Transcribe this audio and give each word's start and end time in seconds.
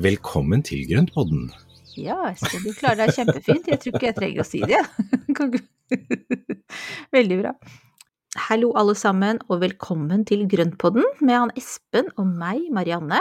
Velkommen 0.00 0.62
til 0.64 0.84
Grøntpodden. 0.88 1.50
Ja, 1.98 2.16
Espen, 2.30 2.62
du 2.64 2.72
klarer 2.78 3.02
deg 3.04 3.14
kjempefint. 3.16 3.66
Jeg 3.68 3.80
tror 3.82 3.96
ikke 3.96 4.08
jeg 4.08 4.16
trenger 4.16 4.44
å 4.44 4.46
si 4.46 4.60
det. 4.64 4.80
Veldig 7.16 7.38
bra. 7.42 7.52
Hallo 8.46 8.70
alle 8.78 8.94
sammen, 8.96 9.40
og 9.50 9.60
velkommen 9.64 10.22
til 10.28 10.46
Grøntpodden 10.48 11.04
med 11.26 11.34
han 11.36 11.52
Espen 11.58 12.08
og 12.14 12.30
meg, 12.30 12.62
Marianne. 12.72 13.18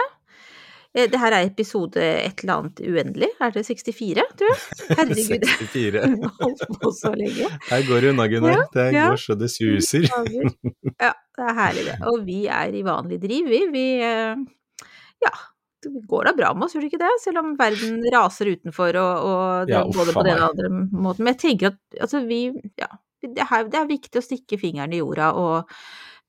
Eh, 0.93 1.09
Det 1.09 1.19
her 1.21 1.33
er 1.39 1.49
episode 1.49 1.97
et 1.99 2.43
eller 2.45 2.61
annet 2.61 2.79
uendelig. 2.85 3.31
Er 3.41 3.51
det 3.57 3.65
64, 3.65 4.23
tror 4.39 4.53
jeg? 4.53 4.61
Herregud, 5.01 5.49
64. 5.49 5.99
jeg 6.05 6.31
holdt 6.43 6.65
på 6.85 6.93
så 7.01 7.11
lenge. 7.17 7.49
Her 7.71 7.85
går 7.89 8.05
det 8.05 8.13
unna, 8.13 8.29
Gunnar. 8.31 8.55
Ja, 8.55 8.65
Det 8.77 8.87
ja. 8.95 9.09
går 9.09 9.23
så 9.25 9.35
det 9.41 9.51
suser. 9.57 10.07
Ja, 10.13 11.11
det 11.11 11.49
er 11.49 11.55
herlig 11.63 11.87
det. 11.89 11.99
Og 12.13 12.23
vi 12.29 12.43
er 12.61 12.77
i 12.79 12.85
vanlig 12.87 13.19
driv, 13.25 13.49
vi. 13.51 13.63
Vi 13.73 13.85
eh, 14.05 14.45
ja, 15.25 15.33
går 15.85 16.25
da 16.29 16.33
bra 16.37 16.53
med 16.53 16.65
oss, 16.67 16.75
gjør 16.75 16.85
det 16.85 16.91
ikke 16.91 17.01
det? 17.03 17.11
Selv 17.23 17.41
om 17.43 17.53
verden 17.59 18.01
raser 18.13 18.51
utenfor 18.53 18.97
og, 18.99 19.29
og 19.29 19.69
det 19.69 19.77
Ja, 19.77 19.83
både 19.85 20.15
på 20.15 20.23
den 20.27 20.41
og 20.41 20.49
andre 20.49 20.69
måten. 20.91 21.23
Men 21.23 21.33
jeg 21.35 21.41
tenker 21.45 21.71
at 21.73 22.01
altså 22.01 22.23
vi, 22.27 22.41
ja, 22.79 22.89
det 23.23 23.45
er, 23.45 23.65
det 23.71 23.79
er 23.79 23.89
viktig 23.89 24.19
å 24.21 24.25
stikke 24.25 24.59
fingeren 24.59 24.93
i 24.95 25.01
jorda, 25.01 25.33
og 25.35 25.71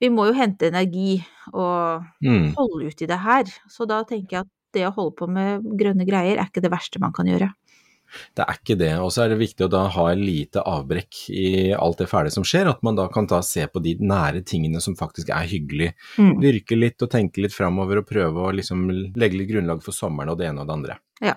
vi 0.01 0.09
må 0.11 0.27
jo 0.31 0.37
hente 0.39 0.71
energi 0.71 1.21
og 1.53 2.07
Mm. 2.25 2.53
holde 2.57 2.89
ut 2.89 3.03
i 3.03 3.07
det 3.11 3.19
her. 3.21 3.45
Så 3.69 3.87
da 3.89 4.03
tenker 4.05 4.37
jeg 4.37 4.47
at 4.47 4.53
det 4.73 4.87
å 4.87 4.95
holde 4.95 5.17
på 5.19 5.27
med 5.29 5.65
grønne 5.79 6.07
greier 6.07 6.39
er 6.39 6.47
ikke 6.47 6.63
det 6.63 6.71
verste 6.73 7.01
man 7.03 7.13
kan 7.13 7.27
gjøre. 7.27 7.51
Det 8.37 8.45
er 8.45 8.59
ikke 8.59 8.77
det. 8.81 8.93
Og 9.03 9.13
så 9.15 9.25
er 9.25 9.33
det 9.33 9.41
viktig 9.41 9.67
å 9.67 9.71
da 9.73 9.85
ha 9.95 10.07
et 10.13 10.21
lite 10.21 10.65
avbrekk 10.67 11.23
i 11.35 11.47
alt 11.77 12.03
det 12.03 12.09
fæle 12.11 12.33
som 12.35 12.47
skjer. 12.47 12.71
At 12.73 12.83
man 12.87 12.99
da 12.99 13.07
kan 13.13 13.29
ta 13.31 13.41
se 13.47 13.67
på 13.71 13.83
de 13.85 13.97
nære 14.01 14.45
tingene 14.49 14.83
som 14.85 14.97
faktisk 14.99 15.33
er 15.35 15.49
hyggelig. 15.51 15.93
Mm. 16.19 16.35
Dyrke 16.43 16.79
litt 16.79 17.03
og 17.07 17.13
tenke 17.13 17.45
litt 17.45 17.57
framover 17.57 18.03
og 18.03 18.11
prøve 18.11 18.47
å 18.47 18.55
liksom 18.57 18.89
legge 18.91 19.41
litt 19.41 19.51
grunnlag 19.53 19.85
for 19.85 19.97
sommeren 19.97 20.35
og 20.35 20.41
det 20.41 20.51
ene 20.51 20.65
og 20.65 20.71
det 20.71 20.79
andre. 20.79 21.01
Ja, 21.25 21.37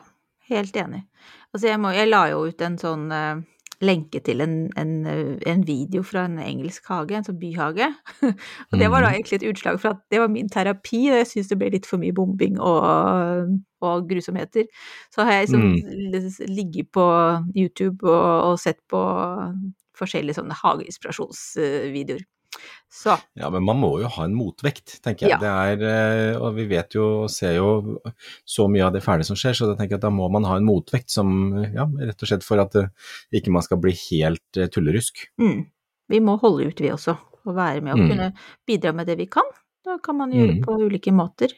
helt 0.49 0.77
enig. 0.79 1.05
Altså 1.53 1.69
jeg, 1.69 1.81
må, 1.81 1.93
jeg 1.93 2.09
la 2.09 2.25
jo 2.31 2.45
ut 2.49 2.61
en 2.65 2.79
sånn 2.81 3.09
eh, 3.13 3.43
lenke 3.83 4.21
til 4.23 4.41
en, 4.43 4.55
en, 4.79 4.93
en 5.07 5.63
video 5.67 6.03
fra 6.07 6.25
en 6.27 6.39
engelsk 6.41 6.87
hage, 6.91 7.17
en 7.17 7.27
sånn 7.27 7.39
byhage. 7.41 7.89
og 8.69 8.79
det 8.79 8.89
var 8.89 9.03
da 9.03 9.11
Mhm. 9.11 9.15
egentlig 9.17 9.39
et 9.39 9.47
utslag 9.51 9.79
for 9.81 9.93
at 9.93 10.01
det 10.11 10.19
var 10.23 10.31
min 10.31 10.49
terapi, 10.49 11.03
og 11.11 11.19
jeg 11.21 11.29
syns 11.31 11.51
det 11.51 11.59
ble 11.59 11.71
litt 11.75 11.89
for 11.89 12.01
mye 12.01 12.15
bombing 12.15 12.59
og, 12.59 13.53
og 13.83 14.09
grusomheter. 14.09 14.67
Så 15.13 15.23
har 15.23 15.39
jeg 15.39 15.47
liksom 15.47 15.61
mm. 15.61 16.49
ligget 16.49 16.91
på 16.91 17.07
YouTube 17.55 18.07
og, 18.07 18.51
og 18.51 18.59
sett 18.59 18.79
på 18.89 19.01
forskjellige 19.97 20.39
sånne 20.39 20.57
hageinspirasjonsvideoer. 20.57 22.23
Så 22.93 23.17
Ja, 23.35 23.49
men 23.49 23.63
man 23.65 23.77
må 23.81 23.99
jo 24.01 24.07
ha 24.07 24.23
en 24.25 24.35
motvekt, 24.37 24.99
tenker 25.01 25.27
jeg. 25.27 25.33
Ja. 25.33 25.39
Det 25.41 25.49
er, 25.49 25.83
eh, 26.33 26.37
og 26.41 26.55
vi 26.55 26.65
vet 26.69 26.93
jo 26.93 27.23
og 27.23 27.29
ser 27.33 27.55
jo 27.57 27.99
så 28.45 28.67
mye 28.69 28.85
av 28.85 28.93
det 28.93 29.01
fæle 29.03 29.25
som 29.25 29.35
skjer, 29.39 29.53
så 29.57 29.67
da 29.69 29.75
tenker 29.75 29.95
jeg 29.97 30.01
at 30.03 30.07
da 30.07 30.13
må 30.13 30.29
man 30.31 30.43
ha 30.45 30.55
en 30.57 30.65
motvekt 30.67 31.09
som, 31.09 31.33
ja, 31.63 31.85
rett 31.85 32.21
og 32.21 32.27
slett 32.29 32.43
for 32.45 32.61
at 32.61 32.75
eh, 32.75 32.87
ikke 33.33 33.51
man 33.51 33.61
skal 33.65 33.77
bli 33.81 33.91
helt 34.11 34.57
eh, 34.61 34.67
tullerusk. 34.67 35.27
mm, 35.41 35.65
vi 36.09 36.19
må 36.19 36.37
holde 36.39 36.67
ut, 36.69 36.79
vi 36.79 36.91
også, 36.93 37.17
og 37.45 37.55
være 37.55 37.81
med 37.81 37.93
og 37.93 37.99
Mm. 37.99 38.09
kunne 38.09 38.33
bidra 38.67 38.93
med 38.93 39.07
det 39.07 39.17
vi 39.17 39.25
kan. 39.25 39.43
Da 39.83 39.97
kan 39.97 40.15
man 40.17 40.31
gjøre 40.31 40.59
Mm. 40.59 40.61
på 40.63 40.77
ulike 40.79 41.11
måter. 41.11 41.49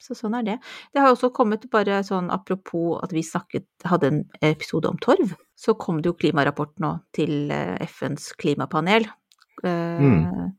Så 0.00 0.14
sånn 0.16 0.32
er 0.38 0.42
det. 0.42 0.58
Det 0.94 1.00
har 1.02 1.12
også 1.12 1.28
kommet 1.32 1.66
bare 1.70 1.98
sånn 2.02 2.30
apropos 2.32 3.02
at 3.04 3.12
vi 3.12 3.20
snakket, 3.20 3.66
hadde 3.84 4.06
en 4.08 4.24
episode 4.40 4.88
om 4.88 4.96
torv, 4.96 5.34
så 5.54 5.74
kom 5.78 6.00
det 6.00 6.06
jo 6.08 6.14
klimarapport 6.16 6.72
nå 6.80 6.94
til 7.12 7.50
FNs 7.84 8.32
klimapanel, 8.40 9.04
Mm. 9.68 10.52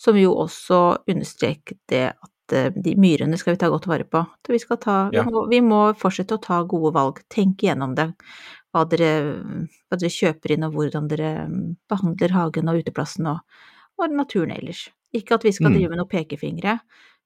som 0.00 0.16
jo 0.16 0.32
også 0.34 0.78
understreket 1.08 1.78
det 1.88 2.06
at 2.14 2.52
eh, 2.56 2.70
de 2.72 2.94
myrene 2.96 3.36
skal 3.38 3.54
vi 3.54 3.58
ta 3.60 3.68
godt 3.68 3.86
vare 3.86 4.04
på. 4.08 4.22
Så 4.46 4.52
vi 4.54 4.58
skal 4.58 4.78
ta, 4.80 5.10
Ja. 5.12 5.22
vi, 5.24 5.30
må, 5.30 5.42
vi 5.50 5.60
må 5.60 5.80
fortsette 5.94 6.34
å 6.38 6.42
ta 6.42 6.62
gode 6.64 6.94
valg, 6.94 7.20
tenke 7.28 7.66
gjennom 7.68 7.94
det. 7.94 8.08
Hva 8.72 8.84
dere, 8.88 9.10
hva 9.90 9.98
dere 9.98 10.10
kjøper 10.14 10.52
inn 10.54 10.64
og 10.64 10.72
hvordan 10.74 11.08
dere 11.10 11.46
mm, 11.48 11.76
behandler 11.90 12.30
hagen 12.32 12.68
og 12.70 12.78
uteplassen 12.80 13.26
og, 13.26 13.40
og 13.98 14.10
naturen 14.14 14.50
ellers. 14.54 14.88
Ikke 15.12 15.34
at 15.34 15.44
vi 15.44 15.52
skal 15.52 15.70
Mm. 15.70 15.74
drive 15.76 15.88
med 15.90 15.98
noen 15.98 16.08
pekefingre, 16.08 16.80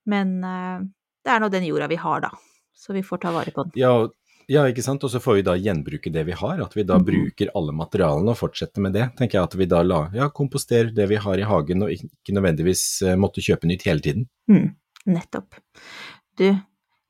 men 0.07 0.43
eh, 0.45 0.81
det 1.25 1.31
er 1.33 1.41
nå 1.41 1.49
den 1.53 1.65
jorda 1.69 1.87
vi 1.89 1.97
har, 2.01 2.21
da. 2.21 2.31
Så 2.75 2.93
vi 2.93 3.03
får 3.03 3.21
ta 3.23 3.31
vare 3.33 3.53
på 3.55 3.63
den. 3.65 3.73
Ja, 3.77 4.09
ja, 4.49 4.65
ikke 4.69 4.83
sant. 4.85 5.05
Og 5.05 5.11
så 5.11 5.21
får 5.23 5.35
vi 5.39 5.43
da 5.47 5.55
gjenbruke 5.57 6.13
det 6.13 6.25
vi 6.27 6.33
har. 6.37 6.61
At 6.63 6.75
vi 6.77 6.83
da 6.85 6.99
Mhm. 6.99 7.05
bruker 7.07 7.51
alle 7.55 7.73
materialene 7.73 8.31
og 8.31 8.39
fortsetter 8.39 8.81
med 8.81 8.93
det. 8.93 9.11
Tenker 9.17 9.39
jeg 9.39 9.45
at 9.45 9.55
vi 9.55 9.67
da 9.67 9.83
la, 9.83 10.11
ja, 10.15 10.29
komposterer 10.29 10.95
det 10.95 11.09
vi 11.09 11.17
har 11.17 11.39
i 11.39 11.43
hagen 11.49 11.83
og 11.83 11.91
ikke 11.91 12.33
nødvendigvis 12.37 13.03
eh, 13.03 13.17
måtte 13.17 13.41
kjøpe 13.45 13.67
nytt 13.71 13.83
hele 13.85 14.01
tiden. 14.01 14.29
Mm, 14.51 14.75
nettopp. 15.07 15.55
Du, 16.39 16.49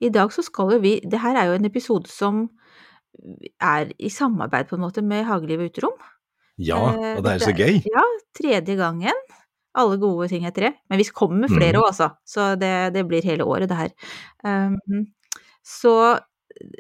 i 0.00 0.08
dag 0.10 0.32
så 0.32 0.42
skal 0.44 0.72
jo 0.72 0.78
vi 0.80 1.00
Det 1.00 1.20
her 1.20 1.34
er 1.36 1.46
jo 1.46 1.54
en 1.58 1.64
episode 1.64 2.08
som 2.08 2.50
er 3.62 3.92
i 3.98 4.08
samarbeid 4.10 4.68
på 4.68 4.76
en 4.76 4.82
måte 4.82 5.02
med 5.02 5.24
Hageliv 5.24 5.60
Uterom. 5.70 5.94
Ja, 6.58 6.78
Eh, 6.94 7.16
og 7.16 7.24
det 7.24 7.32
er 7.32 7.38
så 7.38 7.54
gøy. 7.56 7.80
Ja, 7.86 8.02
tredje 8.36 8.76
gangen. 8.76 9.14
Alle 9.74 9.96
gode 9.98 10.28
ting 10.28 10.44
etter 10.46 10.68
det. 10.68 10.74
Men 10.88 10.98
vi 10.98 11.04
kommer 11.10 11.40
med 11.40 11.50
flere 11.50 11.78
òg, 11.80 11.86
mm. 11.86 11.90
altså. 11.90 12.10
Så 12.24 12.54
det, 12.58 12.92
det 12.94 13.06
blir 13.08 13.22
hele 13.26 13.42
året, 13.44 13.68
det 13.68 13.76
her. 13.76 13.90
Um, 14.44 15.06
så 15.64 16.20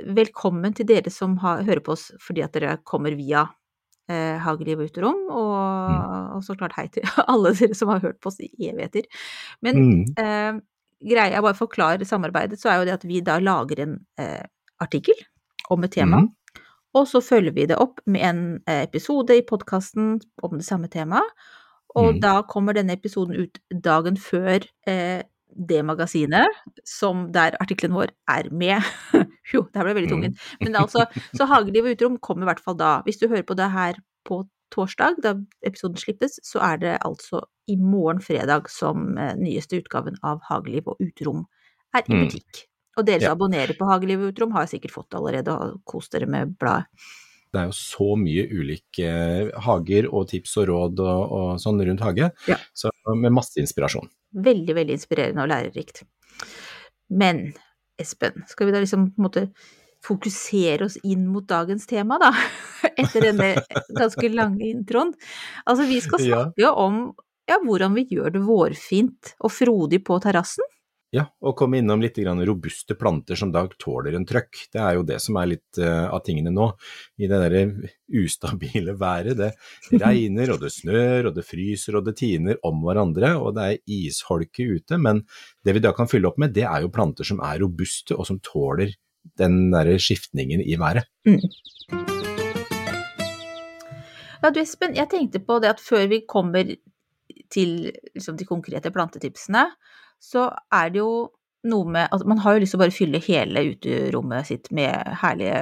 velkommen 0.06 0.74
til 0.76 0.86
dere 0.86 1.10
som 1.10 1.36
har, 1.42 1.62
hører 1.66 1.80
på 1.84 1.92
oss 1.96 2.10
fordi 2.22 2.42
at 2.44 2.52
dere 2.56 2.76
kommer 2.86 3.14
via 3.18 3.46
eh, 4.08 4.36
Hageliv 4.44 4.80
Uterom, 4.84 5.26
og, 5.30 5.54
Mm. 5.84 6.36
og 6.36 6.42
så 6.44 6.54
klart 6.56 6.72
hei 6.76 6.86
til 6.88 7.02
alle 7.32 7.52
dere 7.56 7.74
som 7.74 7.88
har 7.88 8.00
hørt 8.00 8.20
på 8.20 8.28
oss 8.32 8.40
i 8.40 8.50
evigheter. 8.70 9.04
Men 9.62 9.74
Mm. 9.76 10.04
eh, 10.18 10.60
greia, 11.04 11.42
bare 11.42 11.54
for 11.54 11.66
å 11.66 11.70
forklare 11.70 12.04
samarbeidet, 12.08 12.58
så 12.60 12.70
er 12.70 12.78
jo 12.78 12.84
det 12.88 12.94
at 12.94 13.04
vi 13.04 13.20
da 13.20 13.38
lager 13.40 13.80
en 13.80 13.98
eh, 14.18 14.44
artikkel 14.80 15.14
om 15.70 15.84
et 15.84 15.92
tema, 15.92 16.20
Mm. 16.22 16.30
og 16.94 17.06
så 17.08 17.20
følger 17.24 17.52
vi 17.54 17.66
det 17.66 17.76
opp 17.80 18.00
med 18.06 18.22
en 18.22 18.42
eh, 18.66 18.82
episode 18.84 19.30
i 19.36 19.42
podkasten 19.42 20.20
om 20.42 20.56
det 20.58 20.64
samme 20.66 20.88
temaet. 20.88 21.24
Og 21.96 22.14
Mhm. 22.14 22.20
da 22.20 22.42
kommer 22.42 22.74
denne 22.74 22.92
episoden 22.96 23.36
ut 23.36 23.58
dagen 23.70 24.16
før 24.16 24.64
eh, 24.86 25.22
det 25.56 25.84
magasinet, 25.84 26.48
som 26.84 27.30
der 27.32 27.52
artikkelen 27.60 27.94
vår 27.94 28.10
er 28.28 28.50
med. 28.50 28.82
jo, 29.52 29.62
det 29.72 29.76
her 29.80 29.84
ble 29.88 29.94
veldig 30.00 30.10
tungvint. 30.10 30.38
Men 30.64 30.76
altså, 30.80 31.06
så 31.36 31.46
Hageliv 31.50 31.84
og 31.90 31.96
Uterom 31.98 32.18
kommer 32.18 32.46
i 32.46 32.50
hvert 32.52 32.60
fall 32.64 32.76
da. 32.80 33.02
Hvis 33.06 33.18
du 33.20 33.28
hører 33.28 33.44
på 33.48 33.56
det 33.58 33.70
her 33.74 33.98
på 34.24 34.42
torsdag, 34.74 35.20
da 35.22 35.34
episoden 35.66 35.96
slippes, 36.00 36.38
så 36.42 36.60
er 36.64 36.78
det 36.82 36.94
altså 37.06 37.42
i 37.70 37.76
morgen 37.76 38.20
fredag 38.24 38.68
som 38.72 39.16
eh, 39.18 39.34
nyeste 39.38 39.78
utgaven 39.82 40.16
av 40.24 40.40
Hageliv 40.48 40.88
og 40.94 40.96
Uterom 41.04 41.44
er 41.94 42.02
i 42.08 42.14
Mm. 42.14 42.24
butikk. 42.26 42.64
Og 42.96 43.06
dere 43.06 43.20
som 43.20 43.26
Ja. 43.28 43.34
abonnerer 43.34 43.74
på 43.78 43.86
Hageliv 43.90 44.20
og 44.22 44.32
Uterom, 44.34 44.52
har 44.52 44.66
sikkert 44.66 44.92
fått 44.94 45.10
det 45.10 45.18
allerede, 45.18 45.48
og 45.54 45.80
kost 45.84 46.12
dere 46.12 46.26
med 46.26 46.56
bladet. 46.58 46.86
Det 47.54 47.60
er 47.60 47.66
jo 47.66 47.76
så 47.78 48.16
mye 48.18 48.48
ulike 48.50 49.08
hager 49.62 50.08
og 50.12 50.28
tips 50.28 50.56
og 50.58 50.66
råd 50.68 51.00
og, 51.04 51.32
og 51.32 51.58
sånn 51.62 51.78
rundt 51.86 52.00
hage, 52.02 52.32
Ja. 52.48 52.56
så 52.74 52.90
med 53.14 53.30
masse 53.32 53.58
inspirasjon. 53.62 54.08
Veldig, 54.34 54.74
veldig 54.74 54.90
inspirerende 54.98 55.42
og 55.42 55.48
lærerikt. 55.52 56.02
Men 57.10 57.52
Espen, 58.00 58.42
skal 58.50 58.66
vi 58.68 58.72
da 58.74 58.80
liksom 58.82 59.08
på 59.14 59.20
en 59.22 59.26
måte 59.28 59.44
fokusere 60.04 60.84
oss 60.84 60.96
inn 61.06 61.26
mot 61.32 61.46
dagens 61.48 61.86
tema, 61.88 62.18
da? 62.20 62.32
Etter 63.00 63.30
denne 63.30 63.52
ganske 63.96 64.28
lange 64.32 64.66
introen. 64.68 65.14
Altså, 65.64 65.86
vi 65.88 66.00
skal 66.04 66.20
Ja. 66.26 66.42
snakke 66.44 66.72
om 66.84 66.98
ja, 67.48 67.58
hvordan 67.60 67.94
vi 67.96 68.06
gjør 68.08 68.32
det 68.34 68.42
vårfint 68.44 69.34
og 69.44 69.52
frodig 69.52 70.02
på 70.04 70.16
terrassen. 70.24 70.64
Ja, 71.14 71.28
og 71.46 71.54
komme 71.54 71.78
innom 71.78 72.00
litt 72.02 72.16
robuste 72.18 72.96
planter 72.98 73.38
som 73.38 73.52
da 73.54 73.62
tåler 73.78 74.16
en 74.18 74.24
trøkk. 74.26 74.64
Det 74.72 74.80
er 74.82 74.96
jo 74.96 75.04
det 75.06 75.20
som 75.22 75.36
er 75.38 75.52
litt 75.52 75.78
eh, 75.78 76.08
av 76.10 76.24
tingene 76.26 76.50
nå. 76.50 76.66
I 77.22 77.28
det 77.30 77.38
derre 77.38 77.60
ustabile 78.10 78.96
været. 79.04 79.38
Det 79.38 79.52
regner, 80.02 80.50
og 80.50 80.64
det 80.64 80.72
snør, 80.74 81.28
og 81.30 81.36
det 81.36 81.46
fryser, 81.46 82.00
og 82.00 82.08
det 82.08 82.16
tiner 82.18 82.58
om 82.66 82.82
hverandre, 82.82 83.36
og 83.38 83.54
det 83.54 83.68
er 83.68 83.94
isholke 84.00 84.66
ute. 84.66 84.98
Men 84.98 85.22
det 85.62 85.76
vi 85.76 85.84
da 85.84 85.94
kan 85.94 86.10
fylle 86.10 86.32
opp 86.32 86.40
med, 86.42 86.56
det 86.56 86.66
er 86.66 86.82
jo 86.82 86.90
planter 86.94 87.30
som 87.30 87.42
er 87.46 87.62
robuste, 87.62 88.18
og 88.18 88.26
som 88.26 88.42
tåler 88.42 88.96
den 89.38 89.70
derre 89.70 89.94
skiftningen 90.02 90.66
i 90.66 90.74
været. 90.82 91.06
Ja, 94.42 94.50
du 94.50 94.58
Espen, 94.60 94.98
jeg 94.98 95.08
tenkte 95.14 95.38
på 95.40 95.62
det 95.62 95.76
at 95.76 95.80
før 95.80 96.10
vi 96.10 96.24
kommer 96.26 96.74
til 97.54 97.92
liksom, 98.16 98.34
de 98.36 98.46
konkrete 98.48 98.90
plantetipsene, 98.90 99.68
så 100.24 100.48
er 100.72 100.92
det 100.94 101.02
jo 101.02 101.14
noe 101.64 101.88
med 101.88 102.10
at 102.12 102.22
man 102.28 102.40
har 102.44 102.56
jo 102.56 102.60
lyst 102.60 102.74
til 102.74 102.76
å 102.76 102.82
bare 102.82 102.92
fylle 102.92 103.18
hele 103.24 103.60
uterommet 103.70 104.44
sitt 104.50 104.66
med 104.76 104.92
herlige 105.22 105.60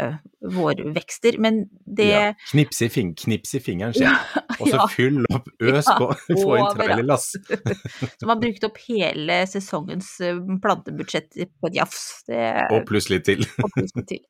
vårvekster, 0.50 1.36
men 1.38 1.60
det 1.86 2.08
Ja. 2.08 2.22
Knips 2.50 2.80
i, 2.82 2.88
fing 2.90 3.12
knips 3.14 3.52
i 3.54 3.60
fingeren, 3.62 3.94
sier 3.94 4.08
ja, 4.10 4.42
Og 4.58 4.66
så 4.66 4.80
ja. 4.80 4.86
fyll 4.90 5.20
opp, 5.30 5.46
øs 5.62 5.86
på, 5.98 6.08
få 6.42 6.56
inn 6.58 6.66
trailerlass. 6.78 7.28
Så 8.18 8.26
man 8.30 8.40
brukte 8.42 8.66
opp 8.66 8.80
hele 8.88 9.36
sesongens 9.50 10.08
eh, 10.26 10.40
plantebudsjett 10.64 11.38
på 11.62 11.70
et 11.70 11.78
jafs. 11.78 12.02
Det 12.26 12.42
Og 12.74 12.82
pluss 12.90 13.06
litt 13.12 13.24
til. 13.30 13.46
og 13.62 13.70
pluss 13.76 13.94
litt 13.98 14.10
til. 14.10 14.24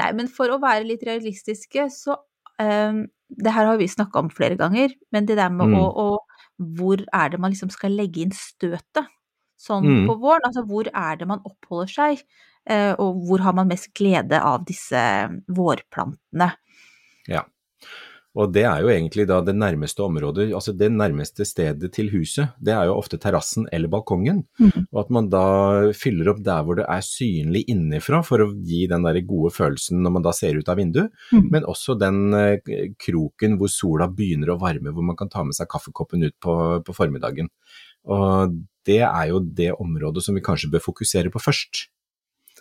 Nei, 0.00 0.10
men 0.16 0.28
for 0.32 0.52
å 0.54 0.60
være 0.62 0.84
litt 0.88 1.02
realistiske, 1.08 1.88
så 1.92 2.14
um, 2.60 3.02
Det 3.32 3.52
her 3.56 3.66
har 3.72 3.80
vi 3.80 3.88
snakka 3.88 4.20
om 4.26 4.30
flere 4.32 4.56
ganger, 4.60 4.92
men 5.12 5.24
det 5.28 5.36
der 5.40 5.48
med 5.52 5.72
Mm. 5.72 5.80
å, 5.80 5.88
å 5.88 6.68
Hvor 6.76 7.00
er 7.16 7.32
det 7.32 7.40
man 7.40 7.52
liksom 7.56 7.72
skal 7.72 7.96
legge 7.96 8.22
inn 8.26 8.32
støtet? 8.36 9.08
Sånn 9.62 9.84
Mm. 9.86 10.06
på 10.10 10.16
våren, 10.18 10.48
altså 10.48 10.64
hvor 10.66 10.88
er 10.90 11.20
det 11.20 11.28
man 11.30 11.44
oppholder 11.46 11.92
seg? 11.92 12.24
eh, 12.68 12.92
og 13.00 13.24
hvor 13.26 13.42
har 13.46 13.56
man 13.56 13.70
mest 13.70 13.92
glede 13.96 14.40
av 14.40 14.66
disse 14.68 15.00
vårplantene? 15.52 16.52
Ja. 17.30 17.46
Og 18.32 18.48
det 18.48 18.62
er 18.64 18.80
jo 18.80 18.88
egentlig 18.88 19.26
da 19.28 19.42
det 19.44 19.52
nærmeste 19.52 20.00
området, 20.06 20.46
altså 20.56 20.72
det 20.72 20.86
nærmeste 20.88 21.44
stedet 21.44 21.90
til 21.92 22.08
huset, 22.14 22.54
det 22.64 22.72
er 22.72 22.86
jo 22.88 22.94
ofte 22.96 23.18
terrassen 23.20 23.66
eller 23.68 23.92
balkongen. 23.92 24.40
Mm. 24.56 24.86
Og 24.88 25.00
at 25.02 25.10
man 25.12 25.28
da 25.28 25.42
fyller 25.92 26.30
opp 26.32 26.40
der 26.46 26.64
hvor 26.64 26.78
det 26.80 26.86
er 26.88 27.04
synlig 27.04 27.66
innenfra 27.68 28.22
for 28.24 28.40
å 28.40 28.48
gi 28.56 28.86
den 28.88 29.04
der 29.04 29.20
gode 29.28 29.52
følelsen 29.52 30.00
når 30.00 30.16
man 30.16 30.24
da 30.24 30.32
ser 30.32 30.56
ut 30.56 30.72
av 30.72 30.80
vinduet, 30.80 31.12
mm. 31.28 31.50
men 31.52 31.68
også 31.68 31.98
den 32.00 32.22
eh, 32.38 32.72
kroken 32.96 33.58
hvor 33.60 33.68
sola 33.74 34.08
begynner 34.08 34.54
å 34.54 34.60
varme, 34.64 34.96
hvor 34.96 35.04
man 35.12 35.18
kan 35.20 35.28
ta 35.28 35.44
med 35.44 35.58
seg 35.58 35.68
kaffekoppen 35.68 36.24
ut 36.24 36.38
på, 36.40 36.56
på 36.88 36.96
formiddagen. 36.96 37.52
Og 38.10 38.56
det 38.86 39.02
er 39.06 39.26
jo 39.30 39.42
det 39.42 39.72
området 39.78 40.24
som 40.24 40.34
vi 40.34 40.44
kanskje 40.44 40.70
bør 40.72 40.82
fokusere 40.88 41.30
på 41.32 41.42
først. 41.42 41.86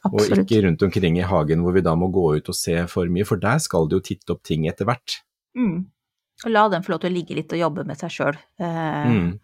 Og 0.10 0.22
ikke 0.34 0.64
rundt 0.66 0.84
omkring 0.86 1.18
i 1.20 1.26
hagen 1.28 1.62
hvor 1.62 1.76
vi 1.76 1.84
da 1.86 1.94
må 1.98 2.10
gå 2.14 2.28
ut 2.38 2.50
og 2.50 2.58
se 2.58 2.78
for 2.90 3.10
mye, 3.10 3.26
for 3.28 3.42
der 3.42 3.62
skal 3.62 3.90
det 3.90 4.00
jo 4.00 4.06
titte 4.12 4.36
opp 4.36 4.42
ting 4.48 4.66
etter 4.70 4.88
hvert. 4.90 5.20
Mm. 5.58 5.84
Og 6.42 6.50
la 6.50 6.64
den 6.74 6.86
få 6.86 6.96
lov 6.96 7.04
til 7.04 7.12
å 7.12 7.18
ligge 7.18 7.38
litt 7.38 7.54
og 7.54 7.62
jobbe 7.62 7.86
med 7.86 8.00
seg 8.00 8.16
sjøl. 8.16 8.40
Eh, 8.62 9.12
Mm. 9.12 9.36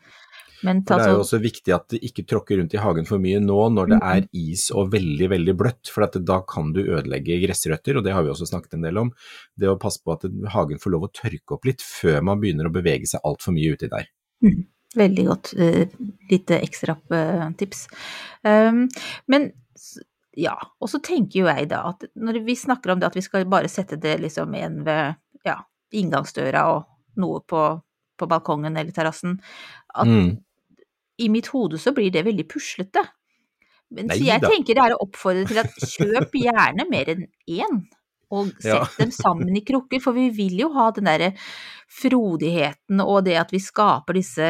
Men 0.66 0.80
det 0.82 0.96
er 0.96 1.12
jo 1.12 1.20
altså 1.20 1.38
også 1.38 1.40
viktig 1.44 1.74
at 1.76 1.84
det 1.94 2.00
ikke 2.08 2.24
tråkker 2.26 2.58
rundt 2.58 2.74
i 2.74 2.82
hagen 2.82 3.06
for 3.06 3.22
mye 3.22 3.38
nå 3.44 3.58
når 3.76 3.92
det 3.92 3.98
er 4.10 4.24
is 4.34 4.64
og 4.74 4.90
veldig, 4.96 5.28
veldig 5.36 5.54
bløtt, 5.60 5.92
for 5.94 6.08
at 6.08 6.18
da 6.26 6.40
kan 6.50 6.72
du 6.74 6.82
ødelegge 6.82 7.38
gressrøtter, 7.44 8.00
og 8.00 8.08
det 8.08 8.16
har 8.16 8.26
vi 8.26 8.32
også 8.34 8.48
snakket 8.50 8.74
en 8.74 8.88
del 8.88 8.98
om. 9.04 9.12
Det 9.54 9.70
å 9.70 9.78
passe 9.78 10.02
på 10.02 10.16
at 10.16 10.26
hagen 10.56 10.82
får 10.82 10.96
lov 10.96 11.06
å 11.06 11.12
tørke 11.14 11.58
opp 11.58 11.70
litt 11.70 11.86
før 11.86 12.26
man 12.26 12.42
begynner 12.42 12.70
å 12.70 12.74
bevege 12.74 13.10
seg 13.10 13.22
altfor 13.28 13.54
mye 13.54 13.78
uti 13.78 13.92
der. 13.94 14.10
Veldig 14.96 15.26
godt. 15.28 15.54
eh, 15.60 15.88
Lite 16.32 16.60
ekstra 16.64 16.96
eh, 17.12 17.50
tips. 17.60 17.88
Um, 18.44 18.86
men 19.28 19.52
ja, 20.38 20.54
og 20.80 20.90
så 20.90 21.02
tenker 21.04 21.42
jo 21.42 21.50
jeg 21.50 21.68
da 21.72 21.82
at 21.90 22.06
når 22.16 22.40
vi 22.46 22.56
snakker 22.56 22.94
om 22.94 23.00
det 23.02 23.10
at 23.10 23.18
vi 23.18 23.26
skal 23.26 23.46
bare 23.50 23.70
sette 23.72 23.98
det 24.00 24.20
liksom 24.22 24.54
en 24.56 24.84
ved 24.86 25.18
ja, 25.46 25.58
inngangsdøra 25.98 26.64
og 26.76 26.86
noe 27.18 27.42
på, 27.50 27.62
på 28.18 28.30
balkongen 28.30 28.78
eller 28.78 28.94
terrassen, 28.94 29.40
at 29.98 30.08
Mm. 30.08 30.38
i 31.18 31.30
mitt 31.34 31.48
hode 31.50 31.80
så 31.82 31.92
blir 31.92 32.12
det 32.14 32.26
veldig 32.26 32.46
puslete. 32.48 33.02
Men 33.90 34.10
så 34.12 34.20
jeg 34.22 34.42
da. 34.44 34.50
tenker 34.52 34.76
det 34.78 34.84
er 34.84 34.94
å 34.94 35.02
oppfordre 35.08 35.46
til 35.48 35.58
at 35.62 35.72
kjøp 35.80 36.36
gjerne 36.38 36.86
mer 36.92 37.10
enn 37.14 37.26
én, 37.48 37.80
og 38.32 38.50
sett 38.60 38.74
Ja. 38.74 38.86
dem 39.00 39.12
sammen 39.12 39.56
i 39.58 39.62
krukker, 39.66 40.02
for 40.04 40.14
vi 40.14 40.30
vil 40.36 40.58
jo 40.60 40.70
ha 40.74 40.90
den 40.92 41.06
derre 41.06 41.34
frodigheten 41.88 43.02
og 43.04 43.24
det 43.28 43.38
at 43.40 43.52
vi 43.56 43.60
skaper 43.64 44.18
disse 44.18 44.48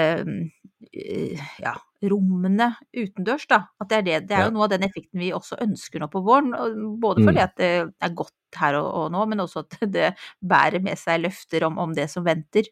eh, 0.93 1.43
ja, 1.61 1.73
rommene 2.07 2.71
utendørs, 2.95 3.47
da. 3.49 3.63
At 3.81 3.89
det 3.91 3.97
er 3.97 4.01
det. 4.07 4.17
Det 4.29 4.35
er 4.37 4.39
Ja. 4.45 4.45
jo 4.49 4.55
noe 4.57 4.63
av 4.67 4.69
den 4.75 4.83
effekten 4.87 5.19
vi 5.19 5.31
også 5.33 5.57
ønsker 5.61 5.99
nå 5.99 6.07
på 6.13 6.21
våren, 6.25 6.51
både 7.01 7.23
fordi 7.25 7.37
Mm. 7.41 7.43
at 7.43 7.55
det 7.57 7.93
er 8.01 8.09
godt 8.15 8.33
her 8.55 8.75
og, 8.75 8.93
og 8.93 9.11
nå, 9.11 9.25
men 9.27 9.39
også 9.39 9.59
at 9.65 9.79
det 9.91 10.15
bærer 10.41 10.81
med 10.81 10.97
seg 10.97 11.21
løfter 11.21 11.63
om, 11.65 11.77
om 11.77 11.93
det 11.93 12.09
som 12.09 12.23
venter. 12.23 12.63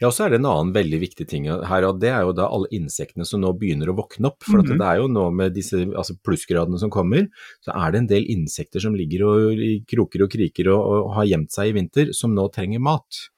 Ja, 0.00 0.08
og 0.08 0.12
så 0.12 0.26
er 0.26 0.32
det 0.34 0.40
en 0.40 0.48
annen 0.50 0.72
veldig 0.74 0.98
viktig 1.00 1.26
ting 1.30 1.46
her, 1.48 1.84
og 1.88 2.00
det 2.02 2.10
er 2.12 2.26
jo 2.26 2.34
da 2.36 2.48
alle 2.52 2.68
insektene 2.74 3.24
som 3.24 3.40
nå 3.40 3.52
begynner 3.56 3.88
å 3.88 3.96
våkne 3.96 4.28
opp. 4.32 4.42
For 4.44 4.60
at 4.60 4.66
Mhm. 4.68 4.78
det 4.78 4.86
er 4.88 4.96
jo 5.00 5.08
nå 5.08 5.26
med 5.32 5.54
disse 5.54 5.78
altså 5.86 6.16
plussgradene 6.20 6.78
som 6.78 6.90
kommer, 6.90 7.28
så 7.64 7.72
er 7.74 7.92
det 7.92 7.98
en 8.02 8.06
del 8.10 8.26
insekter 8.28 8.80
som 8.80 8.94
ligger 8.94 9.24
og, 9.24 9.52
i 9.58 9.84
kroker 9.88 10.24
og 10.26 10.30
kriker 10.30 10.68
og, 10.74 11.06
og 11.06 11.14
har 11.14 11.24
gjemt 11.30 11.52
seg 11.52 11.70
i 11.70 11.76
vinter, 11.80 12.12
som 12.12 12.34
nå 12.34 12.48
trenger 12.52 12.80
mat. 12.80 13.28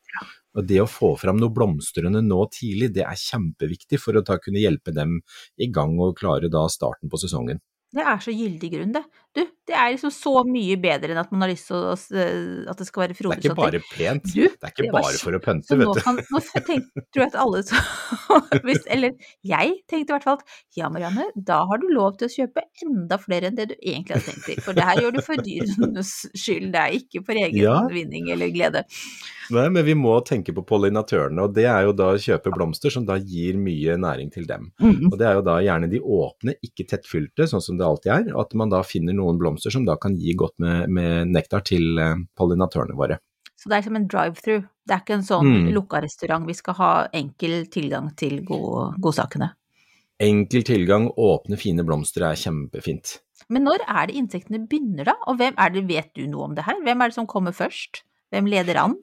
Og 0.56 0.66
det 0.66 0.80
å 0.80 0.86
få 0.86 1.16
fram 1.18 1.36
noe 1.36 1.50
blomstrende 1.50 2.22
nå 2.22 2.48
tidlig, 2.54 2.92
det 2.94 3.02
er 3.02 3.18
kjempeviktig 3.18 3.98
for 3.98 4.14
å 4.14 4.24
ta, 4.24 4.38
kunne 4.38 4.62
hjelpe 4.62 4.94
dem 4.94 5.20
i 5.58 5.66
gang 5.66 5.98
og 5.98 6.16
klare 6.16 6.48
da 6.48 6.66
starten 6.70 7.10
på 7.10 7.18
sesongen. 7.18 7.58
Det 7.94 8.02
er 8.02 8.18
så 8.18 8.30
gyldig 8.34 8.70
grunn, 8.72 8.92
det. 8.94 9.02
Du, 9.34 9.40
det 9.66 9.74
er 9.74 9.88
liksom 9.94 10.12
så 10.14 10.32
mye 10.46 10.76
bedre 10.78 11.10
enn 11.10 11.18
at 11.18 11.30
man 11.34 11.42
har 11.42 11.50
lyst 11.50 11.66
til 11.66 11.74
å, 11.80 11.94
at 12.70 12.78
det 12.78 12.86
skal 12.86 13.02
være 13.02 13.16
Det 13.16 13.24
er 13.32 13.40
ikke 13.40 13.56
bare 13.58 13.80
pent, 13.82 14.28
Du, 14.30 14.44
det 14.44 14.68
er 14.68 14.70
ikke 14.70 14.84
det 14.86 14.92
bare 14.94 15.18
for 15.18 15.34
å 15.34 15.40
pønte, 15.42 15.78
vet 15.80 15.90
du. 15.90 16.02
kan, 16.04 16.20
nå 16.30 16.42
tenk, 16.68 16.86
tror 17.10 17.24
jeg 17.24 17.32
at 17.32 17.38
alle 17.42 17.62
hvis, 18.68 18.84
Eller 18.94 19.16
jeg 19.42 19.72
tenkte 19.90 20.12
i 20.12 20.14
hvert 20.14 20.26
fall 20.28 20.38
at 20.38 20.78
ja, 20.78 20.90
Marianne, 20.92 21.26
da 21.34 21.64
har 21.66 21.82
du 21.82 21.88
lov 21.90 22.20
til 22.20 22.28
å 22.30 22.34
kjøpe 22.34 22.62
enda 22.86 23.18
flere 23.18 23.50
enn 23.50 23.58
det 23.58 23.66
du 23.72 23.74
egentlig 23.80 24.20
har 24.20 24.22
tenkt 24.28 24.46
til. 24.52 24.60
For 24.62 24.76
det 24.76 24.86
her 24.86 25.02
gjør 25.02 25.16
du 25.16 25.20
for 25.26 25.42
dyrenes 25.48 26.12
skyld, 26.38 26.70
det 26.76 26.84
er 26.84 26.98
ikke 27.00 27.24
for 27.26 27.40
egen 27.42 27.58
Ja. 27.64 27.80
vinning 27.90 28.30
eller 28.30 28.54
glede. 28.54 28.84
Nei, 29.52 29.66
men 29.68 29.84
vi 29.84 29.92
må 29.98 30.14
tenke 30.24 30.54
på 30.56 30.62
pollinatørene, 30.64 31.42
og 31.44 31.52
det 31.58 31.66
er 31.68 31.82
jo 31.88 31.92
da 31.96 32.12
å 32.14 32.20
kjøpe 32.20 32.52
blomster 32.54 32.92
som 32.94 33.04
da 33.08 33.18
gir 33.20 33.58
mye 33.60 33.98
næring 34.00 34.30
til 34.32 34.46
dem. 34.48 34.70
Og 35.10 35.18
det 35.20 35.26
er 35.28 35.36
jo 35.40 35.44
da 35.44 35.58
gjerne 35.64 35.90
de 35.92 36.00
åpne, 36.00 36.54
ikke 36.64 36.86
tettfylte, 36.94 37.48
sånn 37.50 37.62
som 37.64 37.76
det 37.80 37.84
alltid 37.84 38.12
er, 38.14 38.30
at 38.40 38.54
man 38.56 38.72
da 38.72 38.80
finner 38.86 39.16
noen 39.24 39.40
blomster 39.40 39.72
som 39.74 39.86
da 39.88 39.96
kan 40.00 40.14
gi 40.20 40.36
godt 40.38 40.58
med, 40.62 40.92
med 40.92 41.32
nektar 41.32 41.64
til 41.66 41.98
eh, 41.98 42.14
pollinatørene 42.38 42.96
våre. 42.98 43.18
Så 43.56 43.70
det 43.70 43.78
er 43.78 43.84
som 43.86 43.96
en 43.96 44.08
drive-through. 44.10 44.64
Det 44.84 44.92
er 44.92 45.00
ikke 45.00 45.14
en 45.16 45.24
sånn 45.24 45.46
Mm. 45.48 45.68
lukka 45.72 46.02
restaurant. 46.04 46.44
Vi 46.46 46.56
skal 46.58 46.74
ha 46.76 46.88
enkel 47.16 47.62
tilgang 47.72 48.10
til 48.20 48.42
god, 48.44 48.98
godsakene. 49.00 49.54
Enkel 50.20 50.62
tilgang, 50.66 51.08
åpne, 51.18 51.56
fine 51.58 51.82
blomster 51.86 52.26
er 52.28 52.36
kjempefint. 52.38 53.16
Men 53.48 53.64
når 53.66 53.82
er 53.88 54.06
det 54.10 54.18
insektene 54.20 54.60
begynner, 54.68 55.08
da? 55.08 55.14
Og 55.26 55.38
hvem 55.40 55.56
er 55.58 55.72
det, 55.74 55.86
vet 55.88 56.10
du 56.14 56.26
noe 56.30 56.50
om 56.50 56.54
det 56.54 56.66
her? 56.68 56.76
Hvem 56.84 57.00
er 57.02 57.10
det 57.10 57.16
som 57.16 57.26
kommer 57.30 57.56
først? 57.56 58.02
Hvem 58.34 58.46
leder 58.52 58.78
an? 58.82 58.94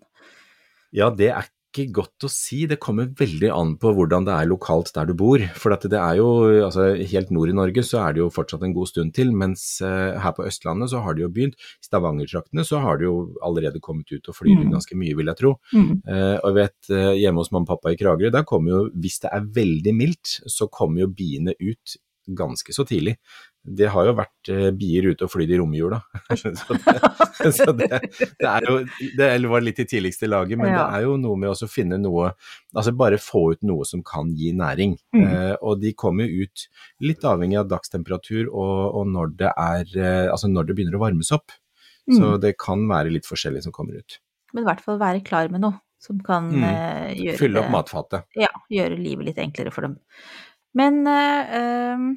Ja, 0.95 1.09
det 1.09 1.31
er 1.31 1.49
ikke 1.71 1.85
godt 1.95 2.25
å 2.27 2.29
si. 2.31 2.65
Det 2.67 2.77
kommer 2.83 3.07
veldig 3.17 3.49
an 3.55 3.73
på 3.79 3.93
hvordan 3.95 4.25
det 4.27 4.33
er 4.35 4.49
lokalt 4.51 4.91
der 4.93 5.07
du 5.07 5.13
bor. 5.17 5.41
For 5.55 5.71
at 5.73 5.85
det 5.89 5.97
er 5.97 6.19
jo, 6.19 6.27
altså 6.67 6.89
helt 6.99 7.31
nord 7.31 7.49
i 7.49 7.55
Norge 7.55 7.83
så 7.87 8.01
er 8.03 8.13
det 8.17 8.21
jo 8.21 8.29
fortsatt 8.33 8.65
en 8.67 8.75
god 8.75 8.91
stund 8.91 9.15
til, 9.15 9.31
mens 9.31 9.63
eh, 9.81 10.19
her 10.19 10.35
på 10.35 10.45
Østlandet 10.49 10.91
så 10.91 11.01
har 11.05 11.15
det 11.15 11.23
jo 11.23 11.31
begynt. 11.31 11.55
I 11.55 11.87
Stavanger-traktene 11.87 12.65
så 12.67 12.83
har 12.83 12.99
det 12.99 13.07
jo 13.07 13.15
allerede 13.41 13.79
kommet 13.81 14.11
ut 14.11 14.27
og 14.27 14.37
flyr 14.37 14.51
Mm. 14.51 14.67
ganske 14.75 14.95
mye, 14.99 15.15
vil 15.15 15.31
jeg 15.31 15.39
tro. 15.39 15.55
Eh, 15.73 16.37
og 16.43 16.47
jeg 16.51 16.57
vet 16.59 16.89
eh, 16.91 17.13
hjemme 17.23 17.39
hos 17.39 17.51
mamma 17.55 17.63
og 17.63 17.71
pappa 17.71 17.93
i 17.93 17.97
Kragerø, 17.97 18.29
der 18.35 18.43
kommer 18.43 18.71
jo, 18.75 18.81
hvis 18.99 19.21
det 19.23 19.31
er 19.31 19.47
veldig 19.55 19.93
mildt, 19.95 20.33
så 20.51 20.67
kommer 20.67 21.05
jo 21.05 21.07
biene 21.07 21.55
ut 21.55 21.95
ganske 22.27 22.73
så 22.75 22.83
tidlig. 22.85 23.15
Det 23.63 23.85
har 23.93 24.07
jo 24.07 24.13
vært 24.17 24.49
eh, 24.49 24.71
bier 24.73 25.05
ute 25.11 25.27
og 25.27 25.29
flydd 25.29 25.51
i 25.53 25.57
romjula. 25.61 25.99
så 26.41 26.49
det, 26.49 26.95
så 27.59 27.67
det, 27.77 27.89
det 28.39 28.47
er 28.49 28.65
jo 28.65 28.77
Det 29.17 29.27
var 29.51 29.61
litt 29.61 29.81
i 29.83 29.85
tidligste 29.85 30.25
laget, 30.31 30.57
men 30.57 30.71
Ja. 30.73 30.79
det 30.87 30.97
er 30.97 31.05
jo 31.05 31.17
noe 31.21 31.37
med 31.37 31.51
å 31.53 31.67
finne 31.69 31.99
noe 32.01 32.31
Altså 32.73 32.93
bare 32.97 33.19
få 33.21 33.51
ut 33.53 33.61
noe 33.67 33.85
som 33.85 34.01
kan 34.01 34.31
gi 34.33 34.49
næring. 34.57 34.95
Mm. 35.13 35.27
Eh, 35.27 35.53
og 35.61 35.77
de 35.83 35.93
kommer 35.93 36.25
ut 36.25 36.65
litt 37.05 37.21
avhengig 37.21 37.59
av 37.61 37.69
dagstemperatur 37.69 38.47
og, 38.49 38.95
og 38.97 39.07
når 39.13 39.35
det 39.43 39.53
er 39.53 39.93
eh, 39.93 40.25
Altså 40.31 40.49
når 40.49 40.71
det 40.71 40.75
begynner 40.79 40.97
å 40.97 41.05
varmes 41.05 41.31
opp. 41.37 41.51
Så 42.09 42.17
Mm. 42.33 42.41
det 42.41 42.55
kan 42.57 42.81
være 42.89 43.11
litt 43.13 43.27
forskjellig 43.29 43.61
som 43.63 43.71
kommer 43.71 44.01
ut. 44.01 44.17
Men 44.55 44.63
i 44.63 44.67
hvert 44.71 44.81
fall 44.83 44.97
være 44.99 45.21
klar 45.23 45.51
med 45.53 45.61
noe 45.61 45.77
som 46.01 46.17
kan 46.25 46.49
Mm. 46.49 46.63
eh, 46.65 47.13
gjøre 47.27 47.37
Fylle 47.37 47.61
opp 47.61 47.69
matfatet. 47.77 48.25
Ja, 48.35 48.49
gjøre 48.73 48.97
livet 48.97 49.25
litt 49.29 49.37
enklere 49.37 49.71
for 49.71 49.85
dem. 49.85 49.99
Men 50.73 51.05
eh, 51.05 51.53
ehm, 51.61 52.07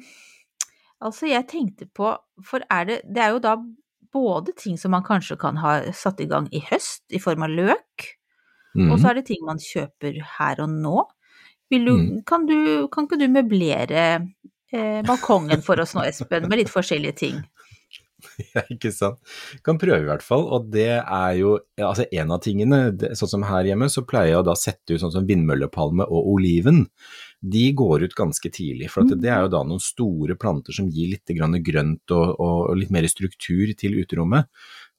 altså, 1.01 1.27
jeg 1.27 1.47
tenkte 1.47 1.87
på 1.93 2.15
For 2.43 2.59
er 2.71 2.85
det 2.85 3.01
Det 3.07 3.21
er 3.23 3.29
jo 3.35 3.39
da 3.39 3.55
både 4.15 4.53
ting 4.55 4.77
som 4.79 4.91
man 4.91 5.03
kanskje 5.03 5.35
kan 5.37 5.57
ha 5.59 5.91
satt 5.91 6.21
i 6.23 6.25
gang 6.31 6.47
i 6.55 6.61
høst, 6.69 7.03
i 7.11 7.19
form 7.19 7.43
av 7.43 7.49
løk, 7.49 8.11
Mm. 8.75 8.91
og 8.91 8.99
så 8.99 9.09
er 9.09 9.13
det 9.15 9.25
ting 9.27 9.43
man 9.45 9.57
kjøper 9.57 10.17
her 10.37 10.59
og 10.59 10.69
nå. 10.69 11.05
Vil 11.71 11.85
du, 11.85 11.91
Mm. 11.95 12.23
kan, 12.25 12.45
du, 12.45 12.87
kan 12.91 13.05
ikke 13.07 13.19
du 13.19 13.27
møblere 13.31 14.27
eh, 14.73 15.01
balkongen 15.07 15.61
for 15.63 15.79
oss 15.79 15.93
nå, 15.95 16.03
Espen, 16.03 16.49
med 16.49 16.57
litt 16.59 16.69
forskjellige 16.69 17.15
ting? 17.15 17.37
Ja, 18.55 18.63
ikke 18.71 18.91
sant. 18.95 19.19
Kan 19.65 19.79
prøve 19.81 20.03
i 20.03 20.07
hvert 20.07 20.23
fall, 20.23 20.45
og 20.53 20.69
det 20.73 20.99
er 21.01 21.31
jo 21.39 21.57
altså 21.75 22.05
en 22.07 22.33
av 22.35 22.41
tingene. 22.45 22.79
Det, 22.95 23.13
sånn 23.19 23.31
som 23.35 23.45
her 23.47 23.67
hjemme, 23.67 23.89
så 23.91 24.05
pleier 24.07 24.33
jeg 24.33 24.41
å 24.41 24.47
da 24.47 24.55
sette 24.59 24.95
ut 24.95 25.03
sånn 25.03 25.13
som 25.13 25.27
vindmøllepalme 25.27 26.07
og 26.07 26.29
oliven. 26.35 26.85
De 27.45 27.65
går 27.77 28.07
ut 28.07 28.15
ganske 28.17 28.51
tidlig, 28.53 28.89
for 28.93 29.03
at 29.03 29.17
det 29.21 29.31
er 29.31 29.43
jo 29.45 29.51
da 29.53 29.63
noen 29.67 29.83
store 29.83 30.37
planter 30.39 30.75
som 30.75 30.87
gir 30.89 31.11
litt 31.13 31.35
grønt 31.35 32.15
og, 32.15 32.39
og 32.41 32.77
litt 32.79 32.93
mer 32.95 33.07
struktur 33.11 33.73
til 33.77 33.99
uterommet. 33.99 34.47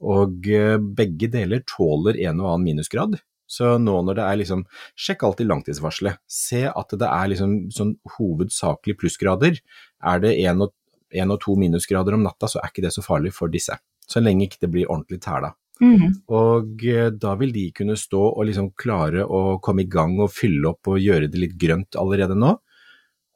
Og 0.04 0.50
eh, 0.52 0.76
begge 0.76 1.30
deler 1.32 1.64
tåler 1.64 2.20
en 2.26 2.42
og 2.42 2.52
annen 2.52 2.68
minusgrad. 2.70 3.16
Så 3.46 3.76
nå 3.78 3.94
når 4.02 4.18
det 4.18 4.24
er 4.26 4.38
liksom 4.40 4.64
Sjekk 4.98 5.22
alltid 5.28 5.48
langtidsvarselet. 5.50 6.18
Se 6.26 6.64
at 6.66 6.96
det 6.98 7.08
er 7.08 7.30
liksom 7.32 7.54
sånn 7.74 7.94
hovedsakelig 8.16 8.98
plussgrader. 9.00 9.60
Er 10.02 10.22
det 10.22 10.34
en 10.44 10.66
og, 10.66 10.74
en 11.14 11.34
og 11.34 11.40
to 11.42 11.54
minusgrader 11.58 12.16
om 12.16 12.24
natta, 12.26 12.48
så 12.50 12.60
er 12.60 12.72
ikke 12.72 12.86
det 12.86 12.94
så 12.96 13.04
farlig 13.04 13.32
for 13.36 13.52
disse. 13.52 13.76
Så 14.06 14.22
lenge 14.22 14.46
ikke 14.46 14.62
det 14.64 14.72
blir 14.72 14.90
ordentlig 14.90 15.20
tæla. 15.24 15.52
Mm. 15.82 16.22
Og 16.32 16.84
eh, 16.88 17.10
da 17.12 17.34
vil 17.36 17.52
de 17.52 17.66
kunne 17.76 17.98
stå 18.00 18.22
og 18.30 18.46
liksom 18.48 18.70
klare 18.80 19.26
å 19.26 19.58
komme 19.64 19.84
i 19.84 19.90
gang 19.90 20.16
og 20.22 20.32
fylle 20.32 20.72
opp 20.72 20.88
og 20.92 21.02
gjøre 21.02 21.28
det 21.32 21.42
litt 21.42 21.58
grønt 21.60 21.98
allerede 22.00 22.38
nå. 22.38 22.54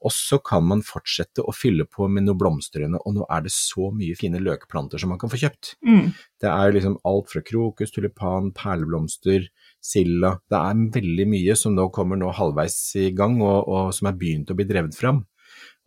Og 0.01 0.13
så 0.17 0.39
kan 0.41 0.65
man 0.65 0.81
fortsette 0.85 1.45
å 1.45 1.53
fylle 1.53 1.85
på 1.85 2.07
med 2.09 2.25
noe 2.25 2.39
blomstrende, 2.41 3.03
og 3.05 3.19
nå 3.19 3.27
er 3.29 3.43
det 3.45 3.53
så 3.53 3.91
mye 3.93 4.17
fine 4.17 4.41
løkplanter 4.41 5.01
som 5.01 5.13
man 5.13 5.21
kan 5.21 5.29
få 5.29 5.43
kjøpt. 5.43 5.75
Mm. 5.85 6.07
Det 6.41 6.49
er 6.49 6.73
liksom 6.73 6.97
alt 7.09 7.29
fra 7.29 7.43
krokus, 7.45 7.93
tulipan, 7.93 8.49
perleblomster, 8.57 9.45
silda. 9.85 10.39
Det 10.49 10.57
er 10.57 10.81
veldig 10.97 11.27
mye 11.35 11.59
som 11.59 11.77
nå 11.77 11.91
kommer 11.93 12.17
nå 12.17 12.33
halvveis 12.33 12.79
i 12.97 13.11
gang, 13.17 13.37
og, 13.45 13.69
og 13.69 13.93
som 13.97 14.09
er 14.09 14.17
begynt 14.23 14.53
å 14.53 14.57
bli 14.57 14.69
drevet 14.71 14.97
fram. 14.97 15.21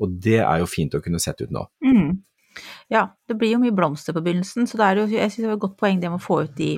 Og 0.03 0.17
det 0.24 0.39
er 0.43 0.60
jo 0.62 0.67
fint 0.69 0.93
å 0.98 1.01
kunne 1.03 1.22
sette 1.24 1.48
ut 1.48 1.53
nå. 1.55 1.63
Mm. 1.86 2.17
Ja, 2.93 3.07
det 3.27 3.38
blir 3.39 3.55
jo 3.55 3.62
mye 3.63 3.74
blomster 3.74 4.13
på 4.13 4.22
begynnelsen, 4.25 4.67
så 4.69 4.77
det 4.77 4.86
er 4.91 5.00
jo, 5.01 5.07
jeg 5.15 5.31
synes 5.31 5.45
det 5.48 5.50
var 5.53 5.57
et 5.57 5.65
godt 5.65 5.79
poeng 5.79 6.03
det 6.03 6.12
med 6.13 6.19
å 6.22 6.27
få 6.27 6.43
ut 6.45 6.53
de 6.60 6.75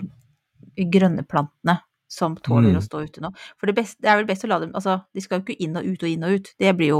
grønne 0.93 1.25
plantene 1.27 1.79
som 2.15 2.35
tåler 2.37 2.69
Mm. 2.69 2.77
å 2.77 2.83
stå 2.85 2.99
ute 3.03 3.19
nå. 3.19 3.31
For 3.59 3.65
det, 3.67 3.73
best, 3.75 3.97
det 3.99 4.07
er 4.07 4.19
vel 4.21 4.27
best 4.29 4.45
å 4.45 4.47
la 4.47 4.59
dem 4.61 4.71
Altså, 4.77 4.93
de 5.13 5.19
skal 5.25 5.39
jo 5.39 5.43
ikke 5.43 5.57
inn 5.65 5.75
og 5.75 5.83
ut 5.89 6.03
og 6.05 6.07
inn 6.09 6.23
og 6.23 6.35
ut. 6.37 6.51
Det 6.61 6.71
blir 6.77 6.91
jo 6.93 6.99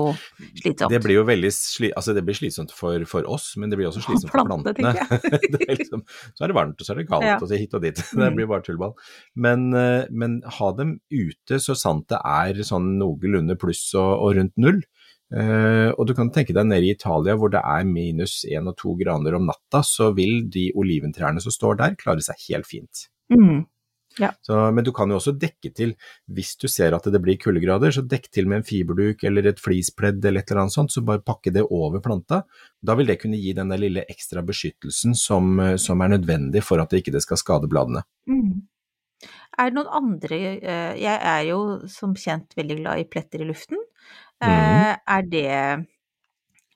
slitsomt. 0.60 0.89
Det 0.91 1.00
blir 1.05 1.15
jo 1.20 1.24
veldig 1.29 1.51
sli, 1.53 1.91
altså 1.96 2.15
det 2.17 2.24
blir 2.25 2.36
slitsomt 2.36 2.74
for, 2.74 3.05
for 3.08 3.24
oss, 3.32 3.53
men 3.55 3.70
det 3.70 3.77
blir 3.77 3.88
også 3.88 4.01
slitsomt 4.03 4.34
for 4.34 4.41
Plantene, 4.44 4.74
plantene. 4.74 5.39
det 5.55 5.70
er 5.70 5.77
liksom, 5.79 6.03
så 6.36 6.44
er 6.44 6.51
det 6.51 6.58
varmt, 6.58 6.82
og 6.82 6.86
så 6.89 6.91
er 6.96 7.00
det 7.03 7.08
kaldt, 7.08 7.29
Ja. 7.29 7.38
og 7.39 7.48
så 7.48 7.55
hit 7.62 7.77
og 7.77 7.86
dit. 7.86 7.96
Det 8.12 8.27
Mm. 8.32 8.36
blir 8.36 8.48
bare 8.50 8.65
tullball. 8.65 8.94
Men, 9.38 9.70
eh, 9.77 10.05
men 10.12 10.41
ha 10.58 10.72
dem 10.74 11.00
ute 11.13 11.62
så 11.62 11.77
sant 11.77 12.10
det 12.10 12.20
er 12.25 12.60
sånn 12.65 12.98
noenlunde 13.00 13.55
pluss 13.62 13.94
og, 13.94 14.20
og 14.25 14.36
rundt 14.36 14.58
null. 14.58 14.82
Eh, 15.34 15.89
og 15.89 16.05
du 16.05 16.13
kan 16.17 16.29
tenke 16.34 16.53
deg 16.53 16.67
nede 16.70 16.86
i 16.86 16.94
Italia 16.94 17.34
hvor 17.39 17.50
det 17.53 17.63
er 17.65 17.88
minus 17.89 18.44
én 18.46 18.70
og 18.70 18.77
to 18.77 18.94
grader 19.00 19.38
om 19.38 19.48
natta, 19.50 19.82
så 19.86 20.12
vil 20.15 20.44
de 20.53 20.70
oliventrærne 20.77 21.41
som 21.41 21.53
står 21.53 21.79
der 21.82 21.98
klare 22.01 22.25
seg 22.25 22.44
helt 22.50 22.70
fint. 22.70 23.08
Mm. 23.34 23.65
Så, 24.15 24.72
men 24.72 24.86
du 24.86 24.94
kan 24.96 25.12
jo 25.12 25.17
også 25.20 25.34
dekke 25.36 25.72
til, 25.75 25.89
hvis 26.32 26.53
du 26.62 26.70
ser 26.72 26.96
at 26.96 27.08
det 27.12 27.20
blir 27.24 27.39
kuldegrader, 27.41 27.91
så 27.91 28.03
dekk 28.05 28.29
til 28.32 28.48
med 28.48 28.62
en 28.62 28.67
fiberduk 28.67 29.25
eller 29.27 29.50
et 29.50 29.60
fleecepledd 29.60 30.24
eller 30.24 30.44
et 30.44 30.51
eller 30.51 30.62
annet 30.63 30.75
sånt, 30.75 30.94
så 30.94 31.03
bare 31.05 31.24
pakke 31.25 31.51
det 31.55 31.65
over 31.65 32.00
planta. 32.03 32.44
Da 32.79 32.96
vil 32.96 33.10
det 33.12 33.17
kunne 33.24 33.39
gi 33.41 33.51
den 33.58 33.74
der 33.74 33.82
lille 33.82 34.05
ekstra 34.12 34.46
beskyttelsen 34.46 35.17
som, 35.20 35.58
eh, 35.60 35.75
som 35.82 36.01
er 36.01 36.15
nødvendig 36.15 36.63
for 36.63 36.79
at 36.79 36.94
det 36.94 37.03
ikke 37.03 37.15
det 37.17 37.25
skal 37.25 37.41
skade 37.41 37.72
bladene. 37.72 38.05
Mm. 38.29 38.63
Er 39.58 39.72
det 39.72 39.77
noen 39.77 39.91
andre 39.96 40.38
eh, 40.60 40.94
Jeg 41.00 41.15
er 41.15 41.44
jo 41.48 41.60
som 41.91 42.15
kjent 42.20 42.55
veldig 42.58 42.79
glad 42.82 43.01
i 43.01 43.10
pletter 43.10 43.44
i 43.44 43.50
luften. 43.50 43.79
Eh, 44.42 44.48
Mhm. 44.48 44.98
Er 45.08 45.22
det 45.22 45.88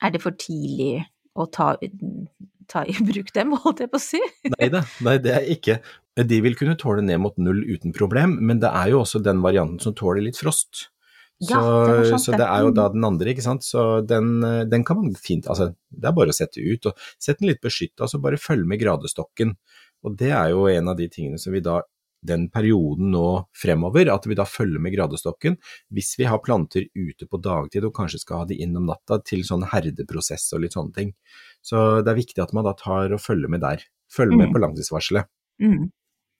Er 0.02 0.10
det 0.10 0.22
for 0.22 0.32
tidlig 0.32 1.04
å 1.36 1.44
ta, 1.52 1.76
ta 2.68 2.84
i 2.88 2.92
bruk 3.10 3.32
dem, 3.34 3.52
holdt 3.52 3.80
jeg 3.80 3.90
på 3.90 3.98
å 3.98 4.00
si? 4.00 4.20
Nei 4.58 4.68
da, 4.72 4.80
nei 5.04 5.18
det 5.18 5.34
er 5.34 5.44
ikke. 5.52 5.80
De 6.16 6.38
vil 6.40 6.54
kunne 6.56 6.76
tåle 6.80 7.02
ned 7.04 7.20
mot 7.20 7.36
null 7.38 7.60
uten 7.68 7.92
problem, 7.92 8.38
men 8.40 8.60
det 8.60 8.70
er 8.72 8.90
jo 8.94 9.00
også 9.02 9.20
den 9.22 9.42
varianten 9.44 9.80
som 9.80 9.94
tåler 9.94 10.22
litt 10.24 10.36
frost. 10.40 10.88
Så, 11.40 11.52
Ja, 11.52 11.60
det 12.00 12.08
sant 12.10 12.20
så 12.24 12.32
det. 12.32 12.38
det 12.42 12.46
er 12.48 12.60
jo 12.64 12.70
Mm. 12.70 12.74
da 12.74 12.88
den 12.88 13.04
andre, 13.04 13.26
ikke 13.34 13.42
sant. 13.42 13.62
Så 13.62 14.06
den, 14.06 14.42
eh, 14.44 14.64
den 14.64 14.84
kan 14.84 14.96
man 14.96 15.14
fint 15.14 15.46
Altså, 15.46 15.74
det 15.90 16.04
er 16.08 16.12
bare 16.12 16.28
å 16.28 16.36
sette 16.36 16.58
ut. 16.60 16.86
og 16.86 16.96
Sett 17.18 17.38
den 17.38 17.48
litt 17.48 17.60
beskytta, 17.62 18.08
så 18.08 18.20
bare 18.20 18.36
følg 18.36 18.66
med 18.66 18.80
gradestokken. 18.80 19.56
Og 20.04 20.16
det 20.16 20.30
er 20.32 20.50
jo 20.50 20.66
en 20.66 20.88
av 20.88 20.96
de 20.96 21.08
tingene 21.08 21.38
som 21.38 21.52
vi 21.52 21.60
da 21.60 21.80
den 22.22 22.48
perioden 22.52 23.10
nå 23.14 23.46
fremover, 23.56 24.10
at 24.12 24.26
vi 24.28 24.36
da 24.36 24.44
følger 24.44 24.80
med 24.82 24.92
gradestokken. 24.94 25.56
Hvis 25.94 26.14
vi 26.18 26.26
har 26.28 26.42
planter 26.44 26.84
ute 26.94 27.26
på 27.26 27.40
dagtid 27.40 27.84
og 27.88 27.94
kanskje 27.96 28.20
skal 28.24 28.42
ha 28.42 28.48
de 28.50 28.58
inn 28.60 28.76
om 28.76 28.86
natta 28.90 29.20
til 29.24 29.40
sånn 29.46 29.64
herdeprosess 29.72 30.50
og 30.52 30.60
litt 30.66 30.76
sånne 30.76 30.92
ting. 30.96 31.14
Så 31.62 32.02
det 32.04 32.12
er 32.12 32.20
viktig 32.20 32.42
at 32.44 32.52
man 32.56 32.64
da 32.68 32.74
tar 32.76 33.12
og 33.16 33.20
følger 33.24 33.48
med 33.52 33.60
der. 33.64 33.82
Følg 34.12 34.36
med 34.36 34.48
Mm. 34.48 34.52
på 34.52 34.60
langtidsvarselet. 34.64 35.24
Mm. 35.62 35.90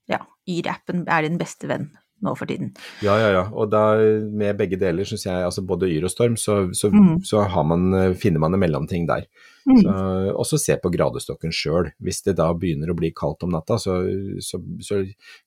Ja. 0.09 0.19
Yr-appen 0.49 1.05
er 1.09 1.23
din 1.23 1.39
beste 1.39 1.69
venn 1.71 1.91
nå 2.23 2.35
for 2.37 2.47
tiden. 2.51 2.73
Ja, 3.05 3.15
ja, 3.21 3.29
ja. 3.33 3.45
Og 3.53 3.71
da 3.73 3.97
med 3.97 4.59
begge 4.59 4.77
deler 4.81 5.05
syns 5.09 5.25
jeg, 5.25 5.45
altså 5.47 5.63
både 5.67 5.89
yr 5.89 6.05
og 6.05 6.13
storm, 6.13 6.37
så, 6.41 6.59
så, 6.77 6.91
Mm. 6.93 7.23
så 7.25 7.47
har 7.49 7.65
man, 7.65 7.87
eh, 7.95 8.13
finner 8.15 8.41
man 8.43 8.55
en 8.55 8.61
mellomting 8.61 9.07
der. 9.09 9.25
Mm. 9.69 9.79
Så, 9.83 9.95
også 10.41 10.59
se 10.61 10.77
på 10.83 10.91
gradestokken 10.93 11.53
sjøl. 11.53 11.93
Hvis 12.03 12.23
det 12.27 12.37
da 12.37 12.51
begynner 12.53 12.91
å 12.93 12.97
bli 12.99 13.11
kaldt 13.17 13.43
om 13.45 13.51
natta, 13.55 13.79
så, 13.81 13.97
så, 14.41 14.61
så 14.81 15.01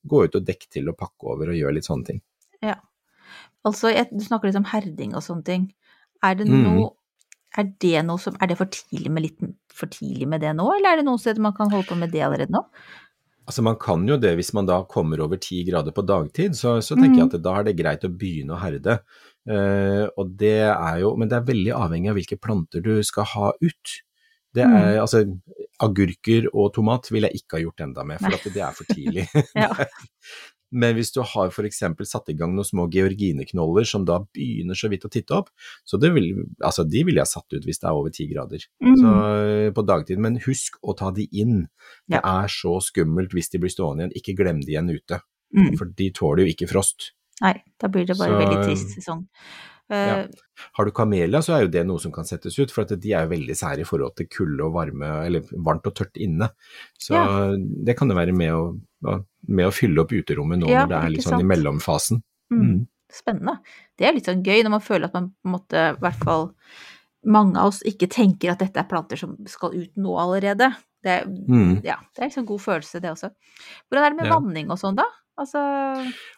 gå 0.07 0.23
ut 0.25 0.35
og 0.39 0.45
dekk 0.45 0.67
til 0.69 0.89
og 0.89 0.97
pakke 0.97 1.29
over 1.33 1.49
og 1.53 1.59
gjør 1.59 1.73
litt 1.77 1.85
sånne 1.89 2.05
ting. 2.09 2.21
Ja. 2.61 2.75
Altså, 3.65 3.93
jeg, 3.93 4.09
du 4.11 4.23
snakker 4.25 4.49
litt 4.49 4.59
om 4.59 4.67
herding 4.73 5.13
og 5.15 5.23
sånne 5.23 5.43
ting. 5.47 5.69
Er 6.23 6.35
det 6.39 6.47
Mm. 6.47 6.63
noe 6.63 6.91
er 7.55 7.67
det, 7.79 7.99
som, 8.19 8.33
er 8.41 8.47
det 8.49 8.57
for 8.57 8.65
tidlig 8.65 9.11
med, 9.13 9.23
litt, 9.27 9.37
for 9.69 9.85
tidlig 9.85 10.25
med 10.27 10.41
det 10.41 10.55
nå, 10.57 10.65
eller 10.73 10.89
er 10.89 10.97
det 10.97 11.05
noen 11.05 11.19
steder 11.21 11.39
man 11.39 11.53
kan 11.53 11.69
holde 11.69 11.85
på 11.85 11.95
med 11.99 12.09
det 12.11 12.23
allerede 12.25 12.49
nå? 12.49 12.63
Altså 13.47 13.63
Man 13.65 13.75
kan 13.75 14.05
jo 14.07 14.15
det 14.17 14.35
hvis 14.39 14.53
man 14.55 14.65
da 14.69 14.81
kommer 14.87 15.19
over 15.25 15.35
ti 15.41 15.63
grader 15.67 15.91
på 15.91 16.05
dagtid, 16.07 16.55
så, 16.55 16.77
så 16.81 16.95
tenker 16.95 17.19
jeg 17.19 17.27
Mm. 17.27 17.35
at 17.35 17.43
da 17.43 17.55
er 17.59 17.63
det 17.67 17.75
greit 17.77 18.05
å 18.07 18.11
begynne 18.11 18.55
å 18.55 18.61
herde. 18.61 18.99
Uh, 19.49 20.07
og 20.17 20.37
det 20.39 20.53
er 20.71 21.01
jo, 21.01 21.15
Men 21.19 21.27
det 21.27 21.35
er 21.41 21.49
veldig 21.51 21.73
avhengig 21.75 22.09
av 22.09 22.15
hvilke 22.15 22.39
planter 22.39 22.79
du 22.85 23.03
skal 23.03 23.25
ha 23.35 23.51
ut. 23.61 23.97
Det 24.53 24.63
Mm. 24.63 24.75
er, 24.77 24.99
altså 25.01 25.23
Agurker 25.83 26.45
og 26.53 26.73
tomat 26.75 27.09
vil 27.11 27.23
jeg 27.25 27.41
ikke 27.41 27.57
ha 27.57 27.63
gjort 27.65 27.81
enda 27.81 28.03
med, 28.05 28.19
for 28.21 28.29
det 28.53 28.61
er 28.61 28.71
for 28.77 28.85
tidlig. 28.93 29.27
Ja. 29.57 29.69
Men 30.73 30.95
hvis 30.97 31.11
du 31.13 31.21
har 31.21 31.51
f.eks. 31.53 31.79
satt 32.09 32.29
i 32.29 32.35
gang 32.37 32.55
noen 32.55 32.65
små 32.67 32.87
georgineknoller 32.91 33.85
som 33.85 34.05
da 34.09 34.19
begynner 34.33 34.75
så 34.77 34.89
vidt 34.91 35.05
å 35.05 35.11
titte 35.13 35.37
opp, 35.37 35.49
så 35.85 35.99
det 36.01 36.11
vil, 36.15 36.31
altså 36.63 36.83
de 36.89 37.03
ville 37.05 37.21
jeg 37.21 37.31
satt 37.31 37.53
ut 37.53 37.63
hvis 37.67 37.79
det 37.83 37.87
er 37.89 37.93
over 37.99 38.09
ti 38.13 38.27
grader 38.31 38.65
Mm. 38.81 38.95
så, 38.97 39.11
eh, 39.67 39.71
på 39.71 39.85
dagtid. 39.85 40.17
Men 40.19 40.39
husk 40.43 40.79
å 40.83 40.95
ta 40.97 41.11
de 41.11 41.27
inn. 41.31 41.67
Det 42.09 42.19
Ja. 42.19 42.43
er 42.43 42.47
så 42.47 42.79
skummelt 42.81 43.31
hvis 43.31 43.49
de 43.51 43.59
blir 43.59 43.69
stående 43.71 44.09
igjen. 44.09 44.17
Ikke 44.17 44.35
glem 44.37 44.61
de 44.61 44.73
igjen 44.73 44.89
ute, 44.89 45.21
Mm. 45.55 45.77
for 45.77 45.85
de 45.85 46.09
tåler 46.11 46.45
jo 46.47 46.53
ikke 46.53 46.69
frost. 46.69 47.11
Nei, 47.41 47.61
da 47.79 47.87
blir 47.87 48.05
det 48.05 48.17
bare 48.17 48.29
Så- 48.29 48.41
veldig 48.41 48.63
trist 48.65 48.97
sesong. 48.97 49.27
Eh, 49.89 50.27
Har 50.77 50.85
du 50.85 50.91
kamelia, 50.91 51.39
så 51.43 51.57
er 51.57 51.61
jo 51.65 51.67
det 51.67 51.85
noe 51.85 51.99
som 51.99 52.11
kan 52.11 52.23
settes 52.23 52.57
ut, 52.57 52.71
for 52.71 52.81
at 52.81 52.99
de 52.99 53.11
er 53.13 53.27
jo 53.27 53.35
veldig 53.35 53.51
sære 53.51 53.79
i 53.81 53.83
forhold 53.83 54.15
til 54.15 54.27
kulde 54.27 54.61
og 54.63 54.73
varme, 54.73 55.25
eller 55.25 55.41
varmt 55.41 55.85
og 55.85 55.93
tørt 55.93 56.13
inne. 56.15 56.49
Så 56.97 57.13
det 57.83 57.97
kan 57.97 58.07
jo 58.07 58.15
være 58.15 58.33
med 58.33 58.51
å- 58.51 58.79
med 59.47 59.67
å 59.67 59.73
fylle 59.75 60.01
opp 60.03 60.11
uterommet 60.15 60.59
nå 60.61 60.69
Ja, 60.71 60.83
når 60.85 60.89
det 60.93 60.99
er 61.03 61.09
litt 61.17 61.25
sånn 61.27 61.41
i 61.43 61.47
mellomfasen. 61.49 62.23
mm. 62.51 62.61
Mm. 62.63 62.87
Spennende. 63.13 63.59
Det 63.99 64.07
er 64.07 64.13
litt 64.15 64.25
sånn 64.25 64.41
gøy 64.43 64.63
når 64.65 64.71
man 64.73 64.81
føler 64.81 65.05
at 65.05 65.13
man 65.13 65.27
på 65.29 65.45
en 65.49 65.51
måte, 65.53 65.81
i 65.93 65.99
hvert 66.01 66.23
fall 66.23 66.47
mange 67.25 67.59
av 67.61 67.67
oss 67.69 67.83
ikke 67.85 68.07
tenker 68.09 68.51
at 68.51 68.59
dette 68.63 68.79
er 68.81 68.87
planter 68.89 69.19
som 69.21 69.35
skal 69.47 69.75
ut 69.77 69.91
nå 69.95 70.15
allerede. 70.19 70.71
Det, 71.03 71.19
Mm. 71.27 71.83
ja, 71.83 71.97
det 72.15 72.21
er 72.23 72.29
liksom 72.29 72.45
god 72.47 72.61
følelse, 72.63 73.01
det 73.03 73.11
også. 73.11 73.29
Hvordan 73.91 74.03
er 74.05 74.09
det 74.09 74.17
med 74.17 74.25
Ja. 74.31 74.39
vanning 74.39 74.71
og 74.71 74.79
sånn, 74.79 74.95
da? 74.95 75.05
Altså 75.37 75.59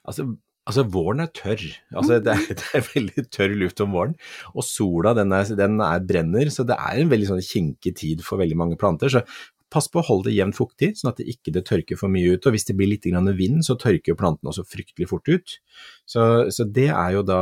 Altså, 0.06 0.38
altså 0.68 0.84
våren 0.90 1.22
er 1.22 1.28
tørr. 1.28 1.64
Altså, 1.94 2.20
det, 2.24 2.34
er, 2.34 2.54
det 2.60 2.70
er 2.74 2.82
veldig 2.82 3.30
tørr 3.32 3.56
luft 3.56 3.80
om 3.82 3.92
våren. 3.94 4.16
Og 4.56 4.64
sola 4.64 5.14
den 5.14 5.32
er, 5.32 5.44
den 5.56 5.80
er 5.82 6.00
brenner, 6.00 6.50
så 6.52 6.66
det 6.66 6.76
er 6.78 7.00
en 7.02 7.10
veldig 7.10 7.28
sånn 7.28 7.42
kinkig 7.46 7.96
tid 7.96 8.22
for 8.26 8.38
veldig 8.38 8.58
mange 8.58 8.78
planter. 8.78 9.08
Så 9.10 9.24
pass 9.74 9.88
på 9.92 10.00
å 10.00 10.06
holde 10.08 10.30
det 10.30 10.36
jevnt 10.38 10.58
fuktig, 10.58 10.92
sånn 11.00 11.12
at 11.12 11.20
det 11.20 11.28
ikke 11.32 11.54
det 11.56 11.66
tørker 11.68 12.00
for 12.00 12.12
mye 12.12 12.36
ut. 12.36 12.46
Og 12.46 12.56
hvis 12.56 12.68
det 12.68 12.78
blir 12.78 12.92
litt 12.92 13.08
grann 13.08 13.32
vind, 13.38 13.64
så 13.66 13.78
tørker 13.80 14.18
plantene 14.20 14.52
også 14.52 14.66
fryktelig 14.70 15.10
fort 15.12 15.30
ut. 15.32 15.58
Så, 16.08 16.26
så 16.54 16.68
det 16.70 16.90
er 16.94 17.16
jo 17.18 17.26
da 17.28 17.42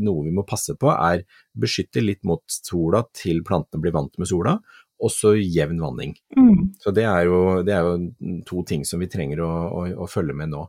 noe 0.00 0.26
vi 0.26 0.34
må 0.34 0.46
passe 0.48 0.76
på, 0.80 0.92
er 0.94 1.26
beskytte 1.60 2.02
litt 2.04 2.22
mot 2.26 2.44
sola 2.46 3.04
til 3.16 3.44
plantene 3.46 3.82
blir 3.84 3.94
vant 3.96 4.16
med 4.20 4.30
sola, 4.30 4.56
og 5.00 5.12
så 5.12 5.32
jevn 5.38 5.80
vanning. 5.80 6.12
mm. 6.36 6.56
Så 6.80 6.92
det 6.96 7.06
er, 7.08 7.24
jo, 7.28 7.60
det 7.64 7.72
er 7.74 7.86
jo 7.86 8.42
to 8.48 8.62
ting 8.68 8.84
som 8.88 9.00
vi 9.00 9.08
trenger 9.10 9.40
å, 9.44 9.48
å, 9.48 9.84
å 10.04 10.08
følge 10.10 10.36
med 10.36 10.52
nå. 10.52 10.66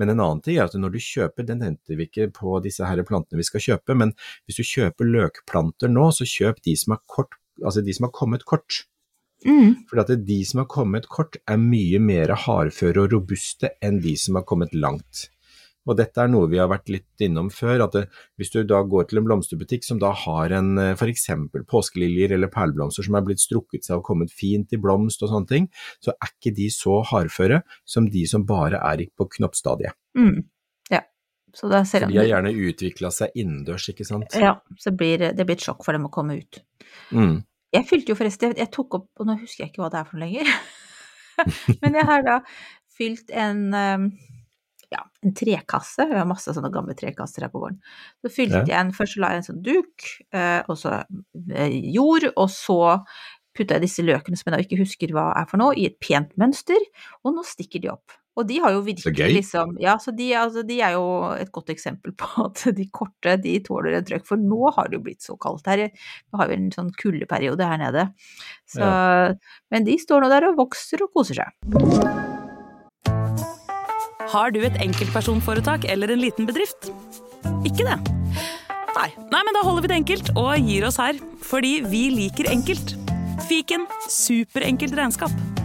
Men 0.00 0.12
en 0.12 0.22
annen 0.24 0.40
ting 0.44 0.56
er 0.56 0.66
at 0.68 0.76
når 0.78 0.96
du 0.96 1.00
kjøper, 1.04 1.46
den 1.48 1.62
henter 1.64 1.98
vi 1.98 2.08
ikke 2.08 2.30
på 2.34 2.58
disse 2.64 2.86
her 2.88 3.04
plantene 3.08 3.40
vi 3.40 3.46
skal 3.46 3.64
kjøpe, 3.64 3.96
men 4.00 4.14
hvis 4.44 4.60
du 4.60 4.64
kjøper 4.68 5.08
løkplanter 5.08 5.92
nå, 5.92 6.08
så 6.16 6.28
kjøp 6.28 6.64
de 6.64 6.76
som 6.80 6.96
kort, 7.04 7.36
altså 7.62 7.84
de 7.84 7.96
som 7.96 8.08
har 8.08 8.14
kommet 8.16 8.48
kort. 8.48 8.84
Mm. 9.44 9.84
For 9.90 10.16
de 10.16 10.40
som 10.48 10.62
har 10.62 10.70
kommet 10.72 11.08
kort 11.12 11.38
er 11.44 11.60
mye 11.60 12.00
mer 12.00 12.34
hardføre 12.46 13.04
og 13.04 13.14
robuste 13.14 13.74
enn 13.84 14.00
de 14.04 14.16
som 14.20 14.40
har 14.40 14.46
kommet 14.48 14.74
langt. 14.74 15.28
Og 15.84 15.98
dette 15.98 16.20
er 16.22 16.30
noe 16.32 16.48
vi 16.48 16.60
har 16.60 16.70
vært 16.72 16.88
litt 16.92 17.24
innom 17.24 17.50
før, 17.52 17.84
at 17.84 17.96
det, 17.96 18.04
hvis 18.40 18.52
du 18.54 18.62
da 18.64 18.80
går 18.88 19.08
til 19.10 19.20
en 19.20 19.26
blomsterbutikk 19.26 19.84
som 19.84 20.00
da 20.00 20.14
har 20.16 20.54
en 20.56 20.78
f.eks. 20.94 21.26
påskeliljer 21.68 22.32
eller 22.36 22.52
perleblomster 22.52 23.04
som 23.04 23.18
er 23.18 23.26
blitt 23.26 23.42
strukket 23.42 23.84
seg 23.84 24.00
og 24.00 24.06
kommet 24.08 24.32
fint 24.32 24.72
i 24.72 24.80
blomst 24.80 25.22
og 25.24 25.32
sånne 25.32 25.50
ting, 25.50 25.68
så 26.00 26.14
er 26.16 26.32
ikke 26.32 26.54
de 26.56 26.70
så 26.72 27.02
hardføre 27.10 27.60
som 27.84 28.08
de 28.10 28.24
som 28.30 28.46
bare 28.48 28.80
er 28.80 29.04
på 29.12 29.28
knoppstadiet. 29.36 29.96
Mm. 30.16 30.46
Ja. 30.92 31.04
Så 31.54 31.68
da 31.70 31.84
ser 31.86 32.08
de 32.08 32.16
har 32.16 32.32
gjerne 32.32 32.54
utvikla 32.64 33.12
seg 33.14 33.36
innendørs, 33.36 33.90
ikke 33.92 34.08
sant. 34.08 34.40
Ja, 34.40 34.56
så 34.80 34.94
blir 34.96 35.20
det 35.20 35.34
det 35.36 35.44
blir 35.44 35.60
et 35.60 35.68
sjokk 35.68 35.84
for 35.84 35.96
dem 35.96 36.08
å 36.08 36.14
komme 36.14 36.40
ut. 36.40 36.64
Mm. 37.12 37.42
Jeg 37.74 37.88
fylte 37.90 38.12
jo 38.12 38.18
forresten, 38.18 38.54
jeg, 38.56 38.70
tok 38.74 39.00
opp, 39.00 39.08
og 39.18 39.26
nå 39.28 39.34
husker 39.40 39.64
jeg 39.64 39.72
ikke 39.72 39.82
hva 39.82 39.90
det 39.92 40.00
er 40.00 40.08
for 40.08 40.20
noe 40.20 40.28
lenger, 40.28 40.54
men 41.82 41.98
jeg 41.98 42.06
har 42.10 42.24
da 42.26 42.38
fylt 42.94 43.32
en, 43.34 43.62
um, 43.74 44.04
ja, 44.94 45.00
en 45.26 45.34
trekasse. 45.34 46.06
Vi 46.06 46.14
har 46.14 46.28
masse 46.30 46.54
sånne 46.54 46.70
gamle 46.74 46.94
trekasser 46.98 47.46
her 47.46 47.50
på 47.50 47.64
gården. 47.64 47.80
Så 48.22 48.30
fylte 48.30 48.60
Ja. 48.62 48.66
jeg 48.68 48.78
en 48.78 48.92
Først 48.94 49.18
la 49.18 49.32
jeg 49.34 49.42
en 49.42 49.48
sånn 49.48 49.62
duk, 49.66 50.04
eh, 50.30 50.60
og 50.70 50.78
så 50.78 51.00
eh, 51.02 51.74
jord, 51.96 52.28
og 52.36 52.46
så 52.54 52.78
putta 53.54 53.76
jeg 53.78 53.86
disse 53.88 54.02
løkene 54.06 54.38
som 54.38 54.50
jeg 54.50 54.54
da 54.54 54.62
ikke 54.62 54.78
husker 54.82 55.14
hva 55.14 55.32
er 55.40 55.48
for 55.50 55.58
noe, 55.62 55.74
i 55.74 55.88
et 55.90 55.98
pent 56.02 56.30
mønster, 56.38 56.78
og 57.24 57.34
nå 57.34 57.42
stikker 57.46 57.82
de 57.82 57.90
opp. 57.96 58.14
Og 58.34 58.46
de 58.48 58.58
har 58.62 58.74
jo 58.74 58.82
virkelig 58.82 59.14
gøy. 59.14 59.32
liksom 59.36 59.76
Ja, 59.82 59.94
så 60.02 60.10
de, 60.16 60.32
altså, 60.34 60.64
de 60.66 60.80
er 60.82 60.96
jo 60.96 61.04
et 61.38 61.52
godt 61.54 61.70
eksempel 61.74 62.14
på 62.18 62.30
at 62.48 62.64
de 62.76 62.88
korte, 62.90 63.36
de 63.42 63.56
tåler 63.66 63.98
en 63.98 64.06
trøkk. 64.06 64.26
For 64.26 64.40
nå 64.40 64.72
har 64.74 64.90
det 64.90 64.98
jo 64.98 65.04
blitt 65.06 65.22
så 65.26 65.38
kaldt 65.40 65.68
her. 65.70 65.86
Vi 65.94 66.40
har 66.40 66.50
jo 66.50 66.58
en 66.58 66.70
sånn 66.74 66.90
kuldeperiode 66.98 67.68
her 67.70 67.80
nede. 67.82 68.08
Så, 68.66 68.88
Men 69.70 69.86
de 69.86 69.98
står 70.00 70.24
nå 70.24 70.32
der 70.32 70.48
og 70.50 70.58
vokser 70.64 71.06
og 71.06 71.14
koser 71.14 71.44
seg. 71.44 71.54
Har 74.34 74.50
du 74.50 74.64
et 74.66 74.76
enkeltpersonforetak 74.82 75.86
eller 75.86 76.10
en 76.10 76.22
liten 76.24 76.48
bedrift? 76.48 76.90
Ikke 77.62 77.86
det? 77.86 77.98
Nei. 78.94 79.08
Nei, 79.30 79.42
men 79.42 79.54
da 79.54 79.62
holder 79.66 79.84
vi 79.84 79.90
det 79.92 79.98
enkelt 80.02 80.30
og 80.34 80.54
gir 80.58 80.86
oss 80.88 80.98
her. 81.02 81.18
Fordi 81.44 81.76
vi 81.86 82.08
liker 82.14 82.50
enkelt. 82.50 82.96
Fiken 83.46 83.86
superenkelt 84.10 84.96
regnskap. 84.98 85.63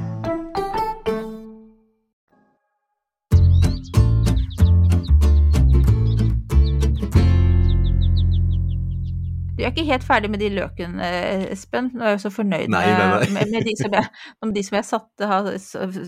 Du 9.60 9.66
er 9.66 9.74
ikke 9.74 9.84
helt 9.90 10.06
ferdig 10.08 10.30
med 10.32 10.40
de 10.40 10.48
løkene, 10.56 11.08
Espen. 11.52 11.90
Nå 11.92 12.06
er 12.06 12.14
jeg 12.16 12.24
så 12.24 12.32
fornøyd 12.32 12.72
Nei, 12.72 12.84
nei, 12.88 13.08
nei. 13.12 13.30
med, 13.36 13.52
med, 13.52 13.68
de, 13.68 13.76
som 13.76 13.96
jeg, 13.98 14.08
de 14.56 14.64
som 14.64 14.78
jeg 14.80 14.88
satte, 14.88 15.28
har- 15.28 15.50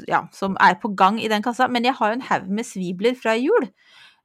ja, 0.08 0.22
som 0.32 0.56
er 0.64 0.78
på 0.80 0.94
gang 0.96 1.20
i 1.20 1.28
den 1.32 1.44
kassa. 1.44 1.68
Men 1.68 1.84
jeg 1.84 1.98
har 2.00 2.14
jo 2.14 2.20
en 2.22 2.28
haug 2.30 2.48
med 2.48 2.68
svibler 2.70 3.18
fra 3.20 3.36
jul. 3.36 3.68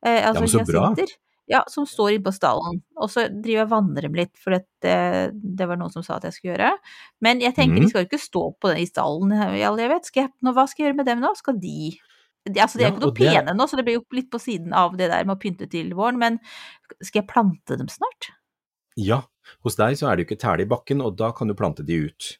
Eh, 0.06 0.23
altså 0.28 0.45
men 0.45 0.52
så 0.54 0.64
bra. 0.68 0.88
Sitter, 0.95 1.16
Ja, 1.50 1.61
som 1.71 1.87
står 1.87 2.16
inne 2.16 2.26
på 2.26 2.35
stallen. 2.35 2.80
Og 2.99 3.11
så 3.11 3.28
driver 3.30 3.61
jeg 3.61 3.66
og 3.66 3.71
vanner 3.71 4.06
dem 4.06 4.16
litt, 4.18 4.33
for 4.42 4.54
det, 4.54 4.64
det 4.83 5.68
var 5.71 5.78
noen 5.78 5.92
som 5.95 6.02
sa 6.06 6.16
at 6.16 6.26
jeg 6.26 6.35
skulle 6.35 6.56
gjøre. 6.56 6.73
Men 7.23 7.42
jeg 7.42 7.54
tenker 7.54 7.78
mm. 7.78 7.85
de 7.85 7.90
skal 7.92 8.02
jo 8.02 8.09
ikke 8.09 8.23
stå 8.23 8.42
på 8.62 8.73
den 8.73 8.83
i 8.83 8.88
stallen 8.90 9.35
i 9.54 9.62
all 9.66 9.78
evighet. 9.78 10.11
Hva 10.42 10.66
skal 10.66 10.83
jeg 10.83 10.88
gjøre 10.90 10.99
med 11.02 11.11
dem 11.11 11.23
nå? 11.23 11.35
Skal 11.38 11.59
de 11.62 11.92
de, 12.47 12.61
altså, 12.62 12.78
de 12.78 12.85
er 12.85 12.88
Ja, 12.88 12.95
ikke 12.95 13.02
noe 13.02 13.14
pene 13.16 13.45
det- 13.50 13.56
nå, 13.59 13.66
så 13.66 13.76
det 13.78 13.85
blir 13.87 13.99
jo 13.99 14.04
litt 14.14 14.30
på 14.30 14.38
siden 14.38 14.75
av 14.75 14.97
det 14.99 15.11
der 15.11 15.25
med 15.26 15.37
å 15.37 15.40
pynte 15.42 15.66
til 15.71 15.90
våren. 15.99 16.18
Men 16.18 16.38
skal 17.02 17.23
jeg 17.23 17.30
plante 17.30 17.78
dem 17.78 17.88
snart? 17.90 18.30
Ja, 18.97 19.23
hos 19.62 19.76
deg 19.76 19.97
så 20.00 20.09
er 20.11 20.17
det 20.17 20.25
jo 20.25 20.31
ikke 20.31 20.41
tæle 20.43 20.65
i 20.65 20.69
bakken, 20.71 21.03
og 21.05 21.17
da 21.19 21.31
kan 21.37 21.49
du 21.49 21.55
plante 21.55 21.85
de 21.87 22.07
ut. 22.09 22.38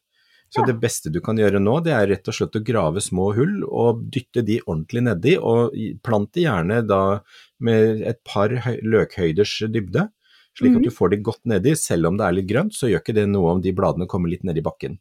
Så 0.49 0.61
Ja. 0.63 0.65
det 0.71 0.79
beste 0.79 1.11
du 1.11 1.19
kan 1.19 1.35
gjøre 1.37 1.59
nå, 1.59 1.83
det 1.83 1.91
er 1.91 2.07
rett 2.07 2.27
og 2.27 2.33
slett 2.33 2.55
å 2.55 2.63
grave 2.63 3.01
små 3.03 3.33
hull 3.35 3.63
og 3.67 4.09
dytte 4.09 4.43
de 4.45 4.61
ordentlig 4.61 5.03
nedi, 5.03 5.35
og 5.37 5.75
i- 5.75 5.93
plant 6.01 6.31
de 6.31 6.43
gjerne 6.45 6.87
da 6.87 7.19
med 7.59 8.01
et 8.01 8.23
par 8.23 8.47
løkhøyders 8.49 9.67
dybde, 9.71 10.09
slik 10.57 10.71
Mhm. 10.71 10.77
at 10.77 10.83
du 10.83 10.89
får 10.89 11.09
de 11.11 11.17
godt 11.17 11.43
nedi. 11.45 11.75
Selv 11.75 12.07
om 12.07 12.17
det 12.17 12.25
er 12.25 12.31
litt 12.31 12.47
grønt, 12.47 12.71
så 12.73 12.87
gjør 12.89 13.01
ikke 13.03 13.13
det 13.15 13.27
noe 13.29 13.51
om 13.51 13.61
de 13.61 13.71
bladene 13.73 14.07
kommer 14.07 14.29
litt 14.29 14.43
ned 14.43 14.57
i 14.57 14.61
bakken. 14.61 14.97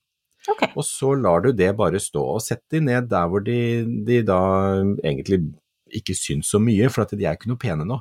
Okay. 0.48 0.72
Og 0.76 0.82
så 0.84 1.14
lar 1.20 1.40
du 1.42 1.52
det 1.52 1.76
bare 1.76 1.98
stå, 1.98 2.22
og 2.34 2.40
sett 2.42 2.62
de 2.70 2.80
ned 2.80 3.08
der 3.08 3.28
hvor 3.28 3.42
de, 3.42 3.84
de 4.04 4.22
da 4.22 4.82
egentlig 5.04 5.54
ikke 5.94 6.14
syns 6.14 6.50
så 6.50 6.58
mye, 6.60 6.90
for 6.90 7.02
at 7.02 7.10
de 7.10 7.24
er 7.24 7.36
ikke 7.36 7.46
noe 7.46 7.56
pene 7.56 7.84
nå. 7.86 8.00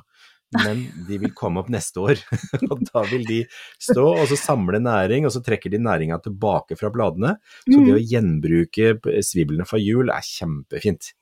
Men 0.54 0.84
de 1.08 1.18
vil 1.18 1.32
komme 1.34 1.58
opp 1.58 1.68
neste 1.74 1.98
år, 1.98 2.20
og 2.70 2.84
da 2.86 3.02
vil 3.10 3.24
de 3.26 3.40
stå 3.82 4.04
og 4.22 4.28
så 4.30 4.36
samle 4.38 4.78
næring, 4.80 5.26
og 5.26 5.32
så 5.34 5.42
trekker 5.44 5.72
de 5.74 5.80
næringa 5.82 6.20
tilbake 6.22 6.78
fra 6.78 6.90
bladene. 6.94 7.34
Så 7.66 7.80
det 7.82 7.96
å 7.96 7.98
Mhm. 7.98 8.06
gjenbruke 8.12 8.92
sviblene 9.26 9.66
fra 9.66 9.78
jul 9.82 10.08
er 10.14 10.22
kjempefint. 10.22 11.12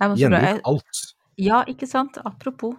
Gjenbruk 0.00 0.66
alt. 0.66 1.04
Ja, 1.38 1.62
ikke 1.68 1.86
sant. 1.88 2.18
Apropos. 2.24 2.74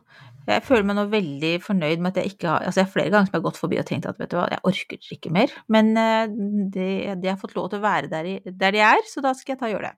Jeg 0.48 0.64
føler 0.64 0.84
meg 0.88 0.96
nå 0.96 1.04
veldig 1.12 1.54
fornøyd 1.62 2.00
med 2.00 2.14
at 2.16 2.24
jeg 2.24 2.32
ikke 2.38 2.48
har 2.48 2.64
Altså, 2.64 2.80
jeg 2.80 2.86
har 2.88 2.92
flere 2.94 3.12
ganger 3.12 3.28
som 3.28 3.34
jeg 3.36 3.42
har 3.42 3.46
gått 3.50 3.58
forbi 3.60 3.80
og 3.82 3.86
tenkt 3.86 4.06
at 4.08 4.18
vet 4.18 4.30
du 4.32 4.38
hva, 4.38 4.46
jeg 4.50 4.62
orker 4.64 5.10
ikke 5.18 5.32
mer. 5.36 5.52
Men 5.68 5.90
eh, 6.00 6.28
de, 6.72 7.16
de 7.20 7.28
har 7.28 7.38
fått 7.42 7.56
lov 7.58 7.70
til 7.70 7.80
å 7.80 7.84
være 7.84 8.08
der, 8.10 8.26
i, 8.32 8.36
der 8.46 8.72
de 8.72 8.80
er, 8.80 9.02
så 9.12 9.22
da 9.26 9.34
skal 9.36 9.54
jeg 9.56 9.60
ta 9.60 9.68
og 9.68 9.74
gjøre 9.76 9.90
det. 9.92 9.98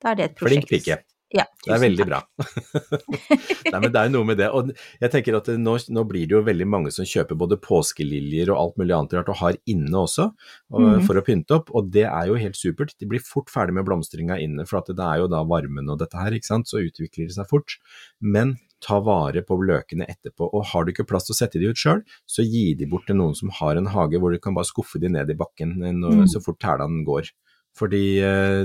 Da 0.00 0.10
er 0.12 0.14
det 0.20 0.24
et 0.28 0.38
Flink 0.38 0.68
prosjekt. 0.68 0.86
pike. 0.86 0.98
Ja, 1.36 1.44
Det 1.64 1.74
er 1.74 1.80
veldig 1.82 2.04
takk. 2.08 2.08
bra. 2.08 2.46
Nei, 3.72 3.80
men 3.82 3.90
det 3.92 4.00
er 4.00 4.06
jo 4.08 4.12
noe 4.14 4.28
med 4.30 4.38
det. 4.40 4.46
Og 4.56 4.70
jeg 5.02 5.12
tenker 5.12 5.36
at 5.36 5.50
nå, 5.60 5.74
nå 5.92 6.04
blir 6.08 6.28
det 6.28 6.36
jo 6.38 6.44
veldig 6.46 6.68
mange 6.72 6.92
som 6.94 7.08
kjøper 7.08 7.36
både 7.40 7.58
påskeliljer 7.64 8.52
og 8.54 8.60
alt 8.62 8.78
mulig 8.80 8.94
annet 8.96 9.16
rart 9.18 9.32
og 9.34 9.40
har 9.42 9.58
inne 9.68 9.92
også, 10.04 10.30
og, 10.72 10.86
mm. 10.86 11.02
for 11.08 11.20
å 11.20 11.24
pynte 11.26 11.58
opp. 11.58 11.72
Og 11.76 11.90
det 11.92 12.06
er 12.08 12.30
jo 12.30 12.38
helt 12.40 12.56
supert. 12.56 12.94
De 12.96 13.08
blir 13.10 13.20
fort 13.24 13.52
ferdig 13.52 13.76
med 13.76 13.84
blomstringa 13.88 14.38
inne, 14.40 14.64
for 14.68 14.80
det 14.88 14.96
er 15.04 15.20
jo 15.24 15.28
da 15.32 15.42
varmen 15.48 15.92
og 15.92 16.00
dette 16.00 16.16
her, 16.16 16.32
ikke 16.36 16.48
sant. 16.48 16.70
Så 16.70 16.80
utvikler 16.86 17.28
det 17.28 17.36
seg 17.36 17.50
fort. 17.50 17.76
Men 18.24 18.56
ta 18.84 19.00
vare 19.02 19.42
på 19.42 19.56
løkene 19.58 20.06
etterpå. 20.08 20.48
Og 20.54 20.68
har 20.70 20.86
du 20.86 20.92
ikke 20.92 21.06
plass 21.10 21.26
til 21.26 21.34
å 21.34 21.38
sette 21.40 21.58
de 21.60 21.68
ut 21.68 21.80
sjøl, 21.80 22.04
så 22.30 22.44
gi 22.46 22.70
de 22.78 22.86
bort 22.88 23.08
til 23.10 23.18
noen 23.18 23.34
som 23.36 23.50
har 23.58 23.76
en 23.76 23.90
hage 23.90 24.20
hvor 24.22 24.30
du 24.32 24.38
kan 24.42 24.54
bare 24.56 24.68
skuffe 24.70 25.00
de 25.02 25.10
ned 25.10 25.32
i 25.34 25.36
bakken 25.38 25.76
eh, 25.82 25.92
når, 25.92 26.22
Mm. 26.22 26.28
så 26.30 26.40
fort 26.40 26.60
tælan 26.62 27.02
går. 27.04 27.28
Fordi 27.76 28.04
eh, 28.24 28.62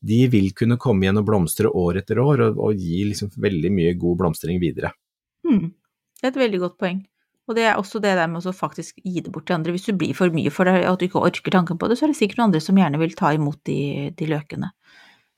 de 0.00 0.18
vil 0.32 0.50
kunne 0.56 0.78
komme 0.80 1.06
igjen 1.06 1.20
og 1.20 1.28
blomstre 1.28 1.70
år 1.70 2.00
etter 2.02 2.20
år, 2.22 2.46
og, 2.48 2.58
og 2.70 2.80
gi 2.80 3.04
liksom 3.08 3.30
veldig 3.40 3.70
mye 3.76 3.94
god 4.00 4.18
blomstring 4.24 4.60
videre. 4.62 4.92
Mm. 5.46 5.70
Det 6.20 6.28
er 6.28 6.34
et 6.34 6.42
veldig 6.42 6.60
godt 6.66 6.76
poeng. 6.80 7.00
Og 7.50 7.56
det 7.56 7.64
er 7.66 7.78
også 7.80 7.98
det 8.02 8.12
der 8.14 8.28
med 8.30 8.46
å 8.46 8.54
faktisk 8.54 9.00
gi 9.02 9.22
det 9.24 9.32
bort 9.34 9.48
til 9.48 9.56
andre. 9.56 9.72
Hvis 9.74 9.88
du 9.88 9.96
blir 9.98 10.14
for 10.14 10.30
mye 10.34 10.52
for 10.54 10.70
og 10.70 10.84
at 10.86 11.00
du 11.00 11.08
ikke 11.08 11.22
orker 11.24 11.54
tanken 11.54 11.80
på 11.80 11.88
det, 11.90 11.96
så 11.98 12.06
er 12.06 12.12
det 12.12 12.20
sikkert 12.20 12.38
noen 12.38 12.50
andre 12.52 12.62
som 12.62 12.78
gjerne 12.78 13.00
vil 13.00 13.16
ta 13.18 13.32
imot 13.34 13.58
de, 13.66 13.80
de 14.14 14.28
løkene. 14.30 14.70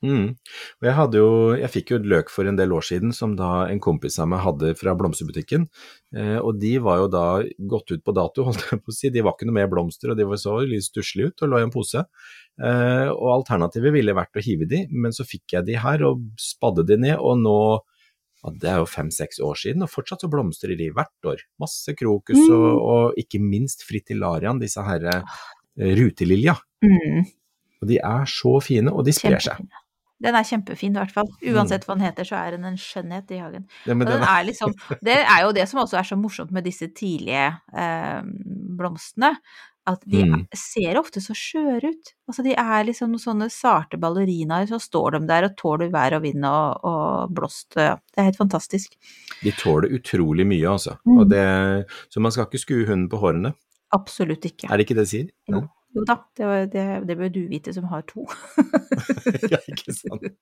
Mm. 0.03 0.33
Og 0.81 0.87
jeg, 0.87 0.93
hadde 0.97 1.19
jo, 1.21 1.29
jeg 1.55 1.71
fikk 1.71 1.93
jo 1.93 1.97
et 2.01 2.07
løk 2.11 2.31
for 2.33 2.49
en 2.49 2.57
del 2.59 2.73
år 2.75 2.83
siden 2.83 3.13
som 3.15 3.37
da 3.39 3.63
en 3.71 3.79
kompis 3.83 4.19
av 4.19 4.27
meg 4.33 4.41
hadde 4.43 4.73
fra 4.79 4.93
blomsterbutikken. 4.99 5.69
Eh, 6.15 6.37
og 6.41 6.59
de 6.59 6.73
var 6.83 6.99
jo 6.99 7.07
da 7.13 7.25
gått 7.71 7.93
ut 7.95 8.03
på 8.03 8.15
dato, 8.17 8.43
holdt 8.49 8.65
jeg 8.67 8.81
på 8.83 8.91
å 8.91 8.97
si. 8.97 9.11
De 9.15 9.23
var 9.23 9.37
ikke 9.37 9.47
noe 9.47 9.57
mer 9.61 9.71
blomster, 9.71 10.11
og 10.11 10.19
de 10.19 10.27
var 10.27 10.41
så 10.41 10.57
litt 10.67 10.83
stusslige 10.89 11.31
ut 11.31 11.45
og 11.45 11.53
lå 11.53 11.61
i 11.61 11.67
en 11.69 11.73
pose. 11.73 12.03
Eh, 12.59 13.09
og 13.09 13.29
alternativet 13.39 13.95
ville 13.95 14.15
vært 14.17 14.37
å 14.37 14.43
hive 14.45 14.67
de, 14.69 14.83
men 14.91 15.15
så 15.15 15.25
fikk 15.25 15.55
jeg 15.57 15.67
de 15.71 15.79
her 15.81 16.03
og 16.05 16.27
spadde 16.41 16.85
de 16.91 16.99
ned, 17.07 17.15
og 17.17 17.39
nå 17.41 17.57
ja, 18.43 18.51
det 18.59 18.67
er 18.73 18.81
jo 18.81 18.89
fem-seks 18.91 19.39
år 19.39 19.55
siden, 19.55 19.85
og 19.85 19.91
fortsatt 19.93 20.25
så 20.25 20.27
blomstrer 20.27 20.75
de 20.75 20.89
hvert 20.91 21.29
år. 21.31 21.45
Masse 21.63 21.95
krokus 21.95 22.35
Mm. 22.43 22.51
og, 22.57 22.73
og 22.91 23.21
ikke 23.23 23.39
minst 23.39 23.85
fritillarian, 23.87 24.59
disse 24.59 24.83
her 24.83 25.07
eh, 25.13 25.39
rutelilja. 25.95 26.57
Mm. 26.83 27.23
Og 27.83 27.87
de 27.87 27.97
er 28.03 28.27
så 28.31 28.57
fine, 28.63 28.91
og 28.91 29.07
de 29.07 29.15
sprer 29.15 29.39
seg. 29.43 29.63
Den 30.23 30.35
er 30.39 30.47
kjempefin 30.47 30.95
i 30.95 30.99
hvert 31.01 31.11
fall. 31.11 31.27
Uansett 31.51 31.83
hva 31.85 31.97
den 31.97 32.05
heter, 32.07 32.23
så 32.29 32.37
er 32.39 32.55
den 32.55 32.63
en 32.69 32.77
skjønnhet 32.79 33.31
i 33.35 33.41
hagen. 33.43 33.67
Ja, 33.85 33.93
den 33.93 34.05
den 34.07 34.23
er- 34.23 34.45
liksom, 34.47 34.73
det 35.03 35.17
er 35.19 35.41
jo 35.43 35.51
det 35.55 35.67
som 35.69 35.81
også 35.83 35.99
er 35.99 36.07
så 36.07 36.15
morsomt 36.19 36.51
med 36.55 36.63
disse 36.63 36.87
tidlige 36.95 37.49
eh, 37.75 38.21
blomstene. 38.79 39.35
At 39.85 39.99
de 40.07 40.21
Mm. 40.23 40.47
ser 40.55 40.95
ofte 40.95 41.19
så 41.19 41.33
skjøre 41.35 41.89
ut. 41.91 42.11
Altså 42.29 42.41
de 42.45 42.53
er 42.55 42.85
liksom 42.87 43.09
noen 43.11 43.19
sånne 43.19 43.49
sarte 43.51 43.97
ballerinaer, 43.99 44.65
så 44.69 44.79
står 44.79 45.17
de 45.19 45.27
der 45.27 45.43
og 45.49 45.57
tåler 45.59 45.91
vær 45.91 46.15
og 46.15 46.21
vind 46.23 46.45
og, 46.47 46.79
og 46.87 47.33
blåst. 47.35 47.73
Det 47.75 47.89
er 48.15 48.23
helt 48.29 48.37
fantastisk. 48.39 48.95
De 49.43 49.51
tåler 49.51 49.91
utrolig 49.91 50.47
mye, 50.47 50.63
altså. 50.71 50.95
Mm. 51.05 51.27
Det, 51.27 51.43
så 52.09 52.21
man 52.23 52.31
skal 52.31 52.45
ikke 52.47 52.63
skue 52.63 52.85
hunden 52.87 53.09
på 53.11 53.19
hårene. 53.19 53.51
Absolutt 53.91 54.45
ikke. 54.47 54.71
Er 54.71 54.77
det 54.79 54.87
ikke 54.87 54.95
det 54.95 55.03
de 55.03 55.11
sier? 55.11 55.27
Jo. 55.51 55.65
Jo 55.93 56.03
da, 56.09 56.15
det, 56.37 56.47
det, 56.73 56.85
det 57.07 57.15
bør 57.19 57.29
du 57.33 57.41
vite 57.51 57.73
som 57.75 57.85
har 57.91 58.01
to. 58.09 58.25
ja, 59.53 59.59
ikke 59.69 59.93
sant. 59.93 60.25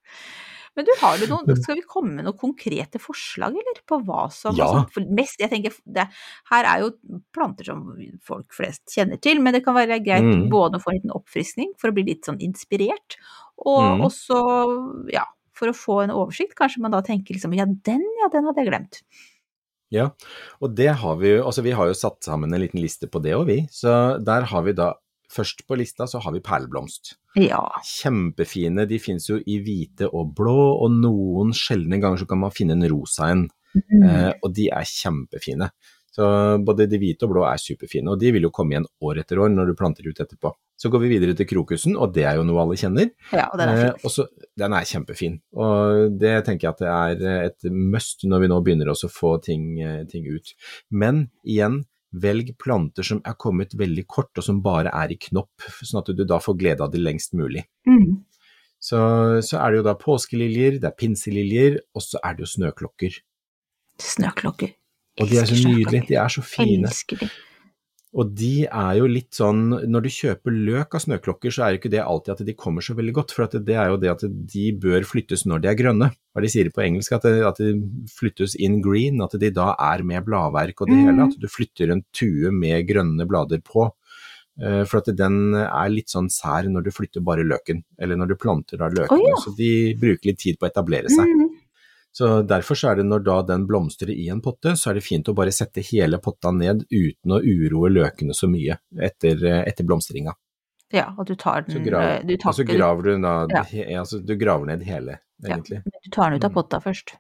Men 0.72 0.86
du, 0.88 0.92
har 1.02 1.18
du 1.20 1.26
noen, 1.28 1.50
skal 1.60 1.76
vi 1.76 1.82
komme 1.84 2.14
med 2.16 2.24
noen 2.24 2.38
konkrete 2.40 2.96
forslag, 3.04 3.58
eller? 3.60 3.82
På 3.92 3.98
hva 4.08 4.30
som 4.32 4.56
Ja. 4.56 4.70
altså, 4.72 5.04
mest, 5.12 5.42
jeg 5.44 5.52
tenker, 5.52 5.74
det, 5.84 6.06
Her 6.48 6.64
er 6.70 6.86
jo 6.86 6.94
planter 7.36 7.68
som 7.68 7.82
folk 8.24 8.56
flest 8.56 8.86
kjenner 8.96 9.20
til, 9.20 9.42
men 9.44 9.52
det 9.58 9.66
kan 9.66 9.76
være 9.76 10.00
greit 10.06 10.24
Mm. 10.24 10.46
både 10.54 10.80
å 10.80 10.84
få 10.86 10.94
en 10.94 11.02
liten 11.02 11.12
oppfriskning 11.18 11.74
for 11.78 11.92
å 11.92 11.98
bli 11.98 12.06
litt 12.14 12.24
sånn 12.24 12.40
inspirert, 12.40 13.18
og 13.60 13.84
Mm. 14.00 14.06
også, 14.08 14.40
ja, 15.12 15.26
for 15.52 15.68
å 15.68 15.76
få 15.76 16.04
en 16.06 16.16
oversikt. 16.16 16.56
Kanskje 16.56 16.80
man 16.88 16.92
da 16.96 17.02
tenker 17.04 17.36
liksom 17.36 17.52
ja, 17.54 17.66
den, 17.68 18.08
ja, 18.24 18.30
den 18.32 18.46
hadde 18.48 18.64
jeg 18.64 18.72
glemt. 18.72 19.02
Ja, 19.92 20.08
og 20.64 20.72
det 20.80 20.88
har 21.04 21.18
vi 21.20 21.34
jo, 21.36 21.44
altså 21.44 21.62
vi 21.68 21.72
har 21.76 21.86
jo 21.92 21.94
satt 22.00 22.24
sammen 22.24 22.54
en 22.56 22.62
liten 22.64 22.80
liste 22.80 23.10
på 23.12 23.20
det 23.22 23.36
òg, 23.36 23.46
vi. 23.52 23.60
Så 23.68 23.92
der 24.24 24.48
har 24.48 24.64
vi 24.64 24.72
da, 24.72 24.94
først 25.32 25.64
på 25.68 25.78
lista 25.80 26.08
så 26.10 26.20
har 26.24 26.34
vi 26.36 26.42
perleblomst. 26.44 27.16
Ja. 27.40 27.62
Kjempefine, 27.88 28.86
de 28.90 29.00
finnes 29.00 29.28
jo 29.30 29.40
i 29.48 29.60
hvite 29.64 30.10
og 30.12 30.34
blå, 30.38 30.58
og 30.84 30.92
noen 31.00 31.54
sjeldne 31.56 32.02
ganger 32.02 32.22
så 32.24 32.28
kan 32.30 32.42
man 32.44 32.52
finne 32.56 32.76
en 32.78 32.88
rosa 32.92 33.32
en. 33.32 33.48
Mm. 33.72 34.04
Eh, 34.04 34.32
og 34.44 34.52
de 34.58 34.68
er 34.76 34.84
kjempefine. 34.88 35.70
Så 36.12 36.26
både 36.68 36.90
de 36.92 36.98
hvite 37.00 37.24
og 37.24 37.32
blå 37.32 37.46
er 37.48 37.56
superfine, 37.62 38.12
og 38.12 38.20
de 38.20 38.34
vil 38.36 38.44
jo 38.44 38.50
komme 38.52 38.74
igjen 38.76 38.88
år 39.08 39.22
etter 39.22 39.40
år 39.40 39.54
når 39.54 39.70
du 39.72 39.78
planter 39.80 40.10
ut 40.10 40.20
etterpå. 40.20 40.52
Så 40.76 40.90
går 40.92 41.06
vi 41.06 41.12
videre 41.14 41.36
til 41.38 41.48
krokusen, 41.48 41.94
og 41.96 42.12
det 42.18 42.26
er 42.28 42.36
jo 42.36 42.44
noe 42.44 42.60
alle 42.66 42.76
kjenner. 42.76 43.12
ja, 43.32 43.46
og 43.48 43.58
den 43.62 43.70
er 43.70 43.78
Eh, 43.78 43.86
fin. 43.94 44.02
og 44.04 44.12
så- 44.12 44.28
den 44.58 44.74
er 44.74 44.84
kjempefin, 44.92 45.40
og 45.56 46.20
det 46.20 46.44
tenker 46.44 46.68
jeg 46.68 46.74
at 46.76 47.18
det 47.20 47.28
er 47.30 47.44
et 47.46 47.72
must 47.72 48.26
når 48.26 48.42
vi 48.42 48.48
nå 48.48 48.60
begynner 48.62 48.92
også 48.92 49.08
å 49.08 49.16
få 49.16 49.42
ting, 49.42 49.80
eh, 49.80 50.04
ting 50.04 50.26
ut. 50.28 50.54
Men 50.92 51.30
igjen, 51.48 51.86
velg 52.12 52.54
planter 52.60 53.06
som 53.08 53.22
er 53.28 53.38
kommet 53.40 53.76
veldig 53.78 54.04
kort, 54.10 54.32
og 54.38 54.46
som 54.46 54.60
bare 54.64 54.92
er 54.94 55.14
i 55.14 55.20
knopp, 55.30 55.70
sånn 55.80 56.02
at 56.02 56.12
du 56.16 56.26
da 56.28 56.42
får 56.44 56.58
glede 56.60 56.86
av 56.86 56.92
det 56.94 57.02
lengst 57.02 57.36
mulig. 57.38 57.64
Mm. 57.88 58.24
Så, 58.82 59.00
så 59.46 59.60
er 59.62 59.72
det 59.72 59.82
jo 59.82 59.86
da 59.86 59.96
påskeliljer, 60.00 60.80
det 60.82 60.90
er 60.90 60.98
pinseliljer, 60.98 61.80
og 61.96 62.04
så 62.04 62.22
er 62.26 62.36
det 62.36 62.48
jo 62.48 62.52
snøklokker. 62.56 63.20
Snøklokker. 64.02 64.74
Og 65.22 65.30
de 65.30 65.38
er 65.38 65.48
så 65.48 65.58
nydelige, 65.60 66.08
de 66.10 66.18
er 66.18 66.34
så 66.34 66.44
fine. 66.46 66.90
Elsker 66.90 67.22
de. 67.22 67.30
Og 68.12 68.34
de 68.36 68.66
er 68.68 68.98
jo 69.00 69.06
litt 69.08 69.32
sånn, 69.38 69.70
når 69.88 70.02
du 70.04 70.10
kjøper 70.12 70.52
løk 70.52 70.98
av 70.98 71.04
snøklokker, 71.06 71.54
så 71.56 71.64
er 71.64 71.70
jo 71.72 71.80
ikke 71.80 71.92
det 71.94 72.02
alltid 72.04 72.34
at 72.34 72.42
de 72.50 72.56
kommer 72.60 72.84
så 72.84 72.92
veldig 72.98 73.14
godt, 73.16 73.32
for 73.32 73.48
det 73.48 73.78
er 73.80 73.88
jo 73.88 74.00
det 74.02 74.10
at 74.12 74.26
de 74.52 74.66
bør 74.84 75.06
flyttes 75.08 75.46
når 75.48 75.62
de 75.64 75.70
er 75.72 75.78
grønne. 75.80 76.10
Hva 76.36 76.44
de 76.44 76.50
sier 76.52 76.68
på 76.76 76.84
engelsk, 76.84 77.14
at, 77.16 77.24
det, 77.24 77.40
at 77.48 77.62
de 77.64 77.72
flyttes 78.12 78.58
in 78.60 78.82
green, 78.84 79.22
at 79.24 79.32
de 79.40 79.50
da 79.56 79.70
er 79.80 80.04
med 80.04 80.26
bladverk 80.28 80.84
og 80.84 80.92
det 80.92 80.98
Mm. 81.00 81.06
hele, 81.08 81.30
at 81.32 81.40
du 81.40 81.48
flytter 81.48 81.92
en 81.96 82.04
tue 82.12 82.52
med 82.52 82.84
grønne 82.92 83.26
blader 83.32 83.64
på. 83.64 83.88
Eh, 84.62 84.84
For 84.84 84.98
at 85.00 85.16
den 85.16 85.56
er 85.56 85.90
litt 85.90 86.12
sånn 86.12 86.28
sær 86.30 86.68
når 86.68 86.84
du 86.84 86.92
flytter 86.92 87.24
bare 87.24 87.48
løken, 87.48 87.84
eller 87.98 88.18
når 88.20 88.28
du 88.28 88.36
planter 88.36 88.78
da 88.78 88.90
løkene, 88.92 89.24
Oh, 89.24 89.30
ja. 89.32 89.36
så 89.40 89.56
de 89.56 89.94
bruker 89.96 90.26
litt 90.34 90.40
tid 90.44 90.60
på 90.60 90.68
å 90.68 90.70
etablere 90.70 91.08
seg. 91.10 91.24
Mm. 91.32 91.48
Så 92.12 92.42
derfor 92.44 92.76
så 92.76 92.90
er 92.92 92.96
det 93.00 93.06
når 93.08 93.24
da 93.24 93.38
den 93.48 93.66
blomstrer 93.70 94.10
i 94.12 94.26
en 94.34 94.42
potte, 94.44 94.74
så 94.76 94.90
er 94.92 94.98
det 95.00 95.04
fint 95.06 95.30
å 95.32 95.36
bare 95.38 95.52
sette 95.56 95.80
hele 95.94 96.18
potta 96.20 96.52
ned 96.52 96.84
uten 96.92 97.32
å 97.32 97.40
uroe 97.40 97.90
løkene 97.90 98.36
så 98.36 98.50
mye 98.52 98.76
etter, 99.00 99.40
etter 99.64 99.88
blomstringa. 99.88 100.34
Ja, 100.92 101.14
og 101.18 101.26
du 101.30 101.36
tar 101.40 101.62
den 101.70 101.86
grav, 101.88 102.02
eh, 102.04 102.24
du 102.28 102.36
tar, 102.36 102.50
og 102.52 102.56
så 102.58 102.66
graver 102.68 103.04
du, 103.08 103.22
da, 103.24 103.48
Ja. 103.54 103.64
he, 103.64 103.86
altså, 103.96 104.20
du 104.20 104.36
graver 104.36 104.66
ned 104.74 104.84
hele, 104.84 105.20
Ja. 105.40 105.56
egentlig. 105.56 105.84
du 105.86 106.10
tar 106.12 106.30
den 106.32 106.40
ut 106.40 106.44
av 106.44 106.52
Mm. 106.52 106.56
potta 106.56 106.82
først. 106.84 107.16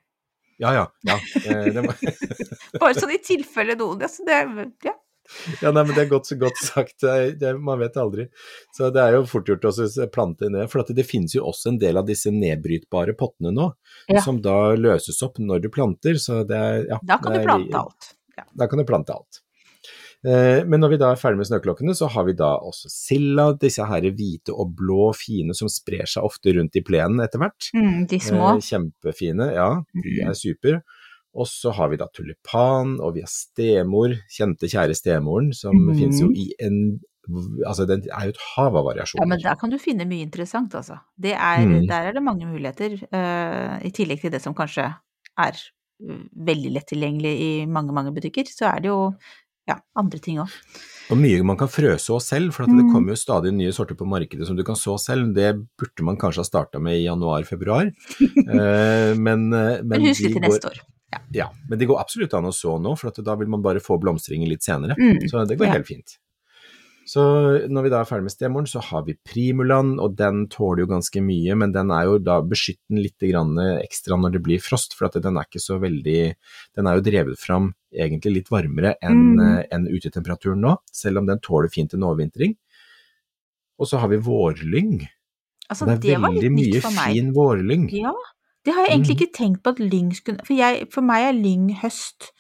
Ja 0.60 0.73
ja. 0.73 0.88
ja. 1.08 1.15
Eh, 1.47 1.71
Bare 2.80 2.93
sånn 2.93 3.15
i 3.15 3.17
tilfelle 3.23 3.75
noen 3.80 4.01
altså 4.04 4.25
det, 4.27 4.41
ja. 4.84 4.91
Ja 5.61 5.71
nei, 5.71 5.83
men 5.87 5.95
det 5.95 6.03
er 6.05 6.09
godt, 6.11 6.31
godt 6.41 6.57
sagt. 6.63 7.01
Det, 7.39 7.53
man 7.59 7.79
vet 7.81 7.97
aldri. 8.01 8.27
Så 8.77 8.91
det 8.93 9.01
er 9.03 9.17
jo 9.17 9.25
fort 9.29 9.47
gjort 9.49 9.67
å 9.69 9.73
plante 10.13 10.49
ned. 10.51 10.69
For 10.71 10.83
det 10.87 11.05
finnes 11.09 11.35
jo 11.37 11.45
også 11.51 11.73
en 11.73 11.77
del 11.81 11.97
av 12.01 12.07
disse 12.09 12.31
nedbrytbare 12.33 13.15
pottene 13.19 13.53
nå, 13.55 13.71
Ja. 14.11 14.21
som 14.21 14.41
da 14.41 14.75
løses 14.75 15.21
opp 15.23 15.39
når 15.39 15.61
du 15.65 15.69
planter. 15.69 16.19
Så 16.21 16.43
det 16.47 16.57
er, 16.57 16.83
ja, 16.89 16.99
Da 17.03 17.17
kan 17.17 17.33
du 17.33 17.39
er- 17.39 17.45
plante 17.45 17.79
alt. 17.85 18.13
Ja. 18.37 18.43
Da 18.57 18.67
kan 18.67 18.79
du 18.79 18.85
plante 18.85 19.13
alt. 19.15 19.41
Eh, 20.23 20.63
Men 20.69 20.79
når 20.83 20.89
vi 20.91 20.97
da 21.01 21.07
er 21.11 21.15
ferdig 21.17 21.37
med 21.39 21.47
snøklokkene, 21.49 21.95
så 21.97 22.07
har 22.13 22.25
vi 22.27 22.33
da 22.37 22.51
også 22.61 22.89
silda, 22.93 23.57
disse 23.57 23.81
her 23.89 24.01
hvite 24.01 24.53
og 24.53 24.75
blå 24.77 25.07
fine 25.17 25.55
som 25.57 25.67
sprer 25.67 26.05
seg 26.05 26.23
ofte 26.27 26.53
rundt 26.53 26.75
i 26.77 26.83
plenen 26.85 27.19
etter 27.25 27.39
hvert. 27.41 27.71
Mm, 27.73 28.07
de 28.07 28.19
små. 28.21 28.51
Eh, 28.57 28.61
Kjempefine, 28.67 29.47
ja. 29.55 29.81
De 30.03 30.21
er 30.21 30.33
super. 30.37 30.83
Og 31.31 31.47
så 31.47 31.71
har 31.75 31.91
vi 31.91 31.99
da 32.01 32.09
tulipan, 32.11 32.97
og 32.99 33.15
vi 33.15 33.23
har 33.23 33.31
stemor, 33.31 34.17
kjente 34.31 34.67
kjære 34.71 34.97
stemoren, 34.97 35.51
som 35.55 35.77
mm. 35.77 35.95
finnes 35.99 36.21
jo 36.23 36.33
i 36.33 36.51
en 36.59 36.99
Altså, 37.69 37.85
det 37.85 38.07
er 38.09 38.25
jo 38.25 38.31
et 38.33 38.39
hav 38.55 38.75
av 38.75 38.87
variasjoner. 38.87 39.21
Ja, 39.21 39.29
men 39.29 39.39
der 39.43 39.55
kan 39.55 39.69
du 39.69 39.77
finne 39.79 40.07
mye 40.09 40.25
interessant, 40.25 40.73
altså. 40.75 40.97
Det 41.15 41.35
er, 41.35 41.61
Mm. 41.61 41.85
Der 41.87 42.09
er 42.09 42.13
det 42.17 42.23
mange 42.25 42.47
muligheter, 42.49 42.97
uh, 43.13 43.77
i 43.85 43.91
tillegg 43.93 44.19
til 44.23 44.31
det 44.33 44.41
som 44.41 44.55
kanskje 44.57 44.87
er 45.37 45.53
eh, 45.53 46.23
veldig 46.33 46.71
lett 46.73 46.87
tilgjengelig 46.89 47.33
i 47.39 47.65
mange, 47.67 47.93
mange 47.93 48.11
butikker, 48.11 48.49
så 48.49 48.73
er 48.73 48.81
det 48.81 48.89
jo 48.89 49.13
ja, 49.69 49.77
andre 49.95 50.19
ting 50.19 50.39
òg. 50.41 50.49
Og 51.11 51.19
mye 51.19 51.43
man 51.45 51.59
kan 51.59 51.69
frøså 51.71 52.19
selv, 52.23 52.53
for 52.55 52.65
det 52.65 52.83
Mm. 52.83 52.91
kommer 52.91 53.13
jo 53.13 53.19
stadig 53.21 53.53
nye 53.53 53.71
sorter 53.71 53.95
på 53.95 54.07
markedet 54.07 54.47
som 54.47 54.55
du 54.55 54.63
kan 54.63 54.75
så 54.75 54.97
selv. 54.99 55.33
Det 55.35 55.53
burde 55.77 56.03
man 56.03 56.17
kanskje 56.17 56.41
ha 56.41 56.43
starta 56.43 56.79
med 56.79 56.97
i 56.99 57.05
januar-februar. 57.05 57.91
Eh, 58.51 59.13
men, 59.15 59.53
eh, 59.53 59.81
Men 59.83 60.01
husk 60.01 60.23
det 60.23 60.33
til 60.33 60.41
neste 60.41 60.67
år. 60.67 60.81
Ja, 61.36 61.50
men 61.69 61.80
det 61.80 61.88
går 61.89 62.00
absolutt 62.00 62.34
an 62.38 62.47
å 62.47 62.54
så 62.56 62.78
nå, 62.82 62.95
for 63.00 63.12
da 63.24 63.36
vil 63.39 63.50
man 63.52 63.63
bare 63.65 63.84
få 63.84 63.97
blomstringen 64.02 64.50
litt 64.50 64.63
senere. 64.63 64.95
Mm, 65.00 65.26
Så 65.30 65.45
det 65.47 65.58
går 65.60 65.67
ja. 65.67 65.74
helt 65.80 65.88
fint. 65.88 66.17
Så 67.12 67.21
når 67.67 67.84
vi 67.84 67.89
da 67.91 68.00
er 68.00 68.08
ferdig 68.08 68.24
med 68.28 68.32
stemoren, 68.32 68.67
så 68.69 68.80
har 68.86 69.02
vi 69.08 69.15
primulan, 69.28 69.95
og 70.00 70.13
den 70.15 70.45
tåler 70.54 70.84
jo 70.84 70.91
ganske 70.91 71.19
mye, 71.26 71.56
men 71.58 71.74
den 71.74 71.89
er 71.91 72.06
jo 72.08 72.19
da 72.21 72.38
beskytten 72.45 73.02
litt 73.02 73.17
grann 73.19 73.58
ekstra 73.82 74.15
når 74.21 74.36
det 74.38 74.43
blir 74.45 74.62
frost, 74.63 74.93
for 74.95 75.10
den 75.12 75.36
er 75.39 75.47
ikke 75.50 75.60
så 75.63 75.80
veldig 75.82 76.36
Den 76.78 76.88
er 76.88 76.95
jo 77.00 77.04
drevet 77.10 77.39
fram 77.41 77.74
egentlig 77.91 78.34
litt 78.38 78.52
varmere 78.54 78.93
enn 79.02 79.36
Mm. 79.36 79.65
en 79.71 79.88
utetemperaturen 79.88 80.62
nå, 80.62 80.78
selv 80.93 81.17
om 81.17 81.26
den 81.26 81.39
tåler 81.39 81.69
fint 81.74 81.93
en 81.93 82.04
overvintring. 82.08 82.56
Og 83.80 83.88
så 83.89 83.97
har 84.00 84.08
vi 84.08 84.17
vårlyng. 84.21 85.02
Altså, 85.69 85.86
det 85.88 85.97
er 85.97 86.00
det 86.00 86.21
veldig 86.21 86.52
mye 86.54 86.82
fin 86.86 87.34
vårlyng. 87.34 87.89
Ja, 87.91 88.13
det 88.65 88.74
har 88.76 88.86
jeg 88.88 88.93
egentlig 89.00 89.15
Mm. 89.17 89.21
ikke 89.21 89.38
tenkt 89.38 89.63
på 89.63 89.69
at 89.76 89.80
lyng 89.80 90.12
skulle 90.15 90.45
For, 90.45 90.54
jeg, 90.54 90.88
for 90.91 91.02
meg 91.02 91.24
er 91.30 91.34
lyng 91.38 91.69
høst. 91.82 92.32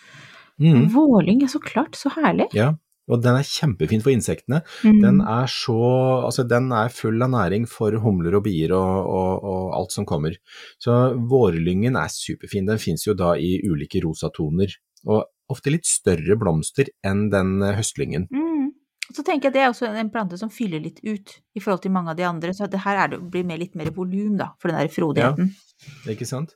Mm, 0.61 0.89
Vårlyng, 0.93 1.41
så 1.49 1.59
klart, 1.59 1.95
så 1.97 2.11
herlig. 2.13 2.45
ja, 2.53 2.75
og 3.09 3.21
den 3.23 3.35
er 3.35 3.41
kjempefin 3.47 4.01
for 4.03 4.11
insektene. 4.13 4.61
Mm. 4.85 4.99
Den 5.01 5.21
er 5.21 5.47
så 5.49 5.79
Altså, 6.27 6.47
den 6.47 6.71
er 6.71 6.89
full 6.93 7.21
av 7.25 7.31
næring 7.33 7.67
for 7.67 7.91
humler 7.99 8.35
og 8.37 8.43
bier 8.45 8.71
og, 8.77 9.07
og, 9.09 9.43
og 9.43 9.73
alt 9.79 9.91
som 9.91 10.05
kommer. 10.05 10.37
Så 10.79 11.17
vårlyngen 11.17 11.97
er 11.97 12.07
superfin. 12.13 12.67
Den 12.69 12.77
fins 12.77 13.07
jo 13.07 13.13
da 13.17 13.33
i 13.35 13.59
ulike 13.65 14.03
rosatoner, 14.05 14.69
og 15.07 15.25
ofte 15.49 15.71
litt 15.73 15.85
større 15.89 16.37
blomster 16.39 16.87
enn 17.03 17.29
den 17.33 17.57
høstlyngen. 17.61 18.27
Mm. 18.31 18.50
Så 19.09 19.25
tenker 19.25 19.49
jeg 19.49 19.51
at 19.51 19.57
det 19.57 19.63
er 19.65 19.71
også 19.73 19.89
en 19.97 20.11
plante 20.13 20.37
som 20.39 20.51
fyller 20.53 20.79
litt 20.83 21.01
ut 21.03 21.33
i 21.57 21.59
forhold 21.59 21.81
til 21.83 21.91
mange 21.91 22.13
av 22.13 22.19
de 22.19 22.23
andre, 22.27 22.53
så 22.55 22.69
det 22.71 22.83
her 22.85 22.99
er 23.01 23.11
det, 23.11 23.19
blir 23.33 23.43
med 23.47 23.59
litt 23.59 23.73
mer 23.75 23.89
volum, 23.95 24.37
da, 24.39 24.53
for 24.61 24.71
den 24.71 24.79
der 24.79 24.91
frodigheten. 24.93 25.51
Ikke 26.13 26.27
sant? 26.29 26.55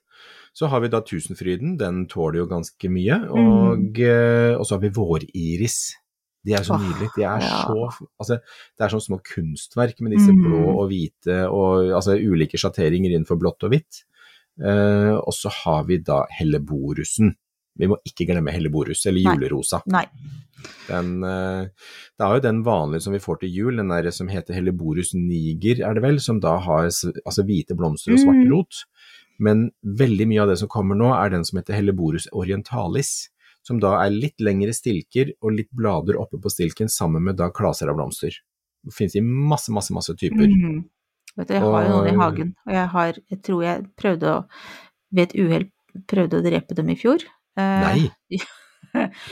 Så 0.56 0.70
har 0.72 0.80
vi 0.80 0.92
da 0.94 1.02
tusenfryden, 1.04 1.76
den 1.82 2.06
tåler 2.08 2.44
jo 2.44 2.48
ganske 2.48 2.90
mye. 2.92 3.18
Og, 3.28 3.82
mm. 3.82 4.56
og 4.56 4.64
så 4.64 4.78
har 4.78 4.84
vi 4.86 4.94
våriris. 4.96 5.80
De 6.46 6.54
er 6.56 6.64
så 6.64 6.78
oh, 6.78 6.82
nydelige. 6.82 7.12
De 7.18 7.26
er 7.26 7.42
ja. 7.44 7.62
så 7.66 8.08
Altså, 8.22 8.38
det 8.78 8.86
er 8.86 8.94
sånn 8.94 9.04
små 9.04 9.20
kunstverk 9.26 10.00
med 10.06 10.16
disse 10.16 10.32
Mm. 10.32 10.44
blå 10.46 10.62
og 10.76 10.92
hvite 10.92 11.40
og 11.50 11.92
altså 11.98 12.16
ulike 12.16 12.60
sjatteringer 12.62 13.12
innenfor 13.12 13.40
blått 13.42 13.66
og 13.66 13.74
hvitt. 13.74 14.06
Eh, 14.62 15.16
og 15.16 15.34
så 15.36 15.52
har 15.52 15.84
vi 15.90 15.98
da 16.00 16.22
helleborusen. 16.38 17.34
Vi 17.78 17.88
må 17.92 17.98
ikke 18.08 18.28
glemme 18.30 18.54
helleborus, 18.56 19.06
eller 19.06 19.22
julerosa. 19.36 19.82
Nei. 19.92 20.06
Den, 20.88 21.24
eh, 21.24 21.68
det 22.18 22.26
er 22.26 22.34
jo 22.38 22.44
den 22.46 22.64
vanlige 22.64 23.04
som 23.04 23.14
vi 23.14 23.20
får 23.20 23.42
til 23.42 23.52
jul, 23.54 23.76
den 23.78 23.90
der 23.92 24.10
som 24.16 24.30
heter 24.32 24.56
helleborus 24.56 25.14
niger, 25.14 25.84
er 25.86 25.94
det 25.94 26.02
vel, 26.06 26.20
som 26.24 26.40
da 26.40 26.58
har 26.64 26.88
altså 26.88 27.44
hvite 27.46 27.76
blomster 27.78 28.14
og 28.16 28.20
svart 28.24 28.42
Mm. 28.46 28.52
rot. 28.52 28.86
Men 29.38 29.72
veldig 29.84 30.28
mye 30.28 30.42
av 30.42 30.48
det 30.48 30.58
som 30.60 30.70
kommer 30.72 30.96
nå, 30.96 31.12
er 31.14 31.30
den 31.30 31.44
som 31.44 31.60
heter 31.60 31.76
helleborus 31.76 32.28
orientalis, 32.32 33.30
som 33.64 33.80
da 33.80 34.06
er 34.06 34.10
litt 34.12 34.40
lengre 34.40 34.72
stilker 34.74 35.34
og 35.42 35.52
litt 35.58 35.70
blader 35.76 36.16
oppe 36.22 36.40
på 36.40 36.50
stilken 36.50 36.88
sammen 36.88 37.24
med 37.24 37.36
da 37.36 37.50
klaser 37.50 37.90
av 37.90 37.98
blomster. 37.98 38.32
Det 38.86 38.94
finnes 38.94 39.16
i 39.18 39.22
masse, 39.22 39.70
masse, 39.74 39.92
masse 39.92 40.16
typer. 40.16 40.48
Mhm. 40.48 40.86
Vet 41.36 41.48
du, 41.50 41.54
jeg 41.54 41.62
har 41.62 41.84
jo 41.84 41.90
noen 41.90 42.08
i 42.08 42.16
hagen, 42.16 42.56
og 42.66 42.74
jeg 42.74 42.88
har 42.88 43.14
Jeg 43.30 43.42
tror 43.44 43.64
jeg 43.64 43.86
prøvde 43.98 44.24
å 44.24 44.46
Ved 45.12 45.30
et 45.30 45.36
uhell 45.40 45.72
prøvde 46.08 46.40
å 46.40 46.44
drepe 46.44 46.76
dem 46.76 46.90
i 46.90 46.96
fjor. 46.96 47.20
Eh, 47.56 47.86
Nei, 47.86 48.40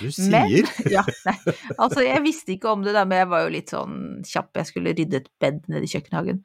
du 0.02 0.12
sier! 0.16 0.70
ja, 0.96 1.04
nei. 1.28 1.36
Altså, 1.78 2.04
jeg 2.06 2.24
visste 2.26 2.56
ikke 2.56 2.72
om 2.74 2.84
det, 2.86 2.96
da, 2.96 3.06
men 3.08 3.24
jeg 3.24 3.32
var 3.32 3.46
jo 3.46 3.54
litt 3.56 3.74
sånn 3.74 3.98
kjapp. 4.28 4.52
Jeg 4.60 4.72
skulle 4.72 4.96
rydde 4.98 5.22
et 5.22 5.32
bed 5.42 5.64
nede 5.72 5.88
i 5.88 5.92
kjøkkenhagen. 5.92 6.44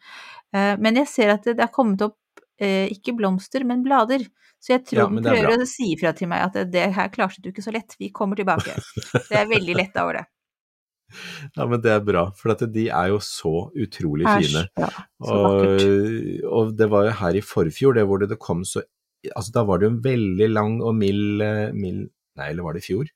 Eh, 0.54 0.74
men 0.82 1.02
jeg 1.02 1.10
ser 1.10 1.34
at 1.34 1.46
det, 1.46 1.58
har 1.58 1.70
er 1.70 1.74
kommet 1.74 2.04
opp 2.06 2.42
eh, 2.62 2.86
ikke 2.94 3.16
blomster, 3.18 3.66
men 3.68 3.84
blader. 3.86 4.26
Så 4.58 4.74
jeg 4.74 4.86
tror 4.88 5.04
Ja, 5.04 5.06
den 5.06 5.18
men 5.18 5.26
det 5.26 5.34
er 5.34 5.44
prøver 5.46 5.62
å 5.62 5.70
si 5.70 5.92
ifra 5.94 6.14
til 6.18 6.30
meg 6.30 6.48
at 6.48 6.56
det, 6.58 6.66
det 6.74 6.88
her 6.96 7.12
klarte 7.14 7.42
du 7.44 7.52
ikke 7.52 7.62
så 7.62 7.74
lett. 7.74 7.94
Vi 8.00 8.10
kommer 8.14 8.38
tilbake. 8.38 8.74
Jeg 8.74 9.38
er 9.44 9.50
veldig 9.50 9.78
letta 9.78 10.06
over 10.06 10.22
det. 10.22 10.26
Ja, 11.56 11.64
men 11.64 11.80
det 11.80 11.88
er 11.88 12.02
bra, 12.04 12.26
for 12.36 12.52
de 12.68 12.82
er 12.92 13.06
jo 13.08 13.16
så 13.24 13.70
utrolig 13.72 14.26
Æsj, 14.28 14.42
fine. 14.44 14.64
Ja, 14.76 14.88
så. 15.24 15.38
Og, 15.38 15.86
og 16.52 16.74
det 16.76 16.88
var 16.92 17.06
jo 17.06 17.14
her 17.22 17.38
i 17.38 17.40
forfjor, 17.40 17.96
det 17.96 18.04
hvor 18.10 18.20
det, 18.20 18.28
det 18.28 18.36
kom 18.42 18.60
så 18.68 18.82
Altså, 19.34 19.52
da 19.52 19.64
var 19.66 19.78
det 19.80 19.88
jo 19.88 19.94
en 19.96 20.02
veldig 20.04 20.48
lang 20.52 20.80
og 20.82 20.94
mild, 20.94 21.42
eh, 21.42 21.72
mild 21.74 22.08
Nei, 22.38 22.52
eller 22.52 22.62
var 22.62 22.76
det 22.76 22.84
i 22.84 22.92
fjor? 22.92 23.08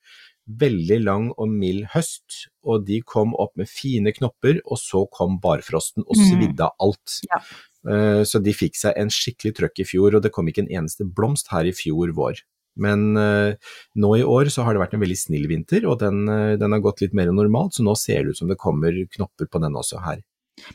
Veldig 0.51 0.97
lang 1.05 1.29
og 1.39 1.47
mild 1.49 1.85
høst, 1.93 2.49
og 2.67 2.85
de 2.89 2.97
kom 3.07 3.37
opp 3.39 3.53
med 3.57 3.69
fine 3.71 4.11
knopper, 4.11 4.57
og 4.67 4.81
så 4.83 5.05
kom 5.15 5.37
barfrosten 5.39 6.03
og 6.03 6.17
Mm. 6.19 6.25
svidde 6.27 6.61
av 6.67 6.73
alt. 6.83 7.21
Ja. 7.31 7.39
Eh, 7.87 8.25
Så 8.25 8.43
de 8.43 8.51
fikk 8.53 8.75
seg 8.75 8.95
en 8.97 9.09
skikkelig 9.09 9.55
trøkk 9.55 9.79
i 9.79 9.85
fjor, 9.87 10.17
og 10.17 10.23
det 10.23 10.33
kom 10.33 10.47
ikke 10.49 10.67
en 10.67 10.73
eneste 10.83 11.05
blomst 11.07 11.49
her 11.55 11.63
i 11.65 11.71
fjor 11.71 12.11
vår. 12.13 12.43
Men 12.77 13.17
eh, 13.17 13.55
nå 13.97 14.19
i 14.19 14.25
år 14.27 14.51
så 14.51 14.65
har 14.65 14.75
det 14.75 14.81
vært 14.83 14.95
en 14.95 15.01
veldig 15.07 15.19
snill 15.19 15.47
vinter, 15.47 15.87
og 15.87 16.01
den, 16.01 16.27
den 16.59 16.73
har 16.73 16.81
gått 16.81 17.01
litt 17.03 17.15
mer 17.15 17.29
enn 17.29 17.37
normalt, 17.39 17.75
så 17.75 17.85
nå 17.87 17.95
ser 17.97 18.25
det 18.25 18.31
ut 18.31 18.39
som 18.39 18.49
det 18.49 18.59
kommer 18.59 18.91
knopper 19.15 19.47
på 19.47 19.61
den 19.63 19.75
også 19.79 20.03
her. 20.03 20.23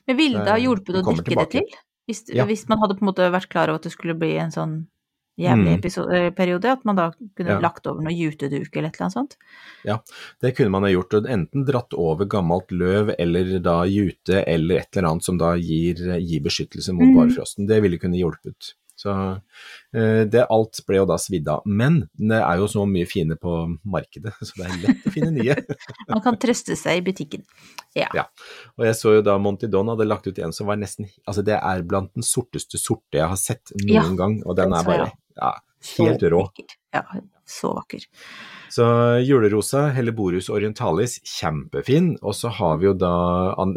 Men 0.07 0.15
ville 0.15 0.39
det 0.39 0.47
ha 0.47 0.57
hjulpet 0.57 0.95
å 0.95 1.03
dekke 1.03 1.35
det 1.35 1.49
til? 1.51 1.67
Hvis, 2.07 2.23
Ja. 2.33 2.45
hvis 2.45 2.69
man 2.69 2.79
hadde 2.79 2.95
på 2.95 3.03
en 3.03 3.11
måte 3.11 3.27
vært 3.29 3.49
klar 3.49 3.67
over 3.67 3.75
at 3.75 3.81
det 3.83 3.91
skulle 3.91 4.15
bli 4.17 4.37
en 4.37 4.51
sånn 4.51 4.87
jævlig 5.37 5.69
Mm. 5.73 5.81
episo- 5.81 6.07
eh, 6.13 6.29
periode, 6.31 6.65
at 6.65 6.83
man 6.85 6.95
da 6.95 7.11
kunne 7.35 7.49
Ja. 7.49 7.59
lagt 7.59 7.85
over 7.87 8.01
noe 8.01 8.13
juteduk 8.13 8.75
eller 8.75 8.87
et 8.89 8.95
eller 8.95 9.05
annet 9.05 9.13
sånt? 9.13 9.35
Det 10.41 10.55
kunne 10.55 10.69
man 10.71 10.83
ha 10.83 10.89
gjort, 10.89 11.13
og 11.13 11.25
enten 11.27 11.65
dratt 11.65 11.93
over 11.93 12.25
gammelt 12.25 12.69
løv 12.71 13.13
eller 13.19 13.59
da 13.59 13.83
jute 13.85 14.43
eller 14.47 14.77
et 14.79 14.97
eller 14.97 15.09
annet 15.09 15.23
som 15.23 15.37
da 15.37 15.53
gir, 15.55 15.95
gir 16.19 16.41
beskyttelse 16.41 16.91
mot 16.93 17.07
Mm. 17.07 17.15
barfrosten. 17.15 17.67
Det 17.67 17.81
ville 17.81 17.97
kunne 17.99 18.17
hjulpet. 18.17 18.73
Så 18.97 19.11
eh, 19.93 20.23
det 20.25 20.47
alt 20.49 20.79
ble 20.87 20.95
jo 20.97 21.05
da 21.05 21.17
svidd 21.21 21.47
av. 21.47 21.61
Men 21.67 22.09
det 22.17 22.41
er 22.41 22.57
jo 22.57 22.65
så 22.65 22.83
mye 22.89 23.05
fine 23.07 23.35
på 23.37 23.77
markedet, 23.85 24.33
så 24.41 24.55
det 24.57 24.65
er 24.65 24.87
lett 24.87 25.05
å 25.05 25.11
finne 25.13 25.31
nye. 25.31 25.53
Man 26.09 26.21
kan 26.21 26.35
trøste 26.35 26.75
seg 26.75 26.97
i 26.97 27.11
butikken. 27.11 27.43
Ja. 27.95 28.07
Ja. 28.15 28.23
Og 28.79 28.85
jeg 28.85 28.95
så 28.95 29.13
jo 29.17 29.21
da 29.21 29.37
Monty 29.37 29.67
Don 29.67 29.85
hadde 29.87 30.07
lagt 30.07 30.25
ut 30.25 30.39
en 30.39 30.51
som 30.51 30.65
var 30.67 30.77
nesten 30.77 31.05
Altså 31.27 31.43
det 31.45 31.59
er 31.61 31.83
blant 31.83 32.11
den 32.15 32.23
sorteste 32.23 32.77
sorte 32.81 33.13
jeg 33.21 33.27
har 33.27 33.35
sett 33.37 33.71
noen 33.83 33.93
Ja, 33.93 34.01
gang, 34.15 34.41
og 34.45 34.55
den 34.55 34.71
den 34.71 34.79
er 34.79 34.83
bare 34.83 35.05
jeg 35.05 35.13
ja, 35.37 35.53
Helt 35.97 36.23
rå. 36.33 36.41
Ja, 36.93 37.03
så 37.47 37.71
vakker. 37.77 38.03
Så 38.73 38.83
julerosa, 39.23 39.85
Helleborus 39.95 40.49
orientalis, 40.51 41.19
kjempefin. 41.23 42.15
Og 42.21 42.35
så 42.35 42.49
har 42.51 42.79
vi 42.81 42.89
jo 42.89 42.93
da 42.97 43.11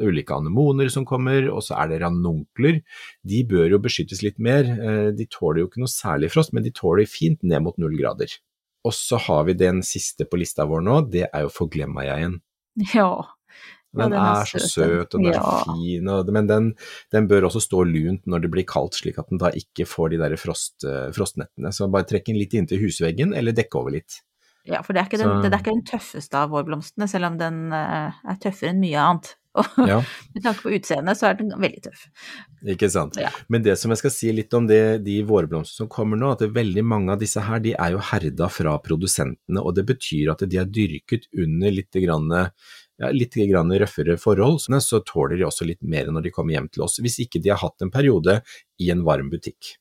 ulike 0.00 0.34
anemoner 0.34 0.90
som 0.90 1.06
kommer, 1.06 1.46
og 1.52 1.62
så 1.62 1.76
er 1.78 1.92
det 1.92 2.00
ranunkler. 2.02 2.80
De 3.22 3.42
bør 3.46 3.76
jo 3.76 3.82
beskyttes 3.84 4.24
litt 4.26 4.40
mer. 4.42 4.64
Eh, 4.66 5.10
De 5.14 5.26
tåler 5.30 5.62
jo 5.62 5.70
ikke 5.70 5.84
noe 5.84 5.92
særlig 5.92 6.32
frost, 6.32 6.54
men 6.56 6.66
de 6.66 6.72
tåler 6.74 7.06
fint 7.06 7.42
ned 7.42 7.62
mot 7.62 7.78
null 7.78 7.94
grader. 8.00 8.32
Og 8.84 8.96
så 8.96 9.20
har 9.20 9.44
vi 9.44 9.54
den 9.60 9.82
siste 9.84 10.24
på 10.24 10.40
lista 10.40 10.64
vår 10.66 10.82
nå, 10.86 11.00
det 11.12 11.26
er 11.28 11.44
jo 11.44 11.52
forglemmajeien. 11.52 12.40
Ja. 12.94 13.12
Ja, 13.90 14.04
Den, 14.04 14.12
den 14.14 14.20
er 14.22 14.40
er, 14.40 14.46
så 14.46 14.60
søt, 14.62 15.14
og 15.14 15.18
den 15.18 15.26
er 15.32 15.34
Ja. 15.34 15.42
så 15.42 15.74
fin, 15.74 16.08
og, 16.08 16.28
men 16.32 16.46
den, 16.46 16.68
den 17.10 17.26
bør 17.26 17.48
også 17.48 17.62
stå 17.64 17.82
lunt 17.88 18.26
når 18.30 18.44
det 18.44 18.50
blir 18.54 18.66
kaldt, 18.68 18.94
slik 19.00 19.18
at 19.18 19.28
den 19.32 19.40
da 19.42 19.50
ikke 19.50 19.86
får 19.88 20.10
de 20.14 20.20
der 20.22 20.36
frost, 20.38 20.84
eh, 20.86 21.08
frostnettene. 21.16 21.72
Så 21.74 21.90
bare 21.90 22.06
trekk 22.06 22.26
den 22.30 22.38
litt 22.38 22.54
inntil 22.54 22.78
husveggen, 22.84 23.34
eller 23.34 23.52
dekke 23.56 23.80
over 23.82 23.90
litt. 23.98 24.20
ja, 24.68 24.82
for 24.86 24.92
det 24.94 25.00
er, 25.02 25.06
ikke 25.10 25.18
den, 25.24 25.42
det 25.42 25.50
er 25.52 25.58
ikke 25.58 25.74
den 25.74 25.84
tøffeste 25.88 26.36
av 26.38 26.50
vårblomstene, 26.54 27.08
selv 27.10 27.32
om 27.32 27.38
den 27.40 27.72
eh, 27.74 28.12
er 28.30 28.38
tøffere 28.42 28.70
enn 28.74 28.80
mye 28.84 28.98
annet. 29.08 29.34
Og 29.58 29.66
Ja. 29.82 29.96
med 30.36 30.44
tanke 30.44 30.62
på 30.62 30.70
utseendet, 30.76 31.18
så 31.18 31.26
er 31.26 31.34
den 31.40 31.48
veldig 31.58 31.80
tøff. 31.88 32.04
Ikke 32.70 32.86
sant. 32.92 33.16
Ja. 33.18 33.32
Men 33.50 33.64
det 33.64 33.74
som 33.80 33.90
jeg 33.90 33.98
skal 33.98 34.12
si 34.14 34.30
litt 34.36 34.54
om 34.54 34.68
det, 34.70 35.00
de 35.02 35.16
vårblomstene 35.26 35.80
som 35.82 35.88
kommer 35.90 36.20
nå, 36.20 36.28
at 36.36 36.44
er 36.46 36.52
veldig 36.54 36.84
mange 36.86 37.10
av 37.16 37.18
disse 37.18 37.42
her, 37.42 37.58
de 37.64 37.72
er 37.74 37.96
jo 37.96 38.04
herda 38.12 38.46
fra 38.52 38.76
produsentene, 38.84 39.58
og 39.64 39.74
det 39.74 39.88
betyr 39.90 40.30
at 40.36 40.44
de 40.46 40.60
er 40.62 40.70
dyrket 40.70 41.26
under 41.34 41.74
litt, 41.74 41.90
grann, 42.04 42.30
ja, 43.00 43.10
litt 43.14 43.36
grann 43.48 43.72
røffere 43.72 44.16
forhold, 44.20 44.60
så 44.60 45.00
tåler 45.06 45.38
de 45.40 45.46
også 45.48 45.66
litt 45.68 45.82
mer 45.82 46.10
når 46.12 46.26
de 46.26 46.32
kommer 46.34 46.56
hjem 46.56 46.68
til 46.72 46.84
oss, 46.84 47.00
hvis 47.00 47.20
ikke 47.24 47.40
de 47.42 47.52
har 47.54 47.62
hatt 47.62 47.84
en 47.84 47.92
periode 47.92 48.40
i 48.80 48.90
en 48.92 49.04
varm 49.06 49.30
butikk. 49.32 49.76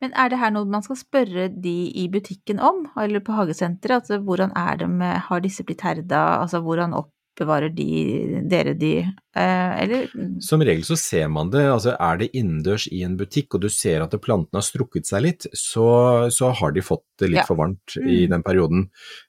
Men 0.00 0.14
er 0.16 0.30
det 0.32 0.38
her 0.40 0.52
noe 0.54 0.68
man 0.70 0.84
skal 0.84 0.98
spørre 0.98 1.48
de 1.52 1.74
i 2.00 2.06
butikken 2.12 2.60
om, 2.62 2.86
eller 3.00 3.22
på 3.24 3.36
hagesenteret? 3.36 4.06
Altså 4.06 4.20
hvordan 4.24 4.54
er 4.56 4.80
det 4.80 4.88
med, 4.92 5.18
har 5.28 5.42
disse 5.44 5.66
blitt 5.66 5.84
herda, 5.84 6.22
altså 6.42 6.62
hvordan 6.64 6.96
oppbevarer 7.36 7.68
de, 7.76 8.40
dere 8.48 8.72
de, 8.74 8.92
eh, 9.36 9.82
eller? 9.82 10.06
Som 10.40 10.62
regel 10.64 10.84
så 10.88 10.96
ser 10.96 11.28
man 11.28 11.50
det, 11.52 11.66
altså 11.68 11.92
er 12.00 12.16
det 12.22 12.30
innendørs 12.32 12.86
i 12.88 13.02
en 13.04 13.16
butikk 13.20 13.54
og 13.58 13.60
du 13.60 13.68
ser 13.68 14.00
at 14.00 14.14
plantene 14.24 14.56
har 14.56 14.64
strukket 14.64 15.06
seg 15.06 15.22
litt, 15.26 15.46
så, 15.52 16.30
så 16.32 16.48
har 16.56 16.72
de 16.72 16.80
fått 16.80 17.04
det 17.20 17.28
litt 17.30 17.42
Ja. 17.42 17.44
for 17.46 17.56
varmt 17.60 17.96
i 18.00 18.24
Mm. 18.26 18.30
den 18.30 18.42
perioden. 18.42 18.88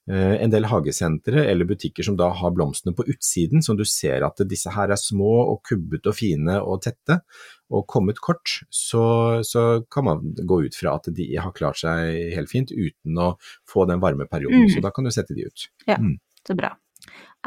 Eh, 0.09 0.37
en 0.43 0.49
del 0.49 0.63
hagesentre 0.71 1.43
eller 1.49 1.65
butikker 1.67 2.03
som 2.03 2.15
da 2.15 2.29
har 2.31 2.51
blomstene 2.55 2.95
på 2.95 3.03
utsiden, 3.11 3.61
som 3.61 3.75
du 3.77 3.83
ser 3.83 4.23
at 4.23 4.37
disse 4.47 4.71
her 4.71 4.89
er 4.89 4.95
små 4.95 5.51
og 5.51 5.61
kubbete 5.67 6.07
og 6.07 6.15
fine 6.15 6.61
og 6.63 6.81
tette, 6.83 7.19
og 7.69 7.85
kommet 7.87 8.21
kort, 8.23 8.61
så, 8.71 9.43
så 9.43 9.83
kan 9.91 10.05
man 10.05 10.33
gå 10.47 10.63
ut 10.65 10.75
fra 10.75 10.95
at 10.95 11.11
de 11.13 11.35
har 11.35 11.51
klart 11.51 11.75
seg 11.83 12.31
helt 12.33 12.49
fint 12.49 12.71
uten 12.71 13.17
å 13.19 13.35
få 13.67 13.85
den 13.87 13.99
varme 13.99 14.25
perioden, 14.31 14.63
Mm. 14.67 14.69
så 14.71 14.81
da 14.81 14.89
kan 14.91 15.03
du 15.03 15.11
sette 15.11 15.35
de 15.35 15.43
ut. 15.43 15.67
Så 16.47 16.55
bra. 16.55 16.71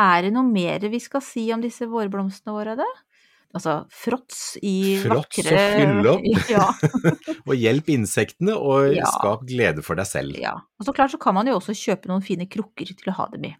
Er 0.01 0.23
det 0.27 0.33
noe 0.35 0.47
mer 0.47 0.85
vi 0.93 1.01
skal 1.03 1.23
si 1.25 1.47
om 1.55 1.63
disse 1.65 1.87
vårblomstene 1.91 2.55
våre, 2.57 2.77
da? 2.79 2.87
Altså 3.51 3.81
fråts 3.91 4.55
i 4.63 5.01
Fråts 5.03 5.41
og 5.41 5.49
vakre 5.49 5.63
fylle 5.75 6.13
opp. 6.13 6.29
Ja. 6.55 6.69
Og 7.49 7.57
hjelp 7.59 7.89
insektene, 7.91 8.55
og 8.55 8.93
Ja. 8.95 9.09
skap 9.11 9.43
glede 9.49 9.83
for 9.83 9.99
deg 9.99 10.07
selv. 10.07 10.37
ja. 10.39 10.53
Og 10.79 10.87
så 10.87 10.95
klart 10.95 11.11
så 11.11 11.19
kan 11.19 11.35
man 11.35 11.51
jo 11.51 11.57
også 11.59 11.75
kjøpe 11.75 12.07
noen 12.13 12.23
fine 12.23 12.47
krukker 12.47 12.87
til 12.95 13.11
å 13.11 13.17
ha 13.19 13.27
dem 13.33 13.49
i. 13.51 13.57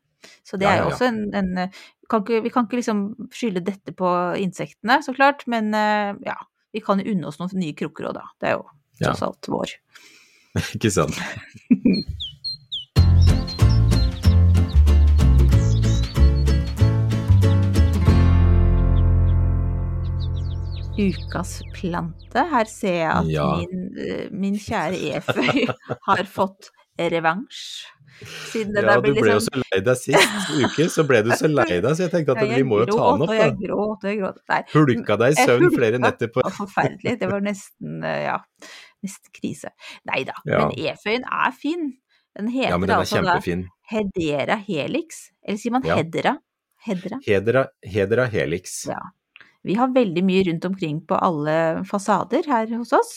Så 0.47 0.59
det 0.61 0.69
er 0.69 0.83
jo 0.83 0.91
også 0.93 1.07
en, 1.09 1.19
en 1.35 1.51
vi, 1.73 2.07
kan 2.13 2.23
ikke, 2.23 2.43
vi 2.45 2.51
kan 2.53 2.67
ikke 2.69 2.77
liksom 2.79 3.03
skylde 3.35 3.63
dette 3.65 3.95
på 3.97 4.09
insektene, 4.39 5.01
så 5.03 5.15
klart, 5.17 5.47
men 5.51 5.75
eh, 5.75 6.15
ja. 6.29 6.37
Vi 6.71 6.79
kan 6.87 7.01
jo 7.03 7.11
unne 7.11 7.27
oss 7.27 7.41
noen 7.41 7.51
nye 7.59 7.75
krukker 7.75 8.07
òg, 8.13 8.15
da. 8.15 8.29
Det 8.39 8.47
er 8.53 8.53
jo 8.61 8.67
tross 9.01 9.25
alt 9.27 9.49
vår. 9.51 9.73
Ikke 10.77 10.91
sant? 10.95 11.17
Ukas 21.01 21.55
plante. 21.77 22.43
Her 22.51 22.69
ser 22.71 22.95
jeg 22.99 23.11
at 23.15 23.31
Ja. 23.33 23.47
min, 23.57 23.95
eh, 23.99 24.29
min 24.31 24.55
kjære 24.61 24.99
eføy 25.21 25.67
har 26.09 26.25
fått 26.29 26.71
revansj. 27.01 27.87
Siden 28.51 28.75
det 28.77 28.83
Ja, 28.85 28.97
du 29.01 29.15
ble 29.15 29.21
jo 29.33 29.39
liksom 29.39 29.47
så 29.49 29.63
lei 29.73 29.81
deg 29.87 29.97
sist 29.97 30.51
uke, 30.61 30.87
så 30.93 31.05
ble 31.09 31.23
du 31.25 31.31
så 31.33 31.49
lei 31.49 31.79
deg, 31.81 31.87
så 31.97 32.05
jeg 32.05 32.11
tenkte 32.13 32.35
at 32.37 32.43
Ja, 32.45 32.57
vi 32.59 32.65
må 32.69 32.83
jo 32.83 32.91
ta 32.91 33.07
den 33.15 33.23
opp, 33.25 33.31
da. 33.31 33.39
jeg 33.39 33.55
gråt, 33.63 34.03
og 34.05 34.09
jeg 34.11 34.19
gråt. 34.21 34.41
Nei, 34.51 34.59
Hulka 34.75 35.17
deg 35.23 35.33
i 35.33 35.47
søvn 35.47 35.71
flere 35.73 36.01
netter 36.03 36.29
på 36.35 36.45
forferdelig. 36.59 37.15
Det 37.23 37.31
var 37.31 37.41
nesten, 37.41 38.05
eh, 38.05 38.25
ja, 38.27 38.37
nesten 39.07 39.33
krise. 39.41 39.71
Nei 40.11 40.25
da, 40.29 40.35
Ja. 40.45 40.67
men 40.69 40.77
eføyen 40.93 41.25
er 41.25 41.51
fin. 41.57 41.95
Den 42.37 42.49
heter 42.53 42.69
Ja, 42.71 42.77
men 42.79 42.89
den 42.89 42.97
er 42.99 43.01
altså 43.07 43.23
da. 43.25 43.41
Hedera 43.91 44.57
helix. 44.69 45.31
Eller 45.43 45.59
sier 45.59 45.73
man 45.73 45.83
hedera? 45.83 46.37
Hedera? 46.87 47.19
Hedera, 47.27 47.67
hedera 47.83 48.27
helix. 48.31 48.85
Ja. 48.87 49.01
Vi 49.67 49.75
har 49.77 49.93
veldig 49.93 50.23
mye 50.25 50.45
rundt 50.51 50.65
omkring 50.71 51.01
på 51.07 51.19
alle 51.21 51.57
fasader 51.89 52.47
her 52.49 52.71
hos 52.79 52.93
oss. 52.97 53.17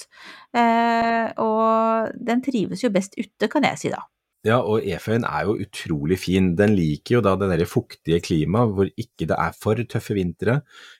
Eh, 0.55 1.29
og 1.39 2.09
den 2.19 2.41
trives 2.43 2.83
jo 2.83 2.91
best 2.93 3.15
ute, 3.19 3.47
kan 3.51 3.63
jeg 3.69 3.79
si 3.79 3.93
da. 3.93 4.01
Ja, 4.43 4.57
og 4.59 4.83
eføyen 4.83 5.23
er 5.23 5.45
jo 5.47 5.53
utrolig 5.63 6.17
fin. 6.19 6.49
Den 6.59 6.73
liker 6.75 7.15
jo 7.15 7.21
da 7.23 7.37
det 7.39 7.47
der 7.53 7.61
fuktige 7.63 8.17
klimaet 8.19 8.73
hvor 8.75 8.89
ikke 8.99 9.23
det 9.29 9.37
er 9.39 9.53
for 9.55 9.79
tøffe 9.87 10.17
vintre. 10.17 10.57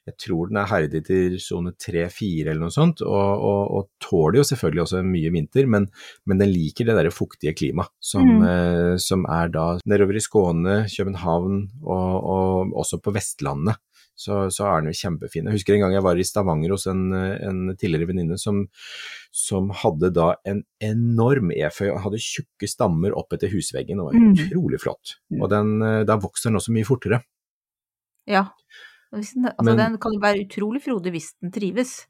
Jeg 0.08 0.16
tror 0.24 0.48
den 0.48 0.62
er 0.62 0.70
herdig 0.72 1.02
til 1.10 1.36
sone 1.44 1.74
3-4 1.76 2.46
eller 2.48 2.62
noe 2.64 2.72
sånt, 2.72 3.04
og, 3.04 3.44
og, 3.44 3.76
og 3.82 3.90
tåler 4.00 4.40
jo 4.40 4.46
selvfølgelig 4.48 4.86
også 4.86 5.04
mye 5.04 5.34
vinter, 5.36 5.68
men, 5.68 5.90
men 6.24 6.40
den 6.40 6.54
liker 6.56 6.88
det 6.88 6.96
der 7.02 7.12
fuktige 7.12 7.52
klimaet 7.60 7.92
som, 8.00 8.24
Mm. 8.24 8.48
eh, 8.48 8.96
som 9.04 9.28
er 9.28 9.52
da 9.52 9.66
nedover 9.92 10.16
i 10.16 10.24
Skåne, 10.24 10.78
København 10.96 11.66
og, 11.84 12.14
og 12.24 12.72
også 12.80 13.04
på 13.04 13.12
Vestlandet. 13.12 13.76
Så, 14.16 14.36
så 14.54 14.68
er 14.70 14.82
den 14.84 14.92
jo 14.94 15.00
kjempefin. 15.00 15.48
Jeg 15.50 15.58
husker 15.58 15.74
en 15.74 15.82
gang 15.88 15.94
jeg 15.96 16.04
var 16.06 16.20
i 16.22 16.24
Stavanger 16.28 16.70
hos 16.76 16.86
en, 16.88 17.08
en 17.18 17.62
tidligere 17.76 18.12
venninne 18.12 18.38
som, 18.38 18.60
som 19.34 19.72
hadde 19.74 20.12
da 20.14 20.36
en 20.46 20.62
enorm 20.86 21.50
eføy 21.56 21.90
hadde 22.04 22.20
tjukke 22.22 22.70
stammer 22.70 23.16
opp 23.18 23.34
etter 23.34 23.50
husveggen. 23.50 24.00
og 24.00 24.12
var 24.12 24.20
Mm. 24.20 24.34
utrolig 24.38 24.80
flott. 24.84 25.16
Mm. 25.34 25.42
Og 25.42 25.50
den, 25.50 25.74
eh, 25.82 26.04
da 26.06 26.16
vokser 26.22 26.52
den 26.52 26.60
også 26.62 26.72
mye 26.76 26.86
fortere. 26.86 27.24
Ja. 28.30 28.46
Altså 29.14 29.64
Men- 29.70 29.78
den 29.78 29.98
kan 30.02 30.14
jo 30.16 30.20
være 30.24 30.42
utrolig 30.48 30.82
frodig 30.84 31.12
hvis 31.14 31.34
den 31.42 31.52
trives. 31.54 32.08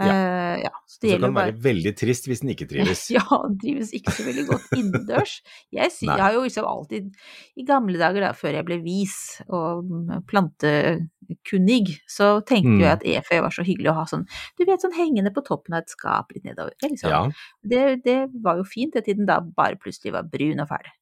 Eh, 0.00 0.56
ja. 0.64 0.70
Så 0.88 1.00
det 1.02 1.10
Så 1.10 1.16
kan 1.16 1.20
den 1.20 1.28
den 1.28 1.34
bare 1.36 1.52
være 1.52 1.62
veldig 1.66 1.92
trist 2.00 2.26
hvis 2.28 2.40
den 2.40 2.50
ikke 2.54 2.66
trives. 2.68 3.02
Ja, 3.16 3.24
den 3.44 3.58
trives 3.60 3.92
ikke 3.96 4.12
så 4.16 4.24
veldig 4.26 4.44
godt 4.48 4.72
innendørs. 4.76 5.34
Jeg, 5.72 5.90
jeg 6.00 6.20
har 6.24 6.32
jo 6.32 6.42
liksom 6.46 6.64
alltid, 6.68 7.10
i 7.56 7.64
gamle 7.68 7.98
dager 8.00 8.20
da, 8.24 8.32
før 8.32 8.56
jeg 8.56 8.64
ble 8.68 8.78
vis 8.84 9.16
og 9.48 9.84
plantekunnig, 10.28 11.98
så 12.08 12.40
tenkte 12.44 12.72
Mm. 12.72 12.80
jeg 12.80 12.92
at 12.92 13.04
EFØ 13.04 13.40
var 13.42 13.50
så 13.50 13.64
hyggelig 13.64 13.90
å 13.92 13.94
ha 14.00 14.04
sånn, 14.08 14.24
du 14.58 14.64
vet 14.64 14.80
sånn 14.82 14.96
hengende 14.96 15.32
på 15.34 15.44
toppen 15.44 15.74
av 15.74 15.82
et 15.82 15.90
skap 15.92 16.32
litt 16.34 16.44
nedover. 16.44 16.72
Det, 16.80 16.86
er 16.88 16.94
liksom, 16.94 17.10
Ja, 17.10 17.22
det, 17.64 18.02
det 18.04 18.18
var 18.42 18.56
jo 18.56 18.64
fint 18.64 18.92
til 18.94 19.02
tiden 19.02 19.26
da 19.26 19.40
bare 19.40 19.76
plutselig 19.76 20.12
var 20.12 20.22
brun 20.24 20.60
og 20.60 20.68
ferdig. 20.68 20.92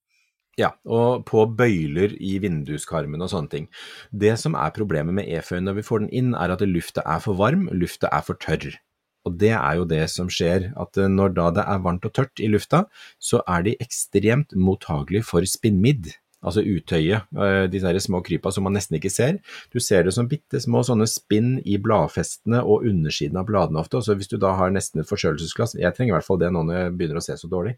Ja, 0.61 0.71
og 0.85 1.25
på 1.29 1.47
bøyler 1.57 2.15
i 2.21 2.37
vinduskarmene 2.43 3.27
og 3.27 3.33
sånne 3.33 3.53
ting. 3.55 3.67
Det 4.13 4.37
som 4.41 4.57
er 4.59 4.77
problemet 4.77 5.17
med 5.17 5.33
eføyen 5.41 5.69
når 5.69 5.81
vi 5.81 5.87
får 5.89 6.05
den 6.05 6.15
inn, 6.23 6.31
er 6.37 6.55
at 6.55 6.65
lufta 6.69 7.05
er 7.09 7.25
for 7.25 7.39
varm, 7.41 7.67
lufta 7.73 8.13
er 8.13 8.25
for 8.27 8.41
tørr. 8.41 8.77
Og 9.29 9.37
det 9.41 9.53
er 9.53 9.77
jo 9.77 9.87
det 9.89 10.05
som 10.13 10.31
skjer, 10.33 10.71
at 10.81 11.01
eh, 11.01 11.11
når 11.11 11.35
da 11.37 11.51
det 11.59 11.67
er 11.69 11.85
varmt 11.85 12.07
og 12.09 12.15
tørt 12.17 12.41
i 12.41 12.49
lufta, 12.49 12.87
så 13.21 13.43
er 13.49 13.67
de 13.67 13.77
ekstremt 13.83 14.57
mottagelige 14.57 15.27
for 15.29 15.45
spinnmidd. 15.49 16.15
Altså 16.41 16.65
utøyet, 16.65 17.27
eh, 17.37 17.67
disse 17.69 17.89
her 17.89 17.99
små 18.01 18.23
krypa 18.25 18.53
som 18.55 18.65
man 18.65 18.77
nesten 18.77 18.97
ikke 18.97 19.13
ser. 19.13 19.41
Du 19.75 19.81
ser 19.81 20.07
det 20.07 20.15
som 20.17 20.29
bitte 20.31 20.61
små 20.63 20.81
sånne 20.87 21.09
spinn 21.11 21.59
i 21.69 21.77
bladfestene 21.83 22.63
og 22.65 22.87
undersiden 22.89 23.37
av 23.37 23.49
bladene 23.51 23.83
ofte. 23.83 24.01
Så 24.01 24.17
hvis 24.17 24.31
du 24.31 24.39
da 24.41 24.55
har 24.57 24.73
nesten 24.73 25.03
et 25.03 25.11
forkjølelsesglass, 25.11 25.77
jeg 25.77 25.97
trenger 25.97 26.15
i 26.15 26.19
hvert 26.19 26.29
fall 26.29 26.41
det 26.41 26.53
nå 26.55 26.65
når 26.65 26.79
jeg 26.79 26.97
begynner 26.97 27.21
å 27.21 27.25
se 27.25 27.37
så 27.41 27.51
dårlig, 27.51 27.77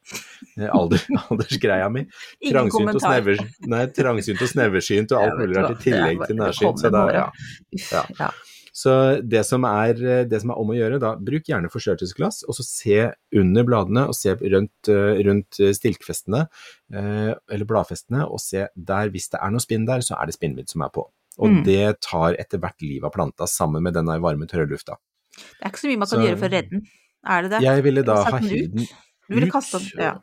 Eh, 0.58 0.68
alder, 0.68 1.00
aldersgreia 1.30 1.88
mi. 1.92 2.04
Trangsynt 2.44 2.94
og, 2.94 3.00
snever, 3.00 3.42
nei, 3.72 3.84
trangsynt 3.96 4.42
og 4.44 4.50
sneversynt 4.50 5.14
og 5.14 5.22
alt 5.24 5.38
mulig 5.40 5.58
rart 5.58 5.76
i 5.78 5.84
tillegg 5.86 6.24
til 6.26 6.40
nærsynt. 6.40 6.82
Så 6.82 6.90
det 6.90 6.96
da, 6.96 7.04
ja. 7.16 8.02
Ja. 8.20 8.32
Så 8.72 9.20
det 9.28 9.42
som, 9.44 9.66
er, 9.68 9.92
det 10.24 10.38
som 10.40 10.50
er 10.54 10.56
om 10.62 10.70
å 10.72 10.76
gjøre, 10.76 10.98
da, 11.02 11.10
bruk 11.20 11.44
gjerne 11.50 11.68
forstørrelsesglass, 11.68 12.42
og 12.48 12.56
så 12.56 12.64
se 12.64 12.98
under 13.36 13.66
bladene 13.68 14.06
og 14.08 14.14
se 14.16 14.32
rundt, 14.40 14.88
eh, 14.88 15.20
rundt 15.26 15.58
stilkfestene, 15.76 16.46
eh, 16.94 17.34
eller 17.52 17.68
bladfestene, 17.68 18.24
og 18.24 18.40
se 18.40 18.66
der, 18.74 19.12
hvis 19.12 19.28
det 19.34 19.40
er 19.44 19.52
noe 19.52 19.60
spinn 19.60 19.84
der, 19.86 20.00
så 20.00 20.16
er 20.16 20.26
det 20.30 20.38
spinnmidd 20.38 20.72
som 20.72 20.82
er 20.86 20.88
på. 20.94 21.04
Og 21.38 21.48
Mm. 21.48 21.64
det 21.64 22.00
tar 22.00 22.34
etter 22.40 22.58
hvert 22.60 22.80
livet 22.80 23.04
av 23.04 23.12
planta, 23.12 23.44
sammen 23.48 23.82
med 23.82 23.94
denne 23.94 24.16
varme, 24.20 24.48
tørre 24.48 24.68
lufta. 24.68 24.96
Det 25.36 25.64
er 25.64 25.70
ikke 25.70 25.80
så 25.84 25.88
mye 25.92 25.98
man 25.98 26.08
kan 26.08 26.18
Så- 26.18 26.26
gjøre 26.26 26.38
for 26.38 26.48
å 26.48 26.52
redde 26.52 26.70
den, 26.70 26.82
er 27.26 27.42
det 27.42 27.50
det? 27.50 27.60
Jeg 27.62 27.82
ville 27.82 28.02
da 28.04 28.24
ha 28.24 28.30
den 28.38 28.48
hivd 28.48 28.74
den 28.76 28.86
Du 29.28 29.34
ville 29.36 29.50
kasta 29.50 29.78
den, 29.78 29.88
ja. 30.00 30.18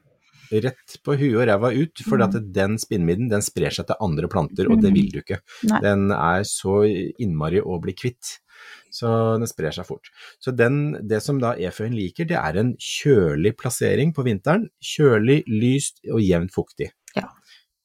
Rett 0.51 0.97
på 1.05 1.15
huet 1.19 1.37
og 1.37 1.47
ræva 1.49 1.71
ut, 1.75 2.03
for 2.05 2.21
mm. 2.21 2.51
den 2.55 2.77
spinnmidden 2.81 3.31
den 3.31 3.45
sprer 3.45 3.73
seg 3.75 3.89
til 3.89 3.99
andre 4.03 4.29
planter, 4.31 4.69
og 4.71 4.83
det 4.83 4.93
vil 4.95 5.09
du 5.13 5.21
ikke. 5.21 5.41
Nei. 5.69 5.81
Den 5.85 6.09
er 6.15 6.45
så 6.47 6.81
innmari 6.85 7.61
å 7.61 7.79
bli 7.83 7.95
kvitt. 7.97 8.39
Så 8.91 9.09
den 9.39 9.47
sprer 9.49 9.73
seg 9.75 9.87
fort. 9.87 10.09
Så 10.41 10.51
den, 10.55 10.97
det 11.07 11.21
som 11.23 11.39
da 11.41 11.53
eføyen 11.55 11.95
liker, 11.95 12.27
det 12.29 12.39
er 12.39 12.59
en 12.59 12.73
kjølig 12.81 13.53
plassering 13.59 14.13
på 14.15 14.25
vinteren. 14.27 14.67
Kjølig, 14.83 15.43
lyst 15.47 16.01
og 16.09 16.23
jevnt 16.23 16.55
fuktig. 16.55 16.89
Ja. 17.15 17.29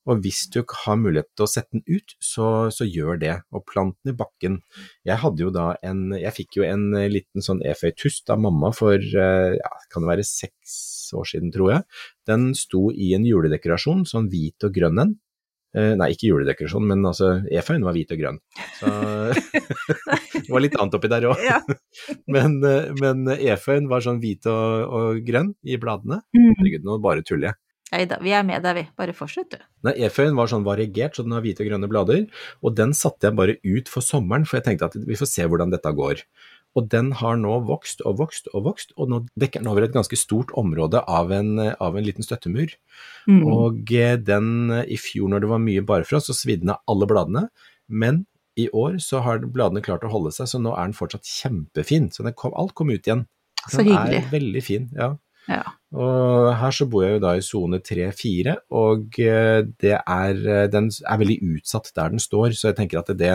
Og 0.05 0.21
hvis 0.25 0.43
du 0.53 0.61
har 0.85 0.99
mulighet 1.01 1.31
til 1.33 1.47
å 1.47 1.49
sette 1.49 1.79
den 1.79 1.85
ut, 1.89 2.17
så, 2.21 2.49
så 2.75 2.85
gjør 2.89 3.21
det. 3.21 3.37
Og 3.57 3.65
plant 3.69 3.97
den 4.03 4.13
i 4.13 4.19
bakken. 4.19 4.59
Jeg 5.07 5.21
hadde 5.23 5.47
jo 5.47 5.53
da 5.55 5.71
en 5.85 6.11
Jeg 6.17 6.37
fikk 6.37 6.61
jo 6.61 6.67
en 6.69 6.91
liten 7.13 7.45
sånn 7.45 7.63
eføytust 7.65 8.33
av 8.33 8.43
mamma 8.45 8.73
for 8.77 8.99
eh, 8.99 9.55
ja, 9.57 9.73
kan 9.93 10.05
det 10.05 10.13
være 10.13 10.29
seks 10.29 10.77
år 11.13 11.29
siden, 11.29 11.53
tror 11.55 11.73
jeg. 11.75 11.85
Den 12.29 12.53
sto 12.59 12.89
i 12.91 13.13
en 13.17 13.27
juledekorasjon, 13.29 14.07
sånn 14.09 14.31
hvit 14.33 14.67
og 14.67 14.75
grønn 14.77 15.03
en. 15.03 15.15
Eh, 15.75 15.93
nei, 15.99 16.13
ikke 16.15 16.29
juledekorasjon, 16.29 16.87
men 16.87 17.03
altså 17.09 17.33
eføyen 17.51 17.83
var 17.83 17.97
hvit 17.97 18.13
og 18.15 18.21
grønn. 18.21 18.39
Så 18.79 18.93
det 20.45 20.47
var 20.47 20.63
litt 20.63 20.77
annet 20.79 20.95
oppi 21.01 21.11
der 21.11 21.27
òg. 21.33 21.43
Ja. 21.43 21.59
Men, 22.35 22.57
eh, 22.67 22.91
men 22.99 23.29
eføyen 23.35 23.87
var 23.91 24.03
sånn 24.05 24.21
hvit 24.23 24.47
og, 24.51 24.95
og 24.99 25.21
grønn 25.27 25.53
i 25.67 25.77
bladene. 25.81 26.21
Mm. 26.37 26.53
Herregud, 26.59 26.87
nå 26.87 26.97
bare 27.03 27.25
tuller 27.27 27.51
jeg. 27.51 27.59
Nei 27.95 28.07
da, 28.11 28.17
vi 28.23 28.33
er 28.35 28.43
med 28.47 28.65
deg, 28.65 28.75
vi. 28.79 28.85
Bare 28.99 29.15
fortsett, 29.15 29.55
du. 29.55 29.67
Nei, 29.87 29.93
eføyen 30.07 30.35
var 30.39 30.49
sånn 30.51 30.65
variegert, 30.67 31.15
så 31.15 31.23
den 31.27 31.35
har 31.37 31.45
hvite 31.45 31.63
og 31.63 31.69
grønne 31.69 31.91
blader. 31.91 32.25
Og 32.65 32.75
den 32.75 32.95
satte 32.97 33.29
jeg 33.29 33.39
bare 33.39 33.59
ut 33.63 33.91
for 33.93 34.03
sommeren, 34.03 34.47
for 34.49 34.59
jeg 34.59 34.67
tenkte 34.67 34.89
at 34.91 34.97
vi 34.99 35.19
får 35.19 35.31
se 35.31 35.47
hvordan 35.47 35.75
dette 35.75 35.93
går. 35.95 36.25
Og 36.75 36.89
den 36.91 37.13
har 37.21 37.37
nå 37.39 37.61
vokst 37.69 38.03
og 38.03 38.19
vokst 38.19 38.49
og 38.53 38.65
vokst, 38.67 38.95
og 38.99 39.11
nå 39.13 39.21
dekker 39.39 39.63
den 39.63 39.71
over 39.71 39.87
et 39.87 39.95
ganske 39.95 40.19
stort 40.19 40.51
område 40.59 41.05
av 41.07 41.31
en, 41.35 41.53
av 41.63 41.95
en 41.95 42.07
liten 42.07 42.27
støttemur. 42.27 42.75
Mm. 43.31 43.43
Og 43.47 43.95
eh, 43.95 44.17
den 44.19 44.73
i 44.83 44.99
fjor 44.99 45.31
når 45.31 45.45
det 45.45 45.53
var 45.53 45.63
mye 45.63 45.85
barfrost, 45.87 46.31
så 46.31 46.37
svidde 46.37 46.67
den 46.67 46.75
av 46.75 46.83
alle 46.91 47.09
bladene. 47.11 47.45
Men 47.87 48.25
i 48.59 48.69
år 48.75 48.99
så 49.03 49.23
har 49.25 49.43
bladene 49.47 49.83
klart 49.85 50.07
å 50.07 50.11
holde 50.13 50.35
seg, 50.35 50.51
så 50.51 50.61
nå 50.63 50.75
er 50.75 50.89
den 50.91 50.99
fortsatt 50.99 51.27
kjempefin. 51.29 52.11
Så 52.15 52.27
den 52.27 52.37
kom, 52.39 52.55
alt 52.59 52.75
kom 52.79 52.91
ut 52.91 53.07
igjen. 53.07 53.27
Så 53.65 53.81
hyggelig. 53.81 54.19
Den 54.19 54.27
er 54.27 54.35
veldig 54.35 54.65
fin, 54.65 54.91
ja. 54.99 55.15
Ja. 55.51 55.63
Og 55.95 56.49
her 56.59 56.75
så 56.75 56.87
bor 56.91 57.05
jeg 57.05 57.17
jo 57.17 57.23
da 57.23 57.35
i 57.39 57.43
sone 57.45 57.79
3-4, 57.85 58.57
og 58.75 59.19
eh, 59.23 59.61
det 59.83 59.95
er, 59.95 60.41
eh, 60.43 60.65
den 60.73 60.89
er 60.91 61.21
veldig 61.21 61.37
utsatt 61.55 61.93
der 61.95 62.15
den 62.15 62.23
står, 62.23 62.57
så 62.59 62.73
jeg 62.73 62.79
tenker 62.81 62.99
at 63.01 63.13
det, 63.15 63.35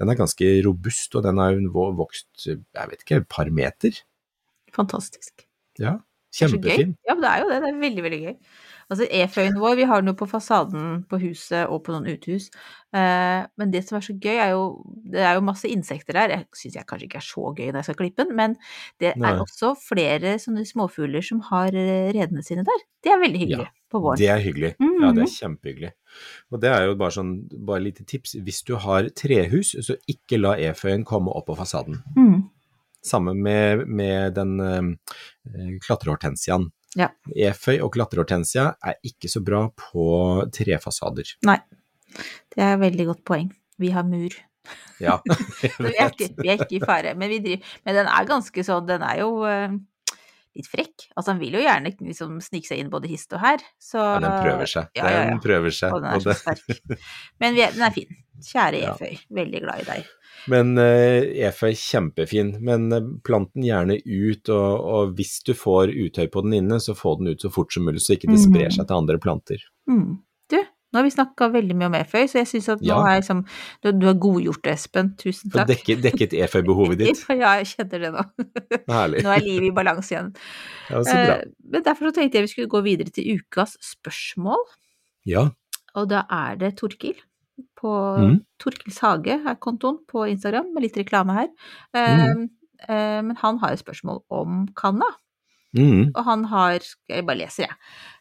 den 0.00 0.12
er 0.12 0.16
ganske 0.16 0.48
robust, 0.64 1.18
og 1.18 1.26
den 1.26 1.40
har 1.42 1.58
vokst, 1.98 2.30
jeg 2.46 2.62
vet 2.92 3.04
ikke, 3.04 3.20
et 3.20 3.28
par 3.28 3.52
meter. 3.52 4.00
Fantastisk. 4.76 5.44
Ja, 5.78 5.98
kjempefin. 6.34 6.96
Ja, 7.08 7.18
det 7.18 7.28
er 7.34 7.44
jo 7.44 7.52
det. 7.52 7.60
Det 7.64 7.74
er 7.74 7.82
veldig, 7.84 8.06
veldig 8.08 8.22
gøy. 8.24 8.34
Altså, 8.88 9.04
eføyen 9.12 9.58
vår, 9.60 9.74
vi 9.76 9.86
har 9.88 10.00
den 10.00 10.08
jo 10.12 10.16
på 10.16 10.26
fasaden 10.30 11.02
på 11.10 11.18
huset 11.20 11.68
og 11.68 11.82
på 11.84 11.92
noen 11.92 12.08
uthus. 12.08 12.48
Eh, 12.96 13.42
men 13.60 13.72
det 13.72 13.82
som 13.84 13.98
er 13.98 14.04
så 14.06 14.14
gøy, 14.16 14.38
er 14.40 14.54
jo 14.54 14.62
Det 15.12 15.20
er 15.20 15.34
jo 15.36 15.44
masse 15.44 15.68
insekter 15.68 16.16
der. 16.16 16.32
Jeg 16.32 16.46
syns 16.56 16.76
jeg 16.76 16.86
kanskje 16.88 17.08
ikke 17.08 17.20
er 17.20 17.26
så 17.26 17.52
gøy 17.52 17.68
når 17.68 17.78
jeg 17.78 17.88
skal 17.88 17.98
klippe 18.00 18.24
den, 18.24 18.36
men 18.36 18.56
det 19.00 19.14
Nei. 19.16 19.32
er 19.32 19.42
også 19.44 19.74
flere 19.80 20.38
sånne 20.40 20.64
småfugler 20.68 21.24
som 21.24 21.40
har 21.50 21.76
eh, 21.76 22.08
redene 22.16 22.44
sine 22.44 22.64
der. 22.64 22.84
Det 23.04 23.12
er 23.12 23.20
veldig 23.20 23.42
hyggelig 23.44 23.68
på 23.92 24.00
våren. 24.04 24.20
Det 24.20 24.28
er 24.32 24.40
hyggelig. 24.44 24.74
Ja, 24.80 25.12
det 25.16 25.24
er 25.24 25.34
kjempehyggelig. 25.34 25.92
Og 26.52 26.62
det 26.62 26.72
er 26.72 26.86
jo 26.88 26.96
bare 27.00 27.14
sånn, 27.14 27.34
bare 27.68 27.84
lite 27.84 28.04
tips. 28.08 28.38
Hvis 28.44 28.62
du 28.68 28.74
har 28.80 29.08
trehus, 29.16 29.74
så 29.84 29.96
ikke 30.08 30.40
la 30.40 30.56
eføyen 30.70 31.04
komme 31.08 31.32
opp 31.36 31.48
på 31.50 31.58
fasaden. 31.60 32.00
Mm. 32.16 32.48
Samme 33.04 33.36
med, 33.36 33.84
med 33.86 34.34
den 34.36 34.58
øh, 34.60 35.76
klatrehortensiaen. 35.84 36.70
Ja. 36.96 37.10
Eføy 37.36 37.78
og 37.84 37.92
klatrehortensia 37.94 38.70
er 38.80 38.96
ikke 39.04 39.30
så 39.30 39.42
bra 39.44 39.66
på 39.76 40.08
trefasader. 40.54 41.34
Nei. 41.48 41.58
Det 42.54 42.62
er 42.64 42.76
et 42.76 42.84
veldig 42.86 43.08
godt 43.10 43.24
poeng. 43.28 43.50
Vi 43.78 43.92
har 43.94 44.06
mur. 44.08 44.34
Ja, 45.00 45.18
vi 45.84 45.92
er 45.94 46.10
ikke, 46.10 46.30
vi 46.40 46.48
er 46.50 46.56
ikke 46.58 46.78
i 46.78 46.82
fare. 46.82 47.14
Men, 47.18 47.30
vi 47.32 47.42
driver, 47.44 47.76
men 47.86 47.98
den 48.00 48.10
er 48.10 48.28
ganske 48.28 48.64
sånn 48.66 48.88
Den 48.88 49.04
er 49.06 49.20
jo 49.22 49.30
eh, 49.48 49.76
litt 50.58 50.68
frekk. 50.70 51.08
Altså, 51.14 51.32
han 51.32 51.40
vil 51.40 51.56
jo 51.58 51.64
gjerne 51.64 51.94
liksom 51.96 52.38
snike 52.44 52.68
seg 52.68 52.82
inn 52.82 52.92
både 52.92 53.10
hist 53.10 53.32
og 53.36 53.40
her. 53.42 53.64
Så 53.80 53.98
Ja, 54.02 54.18
den 54.22 54.36
prøver 54.44 54.70
seg. 54.70 54.90
Ja, 54.98 55.04
ja, 55.06 55.18
ja. 55.22 55.26
Den 55.32 55.42
prøver 55.44 55.74
seg. 55.74 55.94
Og 55.94 56.02
den 56.02 56.10
er 56.12 56.18
og 56.20 56.26
så 56.26 56.34
det- 56.34 56.40
sterk. 56.42 57.02
Men 57.40 57.54
vi 57.56 57.64
er, 57.66 57.74
den 57.76 57.86
er 57.88 57.94
fin. 57.94 58.16
Kjære. 58.38 58.84
Eføy. 58.92 59.18
Veldig 59.34 59.60
glad 59.64 59.80
i 59.82 59.86
deg. 59.88 60.12
Men 60.48 60.78
uh, 60.78 61.24
eføy 61.48 61.72
kjempefin, 61.74 62.52
men 62.64 62.92
eh, 62.94 63.08
plant 63.26 63.50
den 63.56 63.64
gjerne 63.66 63.96
ut, 63.98 64.48
og, 64.54 64.84
og 64.94 65.16
hvis 65.18 65.40
du 65.44 65.50
får 65.58 65.90
utøy 65.90 66.28
på 66.30 66.44
den 66.46 66.54
inne, 66.60 66.78
så 66.80 66.94
få 66.96 67.16
den 67.18 67.32
ut 67.34 67.42
så 67.42 67.50
fort 67.52 67.74
som 67.74 67.84
mulig, 67.88 68.00
så 68.04 68.14
ikke 68.14 68.30
det 68.30 68.38
sprer 68.44 68.70
seg 68.70 68.86
til 68.86 68.96
andre 69.00 69.18
planter. 69.18 69.64
Mm. 69.90 70.20
Du, 70.88 70.96
nå 70.96 70.98
har 70.98 71.04
vi 71.04 71.10
snakka 71.12 71.48
veldig 71.52 71.74
mye 71.76 71.86
om 71.90 71.94
Eføy, 71.98 72.24
så 72.28 72.38
jeg 72.40 72.46
syns 72.48 72.68
at 72.72 72.80
nå 72.80 72.88
Ja. 72.88 73.00
har 73.04 73.10
jeg 73.12 73.22
liksom 73.22 73.42
Du, 73.82 73.92
du 73.92 74.06
har 74.06 74.14
godgjort 74.14 74.62
det, 74.64 74.72
Espen. 74.72 75.10
Tusen 75.20 75.50
takk. 75.52 75.66
dekket, 75.68 76.02
dekket 76.02 76.32
eføy-behovet 76.32 76.98
ditt. 77.02 77.24
Ja, 77.28 77.54
jeg 77.60 77.66
kjenner 77.74 77.98
det 78.00 78.12
nå. 78.14 78.24
Herlig. 78.88 79.22
Nå 79.24 79.30
er 79.36 79.40
livet 79.44 79.68
i 79.68 79.74
balanse 79.76 80.14
igjen. 80.14 80.32
Ja, 80.90 81.02
så 81.04 81.12
bra. 81.12 81.38
Eh, 81.38 81.44
Men 81.70 81.82
derfor 81.84 82.08
så 82.08 82.14
tenkte 82.16 82.38
jeg 82.40 82.48
vi 82.48 82.52
skulle 82.54 82.68
gå 82.72 82.82
videre 82.82 83.10
til 83.12 83.36
ukas 83.38 83.76
spørsmål. 83.84 84.64
Ja. 85.28 85.50
Og 85.94 86.08
da 86.08 86.24
er 86.30 86.56
det 86.56 86.76
Torkil 86.80 87.16
på 87.78 87.90
mm. 88.18 88.36
Torkils 88.58 88.98
hage 89.02 89.34
er 89.44 89.56
kontoen 89.60 89.98
på 90.08 90.24
Instagram, 90.30 90.72
med 90.74 90.82
litt 90.86 90.96
reklame 90.96 91.34
her. 91.34 91.48
Mhm. 91.94 92.48
uh, 92.88 93.20
men 93.26 93.36
han 93.36 93.58
har 93.58 93.72
et 93.74 93.80
spørsmål 93.84 94.22
om 94.30 94.68
kanna, 94.78 95.04
Mm. 95.76 96.12
og 96.16 96.24
han 96.24 96.44
har 96.48 96.78
Jeg 97.10 97.26
bare 97.26 97.36
leser, 97.36 97.66
jeg. 97.66 97.74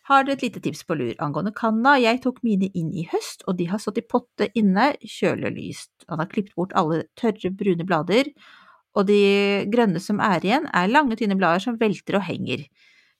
Har 0.08 0.30
et 0.32 0.44
lite 0.46 0.62
tips 0.64 0.86
på 0.88 0.96
lur 0.96 1.14
angående 1.20 1.52
kanna? 1.56 1.98
Jeg 2.00 2.22
tok 2.24 2.38
mine 2.48 2.70
inn 2.80 2.94
i 2.96 3.04
høst, 3.12 3.42
og 3.48 3.58
de 3.60 3.66
har 3.68 3.82
stått 3.84 3.98
i 4.00 4.06
potte 4.08 4.48
inne, 4.56 4.94
kjølig 5.04 5.50
og 5.50 5.58
lyst. 5.58 5.92
Han 6.08 6.22
har 6.24 6.30
klippet 6.32 6.56
bort 6.56 6.76
alle 6.80 7.02
tørre, 7.20 7.52
brune 7.52 7.84
blader, 7.88 8.30
og 8.96 9.08
de 9.10 9.66
grønne 9.70 10.00
som 10.02 10.22
er 10.24 10.40
igjen, 10.48 10.70
er 10.74 10.88
lange, 10.88 11.18
tynne 11.20 11.36
blader 11.38 11.60
som 11.66 11.78
velter 11.82 12.16
og 12.22 12.24
henger. 12.30 12.64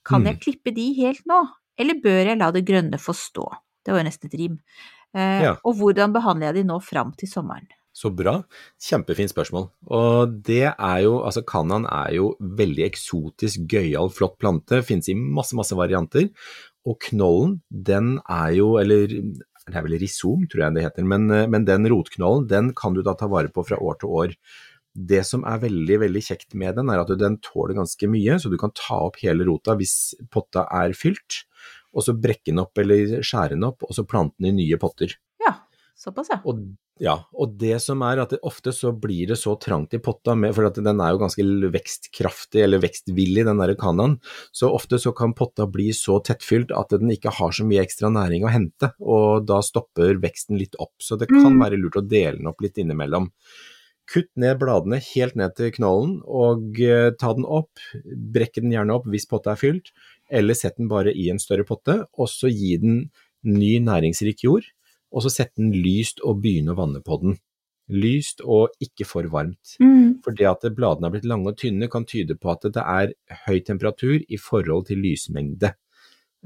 Kan 0.08 0.24
Mm. 0.24 0.28
jeg 0.32 0.40
klippe 0.40 0.74
de 0.74 0.94
helt 1.02 1.26
nå, 1.28 1.42
eller 1.78 2.00
bør 2.02 2.26
jeg 2.32 2.38
la 2.40 2.52
det 2.52 2.66
grønne 2.66 2.98
få 2.98 3.14
stå? 3.14 3.50
Det 3.86 3.94
var 3.94 4.04
nesten 4.04 4.28
et 4.32 4.40
rim. 4.40 4.60
Eh, 5.14 5.42
Ja. 5.44 5.58
Og 5.66 5.76
hvordan 5.76 6.14
behandler 6.14 6.54
jeg 6.54 6.56
de 6.56 6.64
nå 6.72 6.80
fram 6.82 7.12
til 7.18 7.28
sommeren? 7.28 7.68
Så 7.94 8.12
bra. 8.16 8.44
Kjempefint 8.80 9.34
spørsmål. 9.34 9.72
Og 9.90 10.44
det 10.44 10.70
er 10.78 10.98
jo, 11.02 11.18
altså 11.26 11.42
Kannaen 11.44 11.86
er 11.90 12.14
jo 12.14 12.36
veldig 12.40 12.86
eksotisk, 12.86 13.66
gøyal, 13.68 14.12
flott 14.14 14.38
plante. 14.38 14.84
Finnes 14.86 15.10
i 15.10 15.16
masse, 15.16 15.54
masse 15.58 15.74
varianter. 15.74 16.30
Og 16.88 17.00
knollen, 17.10 17.60
den 17.70 18.18
er 18.24 18.54
jo, 18.56 18.76
eller 18.82 19.12
det 19.68 19.76
er 19.76 19.84
vel 19.84 19.98
risom, 20.00 20.46
tror 20.48 20.68
jeg 20.68 20.78
det 20.78 20.86
heter, 20.86 21.08
men, 21.08 21.28
eh, 21.34 21.48
men 21.52 21.68
den 21.68 21.88
rotknollen, 21.92 22.48
den 22.48 22.72
kan 22.78 22.96
du 22.96 23.04
da 23.04 23.16
ta 23.20 23.28
vare 23.32 23.52
på 23.52 23.66
fra 23.68 23.80
år 23.84 24.00
til 24.00 24.14
år. 24.22 24.38
Det 24.98 25.22
som 25.28 25.44
er 25.46 25.60
veldig, 25.62 26.00
veldig 26.06 26.24
kjekt 26.24 26.56
med 26.58 26.80
den, 26.80 26.90
er 26.90 27.04
at 27.04 27.12
den 27.20 27.38
tåler 27.44 27.76
ganske 27.78 28.10
mye, 28.10 28.40
så 28.40 28.50
du 28.50 28.58
kan 28.58 28.74
ta 28.74 29.04
opp 29.10 29.20
hele 29.22 29.46
rota 29.46 29.76
hvis 29.78 30.16
potta 30.34 30.66
er 30.74 30.96
fylt, 30.98 31.44
og 31.94 32.06
så 32.06 32.16
brekke 32.16 32.50
den 32.50 32.64
opp 32.64 32.80
eller 32.80 33.20
skjære 33.26 33.58
den 33.58 33.68
opp, 33.68 33.84
og 33.84 33.94
så 33.94 34.08
plante 34.08 34.40
den 34.40 34.54
i 34.54 34.64
nye 34.64 34.80
potter. 34.82 35.14
Ja, 35.44 35.54
såpass, 36.00 36.32
ja. 36.34 36.40
Og, 36.48 36.64
ja, 37.04 37.14
og 37.38 37.54
det 37.62 37.78
som 37.84 38.02
er 38.06 38.22
at 38.24 38.34
det, 38.34 38.40
ofte 38.48 38.72
så 38.76 38.92
blir 38.96 39.30
det 39.32 39.38
så 39.40 39.54
trangt 39.62 39.94
i 39.94 40.00
potta, 40.04 40.36
med, 40.38 40.54
for 40.58 40.68
at 40.70 40.80
den 40.82 41.02
er 41.04 41.14
jo 41.14 41.22
ganske 41.22 41.46
vekstkraftig 41.74 42.64
eller 42.64 42.82
vekstvillig, 42.84 43.46
den 43.48 43.62
der 43.62 43.74
kannaen, 43.80 44.18
så 44.56 44.72
ofte 44.74 45.00
så 45.02 45.14
kan 45.18 45.36
potta 45.38 45.68
bli 45.70 45.90
så 45.96 46.20
tettfylt 46.26 46.74
at 46.76 46.96
den 46.96 47.14
ikke 47.14 47.34
har 47.38 47.56
så 47.56 47.66
mye 47.68 47.84
ekstra 47.86 48.12
næring 48.14 48.46
å 48.48 48.54
hente, 48.54 48.92
og 49.00 49.48
da 49.50 49.62
stopper 49.66 50.20
veksten 50.24 50.60
litt 50.60 50.78
opp. 50.80 50.96
Så 51.02 51.18
det 51.20 51.30
kan 51.30 51.54
Mm. 51.54 51.60
være 51.64 51.82
lurt 51.82 51.98
å 52.00 52.08
dele 52.08 52.38
den 52.38 52.48
opp 52.48 52.62
litt 52.62 52.78
innimellom. 52.78 53.32
Kutt 54.08 54.30
ned 54.40 54.58
bladene 54.60 55.02
helt 55.04 55.36
ned 55.36 55.56
til 55.56 55.72
knollen, 55.76 56.22
og 56.24 56.80
eh, 56.80 57.12
ta 57.20 57.34
den 57.36 57.44
opp. 57.44 57.72
Brekke 58.06 58.62
den 58.64 58.72
gjerne 58.72 58.96
opp 58.96 59.06
hvis 59.12 59.28
potta 59.28 59.52
er 59.52 59.60
fylt, 59.60 59.92
eller 60.32 60.56
sett 60.56 60.78
den 60.78 60.88
bare 60.88 61.12
i 61.12 61.30
en 61.30 61.40
større 61.40 61.66
potte, 61.68 62.06
og 62.18 62.30
så 62.32 62.48
gi 62.48 62.78
den 62.80 63.10
ny 63.44 63.78
næringsrik 63.84 64.44
jord 64.44 64.64
og 65.14 65.24
så 65.24 65.32
sette 65.32 65.62
den 65.62 65.74
lyst 65.76 66.22
og 66.26 66.42
begynne 66.44 66.74
å 66.74 66.80
vanne 66.80 67.02
på 67.06 67.20
den. 67.22 67.38
Lyst 67.88 68.42
og 68.44 68.74
ikke 68.84 69.08
for 69.08 69.28
varmt. 69.32 69.78
Mm. 69.80 70.20
For 70.26 70.36
det 70.36 70.50
at 70.50 70.66
bladene 70.76 71.08
er 71.08 71.16
blitt 71.16 71.28
lange 71.30 71.54
og 71.54 71.60
tynne 71.60 71.88
kan 71.92 72.08
tyde 72.08 72.36
på 72.40 72.52
at 72.52 72.68
det 72.76 72.84
er 72.84 73.14
høy 73.46 73.62
temperatur 73.64 74.20
i 74.20 74.40
forhold 74.42 74.90
til 74.90 75.00
lysmengde. 75.06 75.74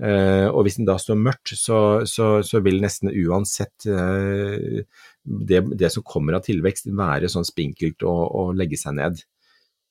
Uh, 0.02 0.48
og 0.50 0.64
hvis 0.66 0.78
den 0.80 0.88
da 0.88 0.96
står 1.02 1.18
mørkt, 1.20 1.52
så, 1.58 2.06
så, 2.10 2.40
så 2.48 2.62
vil 2.64 2.80
nesten 2.82 3.12
uansett 3.12 3.86
uh, 3.90 4.80
det, 5.22 5.60
det 5.78 5.92
som 5.94 6.06
kommer 6.08 6.38
av 6.38 6.46
tilvekst 6.46 6.88
være 6.98 7.30
sånn 7.30 7.46
spinkelt 7.46 8.06
og, 8.08 8.22
og 8.30 8.56
legge 8.58 8.80
seg 8.80 8.96
ned. 8.98 9.20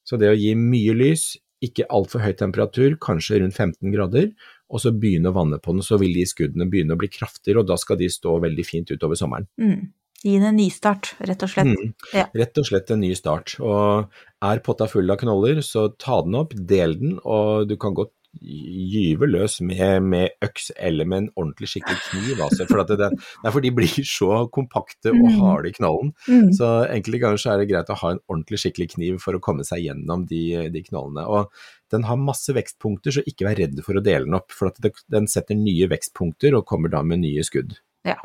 Så 0.07 0.18
det 0.18 0.33
å 0.33 0.39
gi 0.39 0.55
mye 0.59 0.97
lys, 0.97 1.35
ikke 1.62 1.87
altfor 1.93 2.25
høy 2.25 2.33
temperatur, 2.39 2.97
kanskje 3.03 3.43
rundt 3.43 3.59
15 3.59 3.93
grader, 3.93 4.31
og 4.71 4.83
så 4.83 4.93
begynne 4.95 5.33
å 5.33 5.37
vanne 5.37 5.59
på 5.62 5.75
den, 5.75 5.83
så 5.83 5.99
vil 6.01 6.14
de 6.14 6.27
skuddene 6.31 6.68
begynne 6.71 6.95
å 6.95 7.01
bli 7.01 7.11
kraftigere, 7.11 7.64
og 7.64 7.71
da 7.71 7.77
skal 7.81 7.99
de 8.01 8.09
stå 8.12 8.37
veldig 8.45 8.66
fint 8.66 8.93
utover 8.95 9.18
sommeren. 9.18 9.49
Mm. 9.61 9.91
Gi 10.21 10.37
den 10.37 10.51
en 10.51 10.59
nystart, 10.61 11.14
rett 11.25 11.43
og 11.43 11.49
slett. 11.49 11.71
Mm. 11.73 11.93
Ja. 12.12 12.27
Rett 12.37 12.59
og 12.61 12.66
slett 12.68 12.91
en 12.93 13.01
ny 13.01 13.14
start. 13.16 13.55
Og 13.64 14.11
er 14.45 14.61
potta 14.66 14.87
full 14.91 15.11
av 15.11 15.16
knoller, 15.23 15.62
så 15.64 15.89
ta 15.97 16.21
den 16.27 16.37
opp, 16.39 16.53
del 16.55 16.99
den, 17.01 17.14
og 17.25 17.66
du 17.71 17.79
kan 17.81 17.97
godt 17.97 18.12
gyve 18.39 19.27
løs 19.27 19.57
med, 19.66 20.05
med 20.07 20.37
øks 20.45 20.68
eller 20.79 21.09
med 21.09 21.18
en 21.18 21.31
ordentlig 21.35 21.73
skikkelig 21.73 21.99
kniv. 22.05 22.43
Altså, 22.45 22.66
for 22.68 22.85
det, 22.87 22.99
det 23.01 23.09
er 23.11 23.51
for 23.51 23.64
de 23.64 23.73
blir 23.75 24.05
så 24.07 24.45
kompakte 24.55 25.11
og 25.11 25.18
Mm. 25.25 25.41
harde 25.41 25.68
i 25.73 25.75
knollen. 25.75 26.12
Mm. 26.29 26.53
Så 26.55 26.68
enkelte 26.95 27.18
ganger 27.25 27.43
så 27.43 27.53
er 27.53 27.59
det 27.59 27.68
greit 27.73 27.91
å 27.91 27.99
ha 27.99 28.12
en 28.14 28.23
ordentlig 28.29 28.61
skikkelig 28.62 28.93
kniv 28.95 29.18
for 29.25 29.35
å 29.35 29.43
komme 29.43 29.66
seg 29.66 29.83
gjennom 29.89 30.29
de, 30.31 30.71
de 30.71 30.83
knollene. 30.87 31.27
Og 31.27 31.51
den 31.95 32.07
har 32.09 32.20
masse 32.20 32.55
vekstpunkter, 32.57 33.16
så 33.16 33.24
ikke 33.26 33.49
vær 33.49 33.59
redd 33.61 33.80
for 33.86 33.99
å 33.99 34.05
dele 34.05 34.28
den 34.28 34.36
opp. 34.38 34.53
For 34.55 34.70
at 34.70 34.80
den 35.11 35.30
setter 35.30 35.59
nye 35.59 35.88
vekstpunkter 35.91 36.57
og 36.59 36.66
kommer 36.68 36.93
da 36.93 37.03
med 37.07 37.24
nye 37.24 37.45
skudd. 37.47 37.78
Ja. 38.07 38.16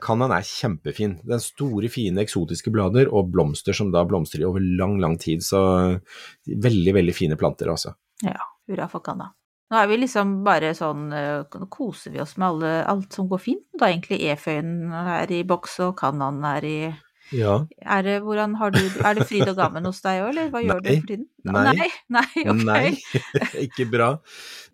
Cannaen 0.00 0.32
er 0.32 0.46
kjempefin. 0.46 1.18
Den 1.28 1.42
store, 1.44 1.90
fine, 1.92 2.22
eksotiske 2.24 2.72
blader 2.72 3.10
og 3.12 3.32
blomster 3.34 3.76
som 3.76 3.92
da 3.92 4.04
blomstrer 4.08 4.46
over 4.48 4.64
lang, 4.64 4.96
lang 5.02 5.18
tid. 5.20 5.44
Så 5.44 5.60
veldig, 6.48 6.94
veldig 7.00 7.16
fine 7.16 7.40
planter, 7.40 7.72
altså. 7.74 7.94
Ja, 8.24 8.40
hurra 8.70 8.88
for 8.90 9.04
Canna. 9.04 9.32
Nå 9.68 9.76
er 9.76 9.88
vi 9.90 9.98
liksom 10.00 10.38
bare 10.46 10.70
sånn 10.76 11.10
eh, 11.12 11.58
koser 11.68 12.14
vi 12.14 12.22
oss 12.22 12.38
med 12.40 12.46
alle, 12.46 12.70
alt 12.88 13.12
som 13.12 13.28
går 13.28 13.42
fint. 13.42 13.66
Da 13.76 13.90
egentlig 13.90 14.22
E-føyen 14.30 14.94
er 14.96 15.32
i 15.34 15.42
boks, 15.48 15.76
og 15.84 15.98
Cannaen 16.00 16.40
er 16.48 16.64
i 16.64 16.78
Ja. 17.34 17.66
er 17.82 18.04
det, 18.06 18.14
hvordan 18.24 18.54
har 18.56 18.72
du, 18.72 18.78
er 18.80 19.18
det 19.18 19.26
fryd 19.28 19.50
og 19.50 19.58
gammen 19.58 19.84
hos 19.88 20.00
deg 20.04 20.22
òg, 20.22 20.30
eller 20.32 20.48
hva 20.52 20.62
gjør 20.64 20.80
du 20.84 20.88
for 20.88 21.10
tiden? 21.10 21.26
Nei. 21.48 21.64
Nei, 21.76 21.88
nei, 22.16 22.44
ok. 22.44 22.62
Nei, 22.64 22.86
ikke 23.66 23.88
bra. 23.90 24.08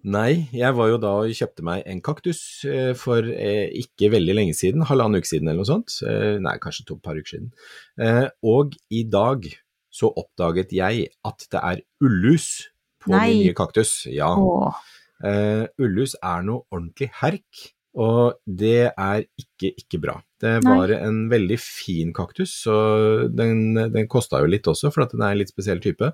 Nei, 0.04 0.46
jeg 0.52 0.76
var 0.76 0.90
jo 0.90 0.98
da 1.00 1.12
og 1.22 1.32
kjøpte 1.32 1.64
meg 1.64 1.84
en 1.88 2.02
kaktus 2.04 2.40
eh, 2.68 2.92
for 2.98 3.24
eh, 3.24 3.70
ikke 3.80 4.10
veldig 4.12 4.36
lenge 4.36 4.56
siden, 4.58 4.84
halvannen 4.90 5.22
uke 5.22 5.30
siden 5.30 5.48
eller 5.48 5.62
noe 5.62 5.70
sånt. 5.70 5.96
Eh, 6.04 6.36
nei, 6.44 6.58
kanskje 6.60 6.84
to 6.90 6.98
par 7.00 7.16
uker 7.16 7.38
siden. 7.38 7.52
Og 8.44 8.76
i 8.92 9.04
dag 9.08 9.48
så 9.94 10.10
oppdaget 10.10 10.74
jeg 10.76 11.08
at 11.24 11.46
det 11.54 11.62
er 11.62 11.80
ullus 12.04 12.48
på 13.00 13.14
Nei. 13.14 13.28
min 13.30 13.46
nye 13.46 13.56
kaktus. 13.56 14.02
Ja. 14.10 14.32
Åh, 14.36 14.82
ullus 15.80 16.18
er 16.20 16.44
noe 16.44 16.66
ordentlig 16.68 17.08
herk, 17.22 17.64
og 17.94 18.40
det 18.44 18.90
er 18.90 19.24
ikke, 19.38 19.70
ikke 19.78 20.00
bra. 20.02 20.16
Det 20.42 20.56
Nei. 20.64 20.72
var 20.76 20.90
en 20.96 21.20
veldig 21.30 21.56
fin 21.62 22.10
kaktus, 22.12 22.52
og 22.68 23.30
den, 23.38 23.76
den 23.94 24.08
kosta 24.10 24.40
jo 24.42 24.50
litt 24.50 24.66
også, 24.68 24.90
for 24.92 25.04
at 25.04 25.14
den 25.14 25.22
er 25.22 25.32
en 25.32 25.40
litt 25.40 25.52
spesiell 25.52 25.80
type. 25.80 26.10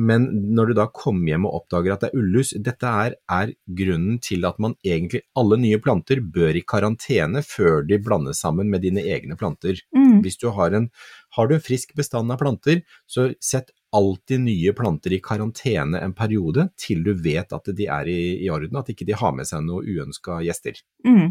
Men 0.00 0.24
når 0.56 0.70
du 0.70 0.74
da 0.80 0.88
kommer 0.88 1.28
hjem 1.28 1.46
og 1.46 1.60
oppdager 1.60 1.94
at 1.94 2.06
det 2.06 2.10
er 2.10 2.22
ullus, 2.22 2.54
dette 2.56 2.94
er, 3.04 3.18
er 3.28 3.52
grunnen 3.80 4.18
til 4.24 4.48
at 4.48 4.58
man 4.62 4.74
egentlig, 4.86 5.22
alle 5.38 5.60
nye 5.60 5.80
planter 5.84 6.24
bør 6.24 6.58
i 6.58 6.64
karantene 6.64 7.44
før 7.46 7.84
de 7.86 8.00
blandes 8.02 8.40
sammen 8.42 8.72
med 8.72 8.86
dine 8.86 9.04
egne 9.04 9.36
planter. 9.38 9.78
mm, 9.94 10.22
Hvis 10.24 10.40
du 10.40 10.48
har 10.56 10.74
en, 10.74 10.88
har 11.36 11.48
du 11.50 11.58
en 11.58 11.64
frisk 11.64 11.92
bestand 11.98 12.32
av 12.32 12.40
planter, 12.40 12.80
så 13.06 13.30
sett 13.44 13.70
alltid 13.96 14.40
nye 14.44 14.72
planter 14.76 15.14
i 15.16 15.20
karantene 15.24 16.00
en 16.04 16.14
periode 16.16 16.68
til 16.78 17.04
du 17.06 17.14
vet 17.16 17.52
at 17.56 17.70
de 17.74 17.88
er 17.88 18.10
i, 18.10 18.20
i 18.44 18.50
orden, 18.52 18.76
at 18.80 18.90
ikke 18.92 19.06
de 19.08 19.16
har 19.16 19.34
med 19.36 19.48
seg 19.48 19.64
noen 19.64 19.86
uønska 19.86 20.42
gjester. 20.44 20.80
mm. 21.06 21.28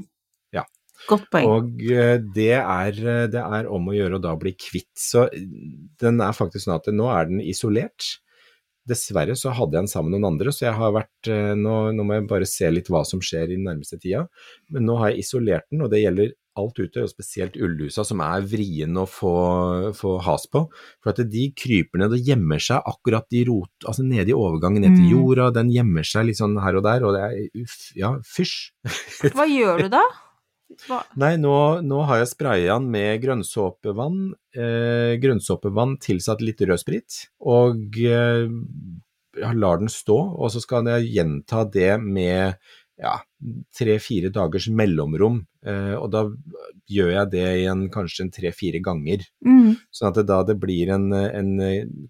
Ja. 0.55 0.63
Godt 1.05 1.27
poeng. 1.33 1.49
Og 1.51 1.81
eh, 1.93 2.15
det 2.33 2.53
er, 2.57 3.01
eh, 3.01 3.25
det 3.29 3.41
er 3.41 3.67
om 3.69 3.89
å 3.91 3.95
gjøre 3.95 4.17
å 4.17 4.23
da 4.23 4.33
bli 4.39 4.55
kvitt. 4.57 4.93
Så 4.97 5.27
den 6.01 6.23
er 6.23 6.33
faktisk 6.37 6.65
sånn 6.65 6.79
at 6.79 6.89
nå 6.93 7.11
er 7.13 7.29
den 7.29 7.43
isolert. 7.43 8.15
Dessverre 8.87 9.35
så 9.35 9.51
hadde 9.51 9.75
jeg 9.75 9.83
den 9.83 9.91
sammen 9.91 10.13
med 10.13 10.21
noen 10.21 10.33
andre, 10.33 10.53
så 10.55 10.69
jeg 10.69 10.77
har 10.79 10.93
vært 10.95 11.29
eh, 11.29 11.53
nå, 11.59 11.75
nå 11.93 12.07
må 12.07 12.17
jeg 12.17 12.27
bare 12.31 12.47
se 12.49 12.69
litt 12.71 12.89
hva 12.89 13.03
som 13.05 13.21
skjer 13.21 13.51
i 13.51 13.57
den 13.59 13.67
nærmeste 13.67 13.99
tida. 14.01 14.25
Men 14.73 14.87
nå 14.87 14.97
har 15.01 15.11
jeg 15.11 15.27
isolert 15.27 15.67
den, 15.69 15.83
og 15.85 15.91
det 15.93 16.01
gjelder 16.01 16.33
alt 16.57 16.79
ute, 16.81 17.05
og 17.05 17.11
spesielt 17.11 17.57
ullhusa 17.61 18.05
som 18.07 18.21
er 18.25 18.45
vrien 18.49 18.97
å 18.97 19.05
få, 19.09 19.33
få 19.97 20.17
has 20.25 20.47
på. 20.51 20.65
For 21.03 21.13
at 21.13 21.21
de 21.31 21.47
kryper 21.57 22.03
ned 22.03 22.15
og 22.17 22.29
gjemmer 22.29 22.61
seg 22.63 22.85
akkurat 22.89 23.37
i 23.37 23.43
rot, 23.47 23.73
altså 23.85 24.05
nede 24.05 24.33
i 24.33 24.37
overgangen 24.37 24.83
ned 24.85 24.95
til 24.97 25.07
Mm. 25.07 25.11
jorda, 25.15 25.49
den 25.55 25.71
gjemmer 25.73 26.07
seg 26.07 26.27
litt 26.29 26.39
sånn 26.41 26.57
her 26.61 26.79
og 26.79 26.83
der, 26.87 27.03
og 27.07 27.13
det 27.15 27.25
er 27.27 27.63
uff, 27.63 27.91
ja, 27.95 28.15
fysj. 28.25 28.71
Hva 29.37 29.47
gjør 29.49 29.85
du 29.85 29.91
da? 29.97 30.05
Hva? 30.87 30.99
Nei, 31.15 31.37
nå, 31.39 31.53
nå 31.87 32.01
har 32.09 32.19
jeg 32.19 32.33
spraya 32.33 32.75
den 32.75 32.89
med 32.91 33.21
grønnsåpevann, 33.23 34.17
eh, 34.57 35.13
grønnsåpevann 35.23 35.95
tilsatt 36.03 36.43
litt 36.43 36.59
rødsprit, 36.59 37.21
og 37.39 37.95
eh, 38.03 38.49
jeg 39.37 39.61
lar 39.61 39.79
den 39.79 39.89
stå, 39.91 40.17
og 40.35 40.51
så 40.51 40.59
skal 40.63 40.89
jeg 40.91 41.13
gjenta 41.15 41.63
det 41.71 41.93
med 42.03 42.57
ja, 42.99 43.15
tre-fire 43.77 44.31
dagers 44.33 44.65
mellomrom, 44.73 45.43
eh, 45.65 45.93
og 45.93 46.09
da 46.13 46.23
gjør 46.89 47.11
jeg 47.13 47.29
det 47.35 47.43
igjen 47.59 47.83
kanskje 47.93 48.25
en 48.25 48.31
tre-fire 48.33 48.81
ganger, 48.83 49.25
Mm, 49.45 49.75
sånn 49.93 50.09
at 50.09 50.17
det 50.19 50.25
da 50.29 50.41
det 50.43 50.57
blir 50.59 50.89
en, 50.91 51.11
en 51.13 51.51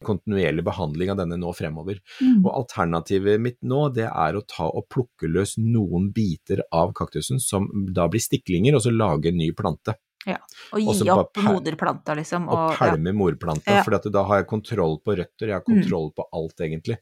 kontinuerlig 0.05 0.63
behandling 0.65 1.11
av 1.11 1.19
denne 1.21 1.38
nå 1.38 1.51
fremover. 1.57 1.99
mm. 2.21 2.45
Og 2.45 2.51
alternativet 2.53 3.41
mitt 3.41 3.59
nå, 3.61 3.88
det 3.93 4.07
er 4.07 4.38
å 4.38 4.45
ta 4.47 4.69
og 4.69 4.88
plukke 4.89 5.30
løs 5.30 5.57
noen 5.59 6.11
biter 6.15 6.63
av 6.71 6.93
kaktusen 6.97 7.41
som 7.43 7.67
da 7.93 8.07
blir 8.07 8.23
stiklinger, 8.23 8.75
og 8.78 8.86
så 8.86 8.93
lage 8.93 9.30
en 9.30 9.41
ny 9.41 9.51
plante. 9.51 9.97
Og 10.36 10.73
og 10.73 10.80
gi 10.82 10.88
Også 10.91 11.17
opp 11.17 11.38
moderplanta, 11.43 12.15
liksom. 12.17 12.47
Og 12.49 12.57
Og, 12.57 12.78
ja. 12.82 13.13
morplanta, 13.13 13.78
Ja. 13.78 13.84
for 13.84 13.97
da 13.97 14.23
har 14.23 14.38
jeg 14.41 14.47
kontroll 14.47 14.99
på 14.99 15.15
røtter, 15.17 15.47
jeg 15.47 15.53
har 15.53 15.63
Mm. 15.67 15.82
kontroll 15.82 16.11
på 16.11 16.25
alt 16.34 16.57
egentlig. 16.59 16.97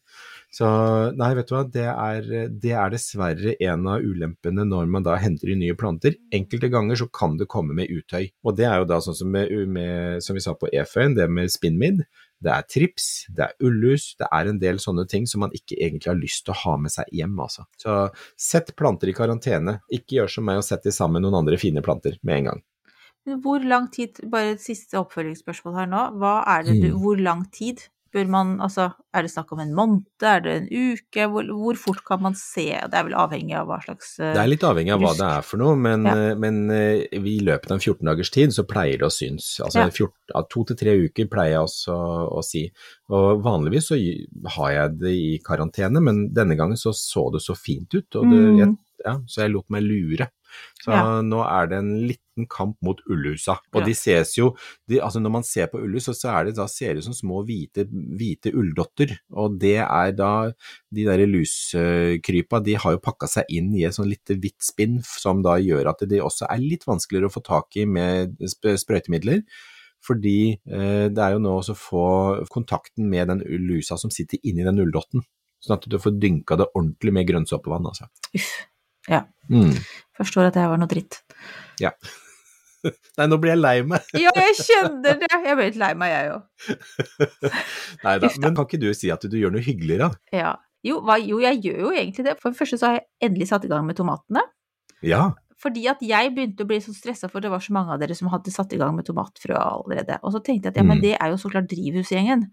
Så 0.51 1.15
nei, 1.15 1.34
vet 1.34 1.47
du 1.47 1.55
hva, 1.55 1.63
det 1.69 1.84
er, 1.84 2.49
det 2.49 2.71
er 2.71 2.89
dessverre 2.89 3.55
en 3.59 3.88
av 3.88 3.99
ulempene 4.01 4.63
når 4.65 4.88
man 4.88 5.03
da 5.03 5.15
henter 5.17 5.49
inn 5.51 5.59
nye 5.59 5.76
planter. 5.76 6.15
Enkelte 6.32 6.69
ganger 6.71 6.95
så 6.95 7.11
kan 7.11 7.36
det 7.38 7.47
komme 7.51 7.73
med 7.76 7.89
uttøy, 7.89 8.32
og 8.45 8.55
det 8.55 8.65
er 8.65 8.80
jo 8.80 8.86
da 8.86 8.99
sånn 9.03 9.15
som, 9.15 9.32
med, 9.32 9.51
med, 9.67 10.23
som 10.23 10.34
vi 10.38 10.39
sa 10.45 10.53
på 10.53 10.69
E-føyen, 10.71 11.15
det 11.15 11.30
med 11.30 11.49
spinnmidd. 11.51 12.05
Det 12.45 12.51
er 12.51 12.63
trips, 12.67 13.26
det 13.34 13.45
er 13.47 13.53
ullus, 13.63 14.13
det 14.19 14.28
er 14.32 14.47
en 14.51 14.59
del 14.59 14.76
sånne 14.78 15.07
ting 15.09 15.26
som 15.26 15.39
man 15.39 15.51
ikke 15.55 15.78
egentlig 15.80 16.11
har 16.11 16.19
lyst 16.19 16.45
til 16.45 16.53
å 16.53 16.57
ha 16.65 16.78
med 16.78 16.91
seg 16.91 17.05
hjem, 17.15 17.36
altså. 17.39 17.63
Så 17.82 17.95
sett 18.38 18.76
planter 18.76 19.09
i 19.09 19.13
karantene, 19.13 19.80
ikke 19.91 20.19
gjør 20.19 20.30
som 20.30 20.45
meg 20.45 20.57
og 20.57 20.63
sett 20.67 20.84
de 20.84 20.91
sammen 20.91 21.21
med 21.21 21.26
noen 21.32 21.39
andre 21.43 21.57
fine 21.57 21.82
planter 21.82 22.19
med 22.23 22.38
en 22.38 22.49
gang. 22.51 22.61
Hvor 23.26 23.63
lang 23.65 23.89
tid, 23.91 24.19
bare 24.30 24.51
et 24.53 24.61
siste 24.61 24.99
oppfølgingsspørsmål 25.01 25.76
her 25.80 25.88
nå, 25.89 26.05
hva 26.21 26.43
er 26.45 26.63
det 26.67 26.80
du, 26.84 26.89
Mm. 26.93 26.99
hvor 27.01 27.17
lang 27.17 27.45
tid 27.51 27.82
bør 28.15 28.30
man, 28.32 28.51
altså 28.63 28.93
er 29.13 29.23
det 29.26 29.32
snakk 29.34 29.49
om 29.51 29.59
en 29.59 29.73
måned, 29.76 30.03
er 30.23 30.39
det 30.39 30.51
en 30.55 30.67
uke, 30.71 31.26
hvor, 31.28 31.43
hvor 31.51 31.76
fort 31.76 31.99
kan 32.07 32.21
man 32.21 32.34
se, 32.34 32.63
det 32.71 32.93
er 32.95 33.03
vel 33.03 33.13
avhengig 33.19 33.57
av 33.59 33.67
hva 33.67 33.82
slags 33.84 34.13
uh, 34.21 34.30
Det 34.32 34.39
er 34.39 34.47
litt 34.47 34.63
avhengig 34.63 34.93
av 34.93 35.01
hva 35.03 35.11
det 35.17 35.26
er 35.36 35.41
for 35.43 35.57
noe, 35.59 35.76
men, 35.76 36.05
Ja. 36.07 36.13
eh, 36.30 36.36
men 36.39 36.61
uh, 36.71 37.03
i 37.11 37.39
løpet 37.43 37.67
av 37.73 37.76
en 37.76 37.84
14 37.84 38.05
dagers 38.07 38.32
tid 38.32 38.53
så 38.55 38.63
pleier 38.63 39.01
det 39.01 39.09
å 39.09 39.11
synes. 39.11 39.59
Altså 39.59 39.80
Ja. 39.84 39.89
14, 39.89 40.13
ja, 40.32 40.41
to 40.47 40.63
til 40.63 40.78
tre 40.78 40.95
uker 41.09 41.28
pleier 41.28 41.57
jeg 41.57 41.65
også 41.65 41.91
å, 41.91 42.39
å 42.39 42.43
si. 42.45 42.63
Og 43.09 43.43
vanligvis 43.43 43.89
så 43.91 43.99
har 44.55 44.71
jeg 44.71 44.97
det 45.01 45.11
i 45.11 45.39
karantene, 45.43 45.99
men 45.99 46.30
denne 46.32 46.55
gangen 46.55 46.78
så 46.80 46.93
så 46.95 47.28
det 47.34 47.41
så 47.43 47.57
fint 47.57 47.91
ut, 47.93 48.15
og 48.15 48.30
det, 48.32 48.39
Mm. 48.39 48.57
jeg, 48.63 48.78
ja, 49.03 49.17
så 49.28 49.41
jeg 49.43 49.51
lot 49.51 49.67
meg 49.69 49.84
lure. 49.84 50.30
Så 50.80 50.95
nå 51.28 51.43
er 51.43 51.67
det 51.67 51.78
en 51.84 52.07
liten 52.36 52.47
kamp 52.49 52.77
mot 52.81 52.99
ullhusa. 53.09 53.59
Og 53.73 53.81
Ja. 53.81 53.86
de 53.86 53.93
ses 53.93 54.36
jo, 54.38 54.55
de, 54.88 54.99
altså 54.99 55.19
når 55.21 55.31
man 55.31 55.43
ser 55.43 55.67
på 55.67 55.79
ullhus, 55.81 56.05
så, 56.05 56.13
så 56.13 56.29
er 56.39 56.45
det, 56.45 56.55
da 56.55 56.67
ser 56.67 56.93
det 56.93 56.97
ut 57.03 57.05
som 57.05 57.13
små 57.13 57.45
hvite, 57.45 57.86
hvite 57.89 58.51
ulldotter. 58.53 59.17
Og 59.33 59.57
det 59.59 59.77
er 59.81 60.11
da, 60.11 60.51
de 60.91 61.05
der 61.05 61.25
luskrypa, 61.27 62.61
de 62.63 62.75
har 62.75 62.91
jo 62.95 62.99
pakka 63.03 63.27
seg 63.27 63.45
inn 63.49 63.73
i 63.75 63.86
et 63.86 63.93
sånn 63.95 64.09
lite 64.09 64.36
hvitt 64.38 64.61
spinn, 64.63 65.01
som 65.03 65.41
da 65.41 65.57
gjør 65.57 65.89
at 65.91 66.03
de 66.07 66.19
også 66.21 66.47
er 66.49 66.59
litt 66.59 66.86
vanskeligere 66.86 67.27
å 67.29 67.33
få 67.36 67.43
tak 67.43 67.75
i 67.77 67.86
med 67.86 68.36
sprøytemidler. 68.43 69.43
Fordi 70.05 70.53
eh, 70.69 71.07
det 71.09 71.17
er 71.23 71.31
jo 71.33 71.39
nå 71.41 71.55
å 71.63 71.73
få 71.75 72.45
kontakten 72.53 73.07
med 73.09 73.27
den 73.31 73.39
lusa 73.65 73.97
som 73.97 74.11
sitter 74.13 74.38
inni 74.43 74.63
den 74.63 74.77
ulldotten. 74.83 75.23
Sånn 75.63 75.79
at 75.79 75.88
du 75.89 75.97
får 75.97 76.19
dynka 76.21 76.59
det 76.59 76.67
ordentlig 76.75 77.13
med 77.15 77.25
grønnsåpevann, 77.25 77.88
altså. 77.89 78.05
Uff. 78.38 78.51
Ja. 79.09 79.23
Mm. 79.49 79.71
Forstår 80.17 80.47
at 80.47 80.53
det 80.53 80.61
her 80.61 80.69
var 80.69 80.77
noe 80.81 80.89
dritt. 80.89 81.23
Ja. 81.81 81.91
Nei, 83.17 83.27
nå 83.31 83.38
blir 83.41 83.53
jeg 83.55 83.61
lei 83.61 83.75
meg. 83.88 84.05
Ja, 84.25 84.31
jeg 84.36 84.55
kjenner 84.61 85.17
det! 85.21 85.29
Jeg 85.31 85.57
ble 85.59 85.65
litt 85.69 85.79
lei 85.81 85.91
meg, 85.99 86.13
jeg 86.13 86.36
òg. 86.36 86.43
Nei 88.05 88.15
da, 88.21 88.29
men 88.41 88.55
kan 88.57 88.65
ikke 88.67 88.79
du 88.81 88.89
si 88.97 89.11
at 89.13 89.25
du 89.29 89.38
gjør 89.39 89.53
noe 89.55 89.63
hyggeligere? 89.65 90.11
Ja. 90.36 90.55
Jo, 90.86 90.99
hva, 91.05 91.15
jo, 91.17 91.39
jeg 91.41 91.63
gjør 91.65 91.79
jo 91.88 91.93
egentlig 91.97 92.27
det. 92.27 92.36
For 92.41 92.53
det 92.53 92.59
første 92.59 92.77
så 92.77 92.91
har 92.91 92.99
jeg 92.99 93.07
endelig 93.29 93.47
satt 93.49 93.65
i 93.65 93.71
gang 93.71 93.86
med 93.88 93.97
tomatene. 93.97 94.43
Ja. 95.05 95.31
Fordi 95.61 95.86
at 95.89 96.01
jeg 96.05 96.33
begynte 96.36 96.65
å 96.65 96.69
bli 96.69 96.77
så 96.83 96.93
stressa, 96.93 97.29
for 97.31 97.41
det 97.41 97.49
var 97.49 97.63
så 97.63 97.73
mange 97.73 97.95
av 97.95 98.01
dere 98.01 98.13
som 98.17 98.29
hadde 98.29 98.53
satt 98.53 98.73
i 98.75 98.79
gang 98.81 98.93
med 98.97 99.07
tomatfrø 99.07 99.55
allerede. 99.57 100.19
Og 100.21 100.36
så 100.36 100.43
tenkte 100.45 100.69
jeg 100.69 100.75
at 100.75 100.81
ja, 100.81 100.86
men 100.86 100.99
Mm. 100.99 101.05
det 101.07 101.13
er 101.17 101.31
jo 101.31 101.39
så 101.41 101.49
klart 101.49 101.71
drivhusgjengen. 101.71 102.45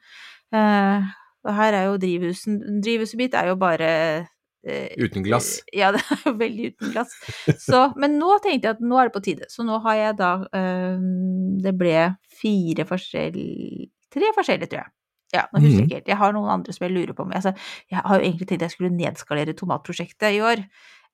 Uh, 0.54 1.04
og 1.42 1.54
her 1.56 1.74
er 1.74 1.84
jo 1.90 1.96
drivhusen 1.98 2.58
Drivhuset 2.84 3.18
mitt 3.18 3.34
er 3.34 3.48
jo 3.50 3.56
bare 3.58 3.86
eh, 3.88 4.26
Uten 4.98 5.24
glass. 5.26 5.58
eh, 5.72 5.78
Ja, 5.80 5.90
det 5.94 6.00
er 6.06 6.22
jo 6.26 6.32
veldig 6.38 6.66
uten 6.72 6.92
glass. 6.94 7.12
Så, 7.58 7.80
men 7.96 8.18
nå 8.20 8.38
tenkte 8.44 8.68
jeg 8.70 8.76
at 8.76 8.80
nå 8.80 8.98
er 9.00 9.08
det 9.10 9.14
på 9.16 9.22
tide. 9.26 9.48
Så 9.50 9.64
nå 9.66 9.80
har 9.82 9.94
jeg 9.98 10.16
da 10.20 10.32
eh, 10.54 10.98
Det 11.64 11.72
ble 11.78 11.96
fire 12.40 12.84
forskjellige 12.86 13.90
Tre 14.12 14.28
forskjellige, 14.36 14.68
tror 14.68 14.82
jeg. 14.84 14.90
Ja, 15.32 15.46
nå 15.54 15.60
husker 15.62 15.70
jeg 15.70 15.78
Mhm. 15.80 15.86
ikke 15.88 15.94
helt. 15.96 16.08
Jeg 16.12 16.16
har 16.20 16.32
noen 16.36 16.50
andre 16.52 16.72
som 16.76 16.84
jeg 16.86 16.92
lurer 16.92 17.14
på. 17.16 17.22
om. 17.24 17.30
altså, 17.32 17.54
jeg 17.90 18.00
har 18.04 18.18
jo 18.20 18.24
egentlig 18.26 18.46
tenkt 18.48 18.60
jeg 18.66 18.70
skulle 18.74 18.90
nedskalere 18.92 19.54
tomatprosjektet 19.56 20.34
i 20.36 20.40
år. 20.44 20.60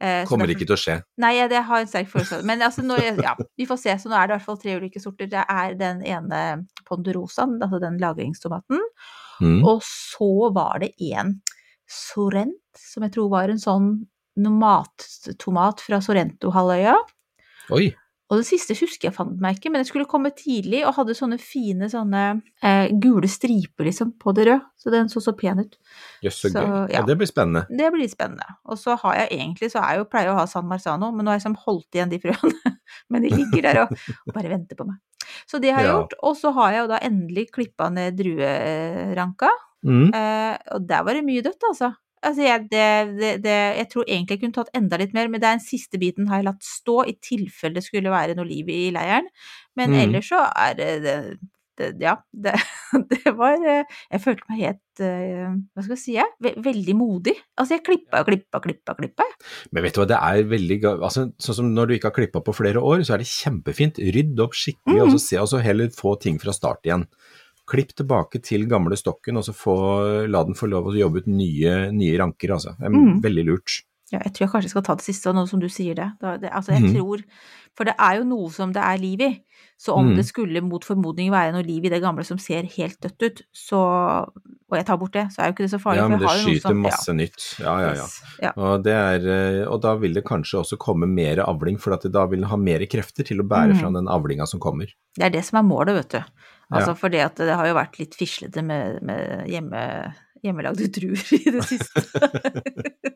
Eh, 0.01 0.25
Kommer 0.27 0.47
derfor- 0.47 0.57
ikke 0.59 0.67
til 0.67 0.75
å 0.75 0.79
skje. 0.83 0.97
Nei, 1.19 1.31
jeg, 1.37 1.51
det 1.51 1.63
har 1.65 1.79
en 1.81 1.87
sterk 1.87 2.09
følelse 2.11 2.33
av 2.35 2.39
det. 2.43 2.47
Men 2.47 2.61
altså, 2.67 2.83
nå, 2.83 2.97
ja, 3.23 3.37
vi 3.57 3.67
får 3.67 3.79
se. 3.79 3.95
Så 4.03 4.11
nå 4.11 4.17
er 4.19 4.27
det 4.27 4.35
i 4.35 4.37
hvert 4.39 4.47
fall 4.47 4.59
tre 4.59 4.75
ulike 4.81 5.01
sorter. 5.01 5.27
Det 5.31 5.45
er 5.49 5.75
den 5.79 6.03
ene 6.03 6.67
ponderosaen, 6.91 7.61
altså 7.63 7.79
den 7.81 7.99
lagringstomaten. 8.03 8.79
Mm. 9.41 9.63
Og 9.65 9.81
så 9.87 10.53
var 10.53 10.81
det 10.83 10.93
en 11.15 11.41
sorrent, 11.89 12.61
som 12.79 13.07
jeg 13.07 13.15
tror 13.17 13.31
var 13.33 13.53
en 13.53 13.63
sånn 13.63 13.93
mattomat 14.39 15.81
fra 15.83 15.99
Sorrento-halvøya. 16.05 16.95
Oi. 17.75 17.89
Og 18.29 18.43
det 18.43 18.45
siste 18.45 18.75
husker 18.77 19.09
jeg 19.09 19.17
fant 19.17 19.39
meg 19.41 19.57
ikke, 19.57 19.71
men 19.73 19.81
jeg 19.81 19.89
skulle 19.89 20.09
komme 20.09 20.31
tidlig 20.37 20.83
og 20.85 20.93
hadde 20.99 21.17
sånne 21.17 21.39
fine 21.41 21.89
sånne 21.89 22.25
eh, 22.61 22.91
gule 23.01 23.29
striper 23.31 23.89
liksom 23.89 24.13
på 24.21 24.35
det 24.37 24.45
røde, 24.51 24.67
så 24.77 24.93
den 24.93 25.09
så 25.09 25.23
så 25.25 25.33
pen 25.37 25.63
ut. 25.65 25.79
Jøss, 26.27 26.43
så 26.43 26.51
gøy. 26.53 26.61
Ja. 26.61 26.83
ja. 26.93 27.05
det 27.09 27.17
blir 27.21 27.31
spennende. 27.31 27.65
Det 27.73 27.89
blir 27.95 28.11
spennende. 28.13 28.59
Og 28.69 28.77
så 28.81 28.99
har 29.01 29.17
jeg 29.23 29.33
egentlig, 29.39 29.73
så 29.73 29.81
er 29.81 29.97
jeg 29.97 30.03
jo 30.03 30.11
pleier 30.13 30.29
jeg 30.29 30.37
å 30.37 30.41
ha 30.43 30.47
San 30.51 30.69
Marzano, 30.69 31.09
men 31.15 31.25
nå 31.25 31.33
har 31.33 31.39
jeg 31.39 31.47
liksom 31.47 31.57
holdt 31.65 31.97
igjen 31.97 32.13
de 32.13 32.21
frøene. 32.21 32.75
men 33.15 33.25
de 33.25 33.33
ligger 33.33 33.65
der 33.71 33.83
og, 33.87 33.97
og 34.27 34.37
bare 34.37 34.53
venter 34.53 34.77
på 34.77 34.89
meg. 34.91 35.01
Så 35.47 35.61
det 35.63 35.71
har 35.75 35.83
jeg 35.85 35.91
Ja. 35.93 35.97
gjort. 36.01 36.15
Og 36.23 36.37
så 36.37 36.53
har 36.53 36.73
jeg 36.73 36.81
jo 36.83 36.89
da 36.89 36.99
endelig 37.07 37.51
klippa 37.53 37.91
ned 37.93 38.17
drueranka. 38.19 39.51
Mm. 39.87 40.11
Eh, 40.15 40.59
og 40.75 40.87
der 40.89 41.03
var 41.07 41.15
det 41.15 41.25
mye 41.25 41.43
dødt, 41.43 41.63
altså. 41.71 41.93
Altså, 42.21 42.43
jeg, 42.43 42.65
det, 42.73 43.19
det, 43.21 43.43
det, 43.45 43.57
jeg 43.79 43.89
tror 43.93 44.05
egentlig 44.09 44.35
jeg 44.35 44.41
kunne 44.43 44.57
tatt 44.57 44.73
enda 44.75 44.99
litt 44.99 45.13
mer, 45.15 45.29
men 45.31 45.39
det 45.41 45.47
er 45.47 45.55
den 45.61 45.63
siste 45.63 46.01
biten 46.03 46.27
har 46.27 46.41
jeg 46.41 46.49
latt 46.49 46.65
stå, 46.67 46.97
i 47.07 47.15
tilfelle 47.23 47.75
det 47.79 47.85
skulle 47.87 48.11
være 48.11 48.35
noe 48.35 48.45
liv 48.49 48.67
i 48.75 48.91
leiren. 48.91 49.29
Men 49.79 49.91
Mm. 49.95 50.01
ellers 50.03 50.27
så 50.33 50.41
er 50.57 50.75
det, 50.75 51.39
det, 51.79 51.89
Ja, 52.03 52.17
det, 52.33 52.53
det 53.13 53.33
var 53.39 53.57
eh, 53.65 53.85
Jeg 54.13 54.21
følte 54.25 54.45
meg 54.51 54.61
helt 54.65 55.03
eh, 55.05 55.49
Hva 55.75 55.85
skal 55.87 55.95
jeg 55.97 56.03
si? 56.03 56.17
Ve 56.45 56.53
veldig 56.67 56.95
modig. 56.99 57.35
Altså, 57.57 57.77
jeg 57.79 57.85
klippa 57.87 58.21
og 58.25 58.29
klippa 58.31 58.61
og 58.61 58.67
klippa, 58.69 58.95
klippa. 58.99 59.27
Men 59.73 59.87
vet 59.87 59.95
du 59.97 60.03
hva, 60.03 60.09
det 60.11 60.19
er 60.21 60.45
veldig 60.51 60.79
altså, 60.99 61.27
Sånn 61.39 61.59
som 61.63 61.73
når 61.75 61.87
du 61.93 61.97
ikke 61.99 62.11
har 62.11 62.17
klippa 62.21 62.43
på 62.45 62.57
flere 62.59 62.83
år, 62.83 63.03
så 63.07 63.15
er 63.17 63.23
det 63.25 63.31
kjempefint. 63.31 63.99
Rydd 64.19 64.45
opp 64.45 64.57
skikkelig, 64.59 64.99
Mm. 64.99 65.05
og 65.07 65.13
så 65.15 65.21
se, 65.23 65.37
og 65.43 65.49
så 65.55 65.61
heller 65.63 65.91
få 65.95 66.17
ting 66.21 66.39
fra 66.43 66.53
start 66.57 66.85
igjen. 66.89 67.05
Klipp 67.69 67.91
tilbake 67.99 68.41
til 68.43 68.65
gamle 68.71 68.97
stokken, 68.97 69.37
og 69.37 69.45
så 69.45 69.53
få, 69.53 69.75
la 70.33 70.41
den 70.49 70.57
få 70.57 70.71
lov 70.73 70.87
å 70.89 70.95
jobbe 70.97 71.21
ut 71.21 71.27
nye, 71.29 71.91
nye 71.93 72.17
ranker, 72.19 72.55
altså. 72.57 72.73
Mm. 72.81 73.19
Veldig 73.25 73.45
lurt. 73.51 73.83
Ja, 74.09 74.23
jeg 74.25 74.33
tror 74.33 74.47
jeg 74.47 74.53
kanskje 74.55 74.71
skal 74.73 74.85
ta 74.87 74.95
det 74.97 75.05
siste, 75.05 75.35
nå 75.37 75.43
som 75.51 75.61
du 75.61 75.67
sier 75.69 75.99
det. 75.99 76.07
Det 76.23 76.49
altså, 76.49 76.73
jeg 76.73 76.87
Mhm. 76.89 76.95
tror 76.97 77.25
For 77.77 77.85
det 77.85 77.95
er 78.01 78.17
jo 78.17 78.25
noe 78.25 78.49
som 78.51 78.73
det 78.73 78.81
er 78.83 78.97
liv 78.99 79.21
i. 79.21 79.29
Så 79.79 79.95
om 79.95 80.09
mm. 80.09 80.17
det 80.19 80.25
skulle 80.27 80.61
mot 80.67 80.83
formodning 80.83 81.31
være 81.31 81.53
noe 81.55 81.63
liv 81.63 81.85
i 81.87 81.91
det 81.93 82.01
gamle 82.03 82.25
som 82.27 82.39
ser 82.43 82.67
helt 82.75 82.99
dødt 83.05 83.23
ut, 83.23 83.43
så 83.55 83.79
Og 84.69 84.77
jeg 84.77 84.85
tar 84.85 84.99
bort 85.01 85.15
det, 85.15 85.23
så 85.33 85.41
er 85.41 85.47
jo 85.49 85.55
ikke 85.55 85.65
det 85.65 85.71
så 85.73 85.79
farlig. 85.81 86.01
Ja, 86.03 86.09
men 86.13 86.21
det 86.21 86.33
skyter 86.43 86.75
som- 86.75 86.83
masse 86.83 87.13
nytt. 87.17 87.45
Ja, 87.63 87.77
ja, 87.81 87.93
ja. 87.97 88.07
Ja. 88.43 88.51
Og, 88.57 88.83
det 88.85 88.93
er, 88.93 89.29
eh, 89.33 89.63
og 89.65 89.81
da 89.81 89.95
vil 89.97 90.13
det 90.13 90.27
kanskje 90.29 90.59
også 90.61 90.77
komme 90.77 91.09
mer 91.09 91.41
avling, 91.41 91.79
for 91.81 91.95
at 91.95 92.05
da 92.13 92.27
vil 92.27 92.43
den 92.43 92.51
ha 92.51 92.59
mer 92.61 92.85
krefter 92.85 93.25
til 93.25 93.41
å 93.41 93.49
bære 93.49 93.73
mm. 93.73 93.81
fram 93.81 93.97
den 93.97 94.11
avlinga 94.13 94.47
som 94.47 94.61
kommer. 94.61 94.93
Det 95.17 95.25
er 95.25 95.31
det 95.31 95.45
som 95.47 95.63
er 95.63 95.65
målet, 95.71 95.95
vet 95.95 96.19
du. 96.19 96.21
Altså 96.69 96.91
Ja. 96.93 96.95
for 96.95 97.09
det 97.09 97.21
at 97.25 97.37
det 97.37 97.57
har 97.57 97.67
jo 97.67 97.79
vært 97.79 97.99
litt 97.99 98.15
fislete 98.19 98.63
med, 98.63 99.01
med 99.01 99.49
hjemme, 99.49 100.13
hjemmelagde 100.45 100.91
druer 100.93 101.33
i 101.33 101.51
det 101.55 101.65
siste. 101.65 102.05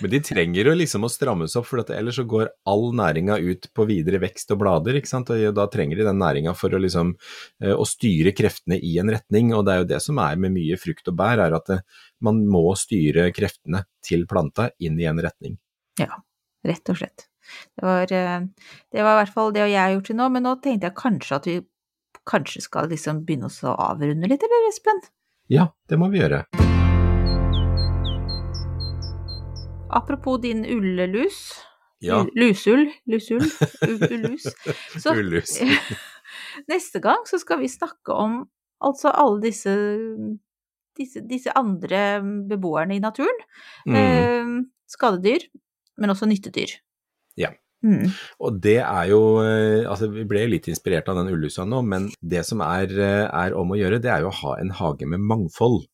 Men 0.00 0.12
de 0.14 0.22
trenger 0.24 0.70
jo 0.70 0.76
liksom 0.76 1.06
å 1.06 1.10
strammes 1.12 1.56
opp, 1.58 1.68
for 1.70 1.82
at 1.82 1.92
ellers 1.94 2.20
så 2.20 2.26
går 2.28 2.52
all 2.70 2.88
næringa 2.96 3.38
ut 3.42 3.70
på 3.76 3.86
videre 3.88 4.22
vekst 4.22 4.54
og 4.54 4.62
blader, 4.62 4.98
ikke 5.00 5.10
sant. 5.10 5.32
Og 5.34 5.56
da 5.56 5.66
trenger 5.72 6.00
de 6.00 6.08
den 6.08 6.20
næringa 6.22 6.54
for 6.58 6.74
å 6.74 6.82
liksom 6.82 7.14
eh, 7.64 7.74
å 7.74 7.86
styre 7.88 8.34
kreftene 8.36 8.78
i 8.78 8.96
en 9.02 9.12
retning, 9.12 9.54
og 9.56 9.66
det 9.66 9.74
er 9.74 9.84
jo 9.84 9.90
det 9.96 10.02
som 10.04 10.22
er 10.22 10.40
med 10.40 10.54
mye 10.56 10.78
frukt 10.80 11.12
og 11.12 11.18
bær, 11.20 11.44
er 11.46 11.58
at 11.58 11.70
det, 11.72 11.82
man 12.24 12.42
må 12.50 12.66
styre 12.78 13.30
kreftene 13.36 13.84
til 14.04 14.26
planta 14.30 14.70
inn 14.82 14.98
i 15.00 15.08
en 15.08 15.20
retning. 15.22 15.58
Ja, 16.00 16.20
Rett 16.66 16.92
og 16.92 16.98
slett. 17.00 17.26
Det 17.76 17.86
var, 17.86 18.12
eh, 18.12 18.40
det 18.92 19.02
var 19.02 19.12
i 19.12 19.20
hvert 19.22 19.34
fall 19.34 19.52
det 19.52 19.64
jeg 19.70 19.80
har 19.80 19.92
gjort 19.94 20.06
til 20.06 20.16
nå, 20.16 20.28
men 20.28 20.44
nå 20.44 20.56
tenkte 20.60 20.90
jeg 20.90 20.98
kanskje 20.98 21.36
at 21.36 21.46
vi 21.48 21.60
kanskje 22.28 22.66
skal 22.66 22.90
liksom 22.92 23.24
begynne 23.24 23.48
å 23.48 23.76
avrunde 23.90 24.28
litt, 24.28 24.44
eller 24.44 24.68
Espen? 24.68 25.00
Ja, 25.48 25.72
det 25.88 25.98
må 25.98 26.12
vi 26.12 26.20
gjøre. 26.20 26.44
Apropos 29.90 30.38
din 30.42 30.64
ullelus. 30.64 31.60
Ja, 32.00 32.22
Lusull. 32.34 32.86
Lusull. 33.04 33.44
Ullus. 34.10 34.46
Så 34.96 35.12
ullus. 35.12 35.58
neste 36.72 37.00
gang 37.04 37.26
så 37.28 37.38
skal 37.40 37.60
vi 37.60 37.68
snakke 37.68 38.14
om 38.14 38.44
altså 38.80 39.12
alle 39.12 39.42
disse, 39.44 39.72
disse, 40.98 41.22
disse 41.28 41.54
andre 41.58 42.20
beboerne 42.48 42.96
i 42.96 43.02
naturen. 43.02 43.42
Mm. 43.86 43.96
Eh, 44.00 44.54
skadedyr, 44.90 45.50
men 46.00 46.14
også 46.14 46.28
nyttedyr. 46.30 46.78
Ja. 47.40 47.52
Mm. 47.80 48.10
Og 48.44 48.58
det 48.60 48.76
er 48.84 49.06
jo 49.08 49.20
eh, 49.40 49.86
Altså, 49.88 50.10
vi 50.12 50.26
ble 50.28 50.42
litt 50.50 50.66
inspirert 50.68 51.06
av 51.08 51.16
den 51.16 51.30
ullusa 51.32 51.64
nå, 51.64 51.78
men 51.80 52.10
det 52.20 52.42
som 52.44 52.60
er, 52.64 52.92
eh, 52.92 53.24
er 53.24 53.56
om 53.56 53.72
å 53.72 53.78
gjøre, 53.78 54.02
det 54.04 54.10
er 54.12 54.26
jo 54.26 54.32
å 54.32 54.40
ha 54.42 54.58
en 54.60 54.74
hage 54.76 55.08
med 55.08 55.24
mangfold. 55.24 55.86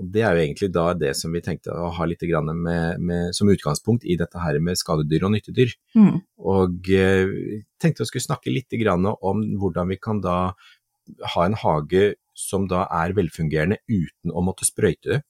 Og 0.00 0.08
Det 0.08 0.22
er 0.24 0.34
jo 0.34 0.42
egentlig 0.42 0.70
da 0.72 0.84
det 0.96 1.12
som 1.18 1.34
vi 1.34 1.42
tenkte 1.44 1.74
å 1.76 1.90
ha 1.92 2.06
litt 2.08 2.22
grann 2.24 2.48
med, 2.56 3.00
med, 3.00 3.34
som 3.36 3.50
utgangspunkt 3.52 4.06
i 4.08 4.16
dette 4.20 4.40
her 4.40 4.56
med 4.64 4.80
skadedyr 4.80 5.26
og 5.28 5.34
nyttedyr. 5.34 5.74
Mm. 5.98 6.14
Og 6.48 6.92
eh, 6.96 7.34
tenkte 7.82 8.06
å 8.06 8.08
skulle 8.08 8.24
snakke 8.24 8.54
litt 8.54 8.72
grann 8.80 9.04
om 9.12 9.42
hvordan 9.60 9.92
vi 9.92 10.00
kan 10.00 10.22
da 10.24 10.38
ha 11.34 11.44
en 11.44 11.58
hage 11.58 12.14
som 12.38 12.64
da 12.70 12.86
er 13.02 13.12
velfungerende 13.16 13.82
uten 13.90 14.32
å 14.32 14.44
måtte 14.44 14.64
sprøyte. 14.68 15.20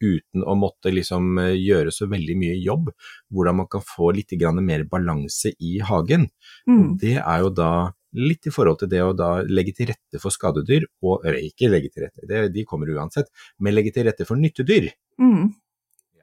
Uten 0.00 0.44
å 0.48 0.54
måtte 0.56 0.92
liksom 0.92 1.40
eh, 1.40 1.56
gjøre 1.56 1.92
så 1.94 2.08
veldig 2.10 2.36
mye 2.40 2.58
jobb. 2.60 2.92
Hvordan 3.32 3.62
man 3.62 3.70
kan 3.72 3.84
få 3.84 4.12
litt 4.16 4.36
mer 4.60 4.84
balanse 4.84 5.54
i 5.58 5.78
hagen. 5.80 6.28
Mm. 6.68 6.98
Det 7.00 7.16
er 7.16 7.40
jo 7.40 7.50
da 7.56 7.72
litt 8.16 8.48
i 8.48 8.52
forhold 8.54 8.80
til 8.82 8.90
det 8.90 9.00
å 9.04 9.14
da 9.16 9.30
legge 9.46 9.74
til 9.76 9.90
rette 9.92 10.20
for 10.22 10.34
skadedyr, 10.34 10.86
og 11.06 11.26
eller 11.26 11.40
ikke 11.46 11.70
legge 11.70 11.92
til 11.92 12.06
rette, 12.06 12.26
det, 12.26 12.46
de 12.54 12.66
kommer 12.68 12.90
uansett, 12.90 13.30
men 13.58 13.76
legge 13.76 13.94
til 13.94 14.08
rette 14.08 14.26
for 14.28 14.40
nyttedyr. 14.40 14.90
Mm. 15.22 15.52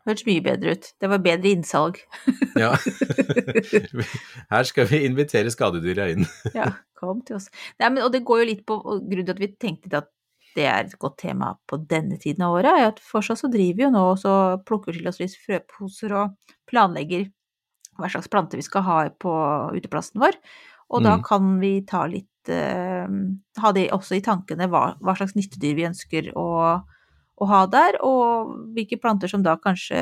Hørtes 0.08 0.24
mye 0.24 0.44
bedre 0.44 0.74
ut. 0.78 0.86
Det 1.02 1.10
var 1.12 1.24
bedre 1.24 1.54
innsalg. 1.54 2.04
Ja. 2.58 2.72
Her 4.54 4.66
skal 4.66 4.88
vi 4.90 5.04
invitere 5.06 5.52
skadedyra 5.54 6.08
inn. 6.14 6.28
Ja, 6.58 6.72
kom 6.98 7.20
til 7.28 7.38
oss. 7.38 7.52
Nei, 7.78 7.92
men, 7.92 8.02
og 8.06 8.14
det 8.16 8.24
går 8.26 8.42
jo 8.42 8.52
litt 8.52 8.64
på 8.68 8.80
grunnen 8.82 9.28
til 9.28 9.36
at 9.36 9.42
vi 9.44 9.52
tenkte 9.60 10.00
at 10.00 10.14
det 10.58 10.66
er 10.66 10.88
et 10.88 10.96
godt 10.98 11.20
tema 11.22 11.52
på 11.70 11.78
denne 11.86 12.18
tiden 12.18 12.48
av 12.48 12.56
året, 12.58 12.72
er 12.72 12.88
at 12.90 13.02
fortsatt 13.04 13.44
så 13.44 13.50
driver 13.54 13.78
vi 13.78 13.86
jo 13.86 13.92
nå 13.94 14.06
og 14.16 14.16
så 14.24 14.32
plukker 14.66 14.96
til 14.96 15.06
oss 15.10 15.20
litt 15.22 15.36
frøposer 15.38 16.16
og 16.18 16.56
planlegger 16.70 17.28
hva 17.98 18.10
slags 18.10 18.32
planter 18.32 18.58
vi 18.58 18.66
skal 18.66 18.86
ha 18.88 18.98
på 19.22 19.34
uteplassen 19.78 20.22
vår. 20.24 20.40
Og 20.90 21.04
da 21.04 21.18
Mm. 21.18 21.24
kan 21.24 21.60
vi 21.60 21.72
ta 21.86 22.06
litt 22.08 22.50
eh, 22.50 23.08
Ha 23.60 23.72
det 23.76 23.90
også 23.92 24.16
i 24.16 24.22
tankene 24.24 24.70
hva, 24.72 24.96
hva 25.04 25.16
slags 25.18 25.36
nyttedyr 25.36 25.76
vi 25.76 25.88
ønsker 25.90 26.30
å, 26.38 26.46
å 27.38 27.46
ha 27.50 27.66
der, 27.68 27.98
og 28.02 28.54
hvilke 28.74 29.00
planter 29.02 29.28
som 29.28 29.44
da 29.44 29.58
kanskje 29.60 30.00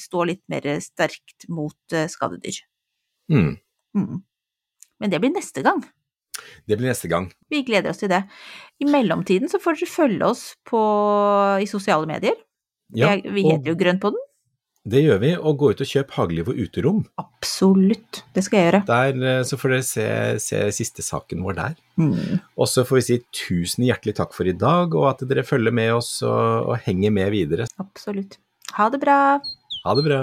står 0.00 0.26
litt 0.32 0.42
mer 0.48 0.64
sterkt 0.80 1.44
mot 1.48 1.76
eh, 1.92 2.08
skadedyr. 2.08 2.62
Mm. 3.30 3.58
Mm. 3.94 4.22
Men 4.98 5.10
det 5.12 5.20
blir 5.20 5.34
neste 5.34 5.62
gang. 5.62 5.84
Det 6.66 6.78
blir 6.78 6.88
neste 6.88 7.08
gang. 7.10 7.28
Vi 7.50 7.62
gleder 7.66 7.90
oss 7.90 8.00
til 8.00 8.08
det. 8.08 8.22
I 8.80 8.86
mellomtiden 8.88 9.50
så 9.50 9.60
får 9.60 9.76
dere 9.80 9.90
følge 9.92 10.24
oss 10.24 10.44
på, 10.64 10.80
i 11.60 11.66
sosiale 11.68 12.06
medier. 12.08 12.34
Ja, 12.96 13.12
vi 13.20 13.44
og 13.44 13.52
heter 13.52 13.72
jo 13.74 13.76
Grønnpodden. 13.76 14.22
Det 14.88 15.02
gjør 15.02 15.18
vi, 15.20 15.30
og 15.36 15.58
gå 15.60 15.70
ut 15.74 15.82
og 15.84 15.90
kjøp 15.90 16.14
Hageliv 16.16 16.50
og 16.52 16.60
uterom. 16.62 17.00
Absolutt. 17.20 18.22
Det 18.36 18.44
skal 18.46 18.60
jeg 18.60 18.68
gjøre. 18.68 18.82
Der, 18.88 19.22
eh, 19.32 19.42
så 19.44 19.58
får 19.60 19.74
dere 19.74 19.86
se, 19.88 20.08
se 20.42 20.62
siste 20.76 21.04
saken 21.04 21.44
vår 21.44 21.58
der. 21.58 21.78
Mm. 22.00 22.40
Og 22.56 22.70
så 22.70 22.86
får 22.88 23.00
vi 23.00 23.06
si 23.08 23.20
tusen 23.34 23.88
hjertelig 23.88 24.16
takk 24.20 24.36
for 24.36 24.48
i 24.48 24.56
dag, 24.56 24.94
og 24.96 25.10
at 25.12 25.26
dere 25.28 25.46
følger 25.46 25.74
med 25.74 25.96
oss 25.98 26.18
og, 26.22 26.70
og 26.72 26.78
henger 26.86 27.14
med 27.14 27.34
videre. 27.34 27.68
Absolutt. 27.82 28.38
Ha 28.78 28.88
det 28.94 29.02
bra. 29.02 29.18
Ha 29.84 29.98
det 29.98 30.06
bra. 30.08 30.22